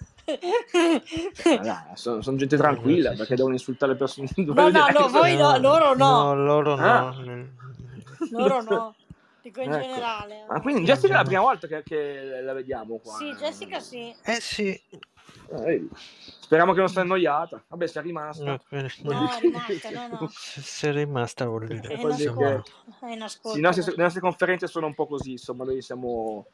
[1.95, 4.29] Sono, sono gente tranquilla, Sì, sì, perché devono insultare le persone.
[4.37, 6.33] No, no, no, voi no, loro no.
[6.33, 7.11] loro Ah.
[7.11, 7.47] no.
[8.31, 8.95] loro no.
[9.41, 9.81] Dico in Ecco.
[9.81, 10.45] generale.
[10.47, 13.17] Ma quindi Jessica è la prima volta che, che la vediamo qua.
[13.17, 14.15] Sì, Jessica sì.
[14.23, 14.81] Eh sì.
[15.65, 15.87] Eh.
[16.39, 17.63] Speriamo che non sia annoiata.
[17.67, 18.43] Vabbè, sia rimasta.
[18.43, 20.27] No, No, è rimasta, no, no.
[20.31, 21.87] Se se è rimasta vuol dire.
[21.87, 22.71] È ascolto.
[22.99, 23.49] È in ascolto.
[23.49, 26.47] Sì, le, nostre, le nostre conferenze sono un po' così, insomma, noi siamo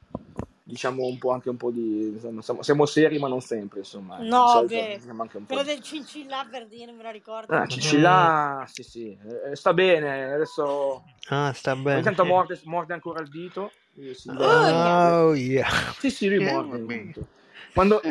[0.70, 4.18] diciamo un po' anche un po' di insomma, siamo, siamo seri ma non sempre, insomma.
[4.20, 7.54] No, beh, siamo anche un po' Quello di- del cincilla per dire, me la ricordo.
[7.54, 9.18] Ah, Cicilla, sì, sì,
[9.50, 12.02] eh, sta bene, adesso Ah, sta bene.
[12.04, 13.72] tanto morde, morde ancora il dito.
[14.14, 15.68] sì, Oh yeah.
[15.98, 17.14] Sì, sì, lui morde.
[17.74, 18.02] Quando,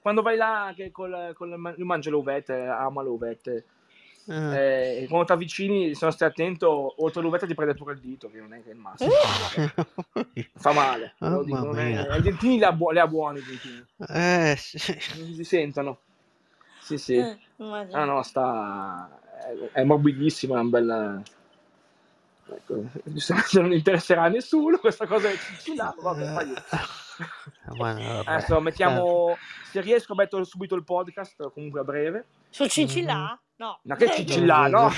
[0.00, 3.64] quando vai là, che col, col- lui mangia le uvette, ama le uvette,
[4.30, 4.54] Ah.
[4.58, 8.30] eh, quando ti avvicini, se non stai attento, oltre all'uvetta ti prende pure il dito,
[8.30, 9.10] che non è che è il massimo.
[10.54, 11.14] Fa male,
[11.44, 12.14] dico, è- mia.
[12.16, 13.82] i dentini li ha, bu- li ha buoni, i dentini.
[14.06, 14.98] Eh, sì.
[15.16, 16.00] non si sentono.
[16.78, 17.16] Sì, sì.
[17.16, 17.38] Eh.
[17.92, 19.18] Ah no, sta...
[19.72, 21.22] è, è morbidissima, è un bel...
[22.50, 22.82] Ecco,
[23.16, 26.54] se non interesserà a nessuno questa cosa del cincillato, vabbè, fai
[27.18, 27.74] io.
[27.76, 28.30] Ma no, vabbè.
[28.30, 32.26] Adesso mettiamo, se riesco metto subito il podcast, comunque a breve.
[32.50, 33.38] Sul cincilla?
[33.58, 33.80] No.
[33.82, 34.88] Ma che cincilla, no?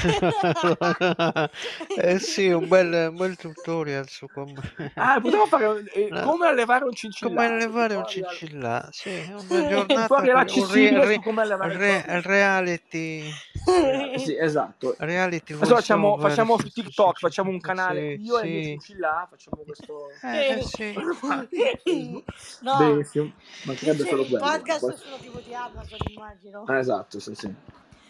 [1.97, 4.53] eh sì, un bel, un bel tutorial su come,
[4.97, 6.21] Ah, potevo fare eh, No.
[6.25, 7.35] come allevare un cincillato.
[7.35, 8.87] come allevare un cincilla.
[8.93, 9.09] Sì,
[9.49, 13.31] una giornata, un re- su come allevare il re- reality,
[13.67, 14.95] Eh, Sì, esatto.
[14.99, 18.47] reality Adesso facciamo, facciamo su Sì, sì, TikTok, sì, facciamo un canale sì, io e
[18.47, 18.69] il mio sì.
[18.69, 20.11] cincilla, facciamo questo...
[20.21, 20.93] Eh, sì.
[22.61, 23.33] No, Benissimo,
[23.65, 24.45] mancherebbe solo il quello.
[24.45, 26.65] podcast Poi- sullo tipo di Amazon, immagino.
[26.67, 27.55] Ah, esatto, sì, sì.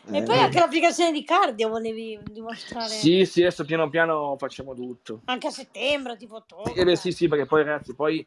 [0.07, 2.89] E Eh, poi anche l'applicazione di cardio volevi dimostrare.
[2.89, 5.21] Sì, sì, adesso piano piano facciamo tutto.
[5.27, 6.73] Anche a settembre, tipo ottobre.
[6.75, 8.27] Eh beh, sì, sì, perché poi ragazzi, poi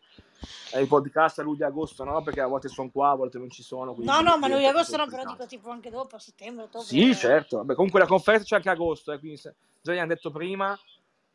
[0.74, 2.22] eh, i podcast a luglio-agosto, no?
[2.22, 3.94] Perché a volte sono qua, a volte non ci sono.
[3.94, 6.88] quindi No, no, ma noi agosto no, però dico tipo anche dopo, a settembre, ottobre.
[6.88, 7.58] Sì, certo.
[7.58, 10.32] Vabbè, comunque la conferenza c'è anche a agosto, eh, quindi se, già gli hanno detto
[10.32, 10.78] prima.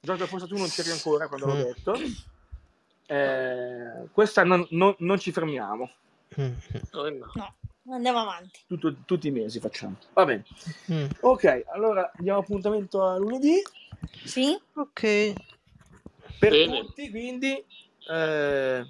[0.00, 1.94] Giorgio, forse tu non c'eri ancora quando l'ho detto.
[3.06, 5.90] Eh, questa non, non- non ci fermiamo.
[6.40, 6.52] Mm,
[7.06, 7.54] Eh, no.
[7.90, 8.60] Andiamo avanti.
[8.66, 9.96] Tutto- tutti i mesi facciamo.
[10.12, 10.44] Va bene.
[10.92, 11.06] mm.
[11.20, 13.62] Ok, allora diamo appuntamento a lunedì
[14.24, 14.58] Sì?
[14.74, 15.32] Ok,
[16.38, 16.80] per Bene.
[16.80, 17.64] tutti, quindi
[18.10, 18.84] eh,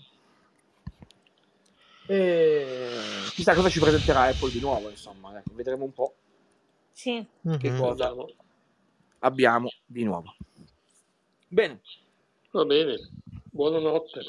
[2.07, 2.89] e
[3.33, 6.15] chissà cosa ci presenterà Apple di nuovo, insomma, ecco, vedremo un po'
[6.93, 7.25] Sì.
[7.59, 7.79] che Mhm.
[7.79, 8.15] cosa
[9.21, 10.35] abbiamo di nuovo.
[11.47, 11.81] Bene,
[12.51, 12.97] Va bene.
[13.51, 14.23] Buonanotte.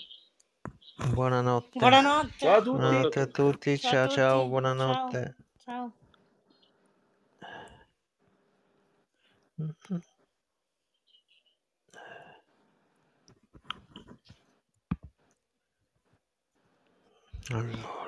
[1.07, 1.79] Buonanotte.
[1.79, 2.37] Buonanotte.
[2.37, 2.77] ciao a tutti.
[2.77, 4.49] Buonanotte a tutti, Ciao a ciao ciao, tutti.
[4.49, 5.35] buonanotte.
[5.57, 5.93] Ciao.
[9.57, 10.01] Mhm.
[17.51, 17.99] Allora,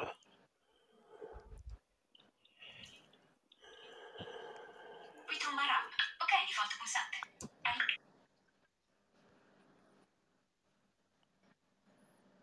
[5.55, 5.91] my app.
[6.21, 7.30] Ok, default pulsante.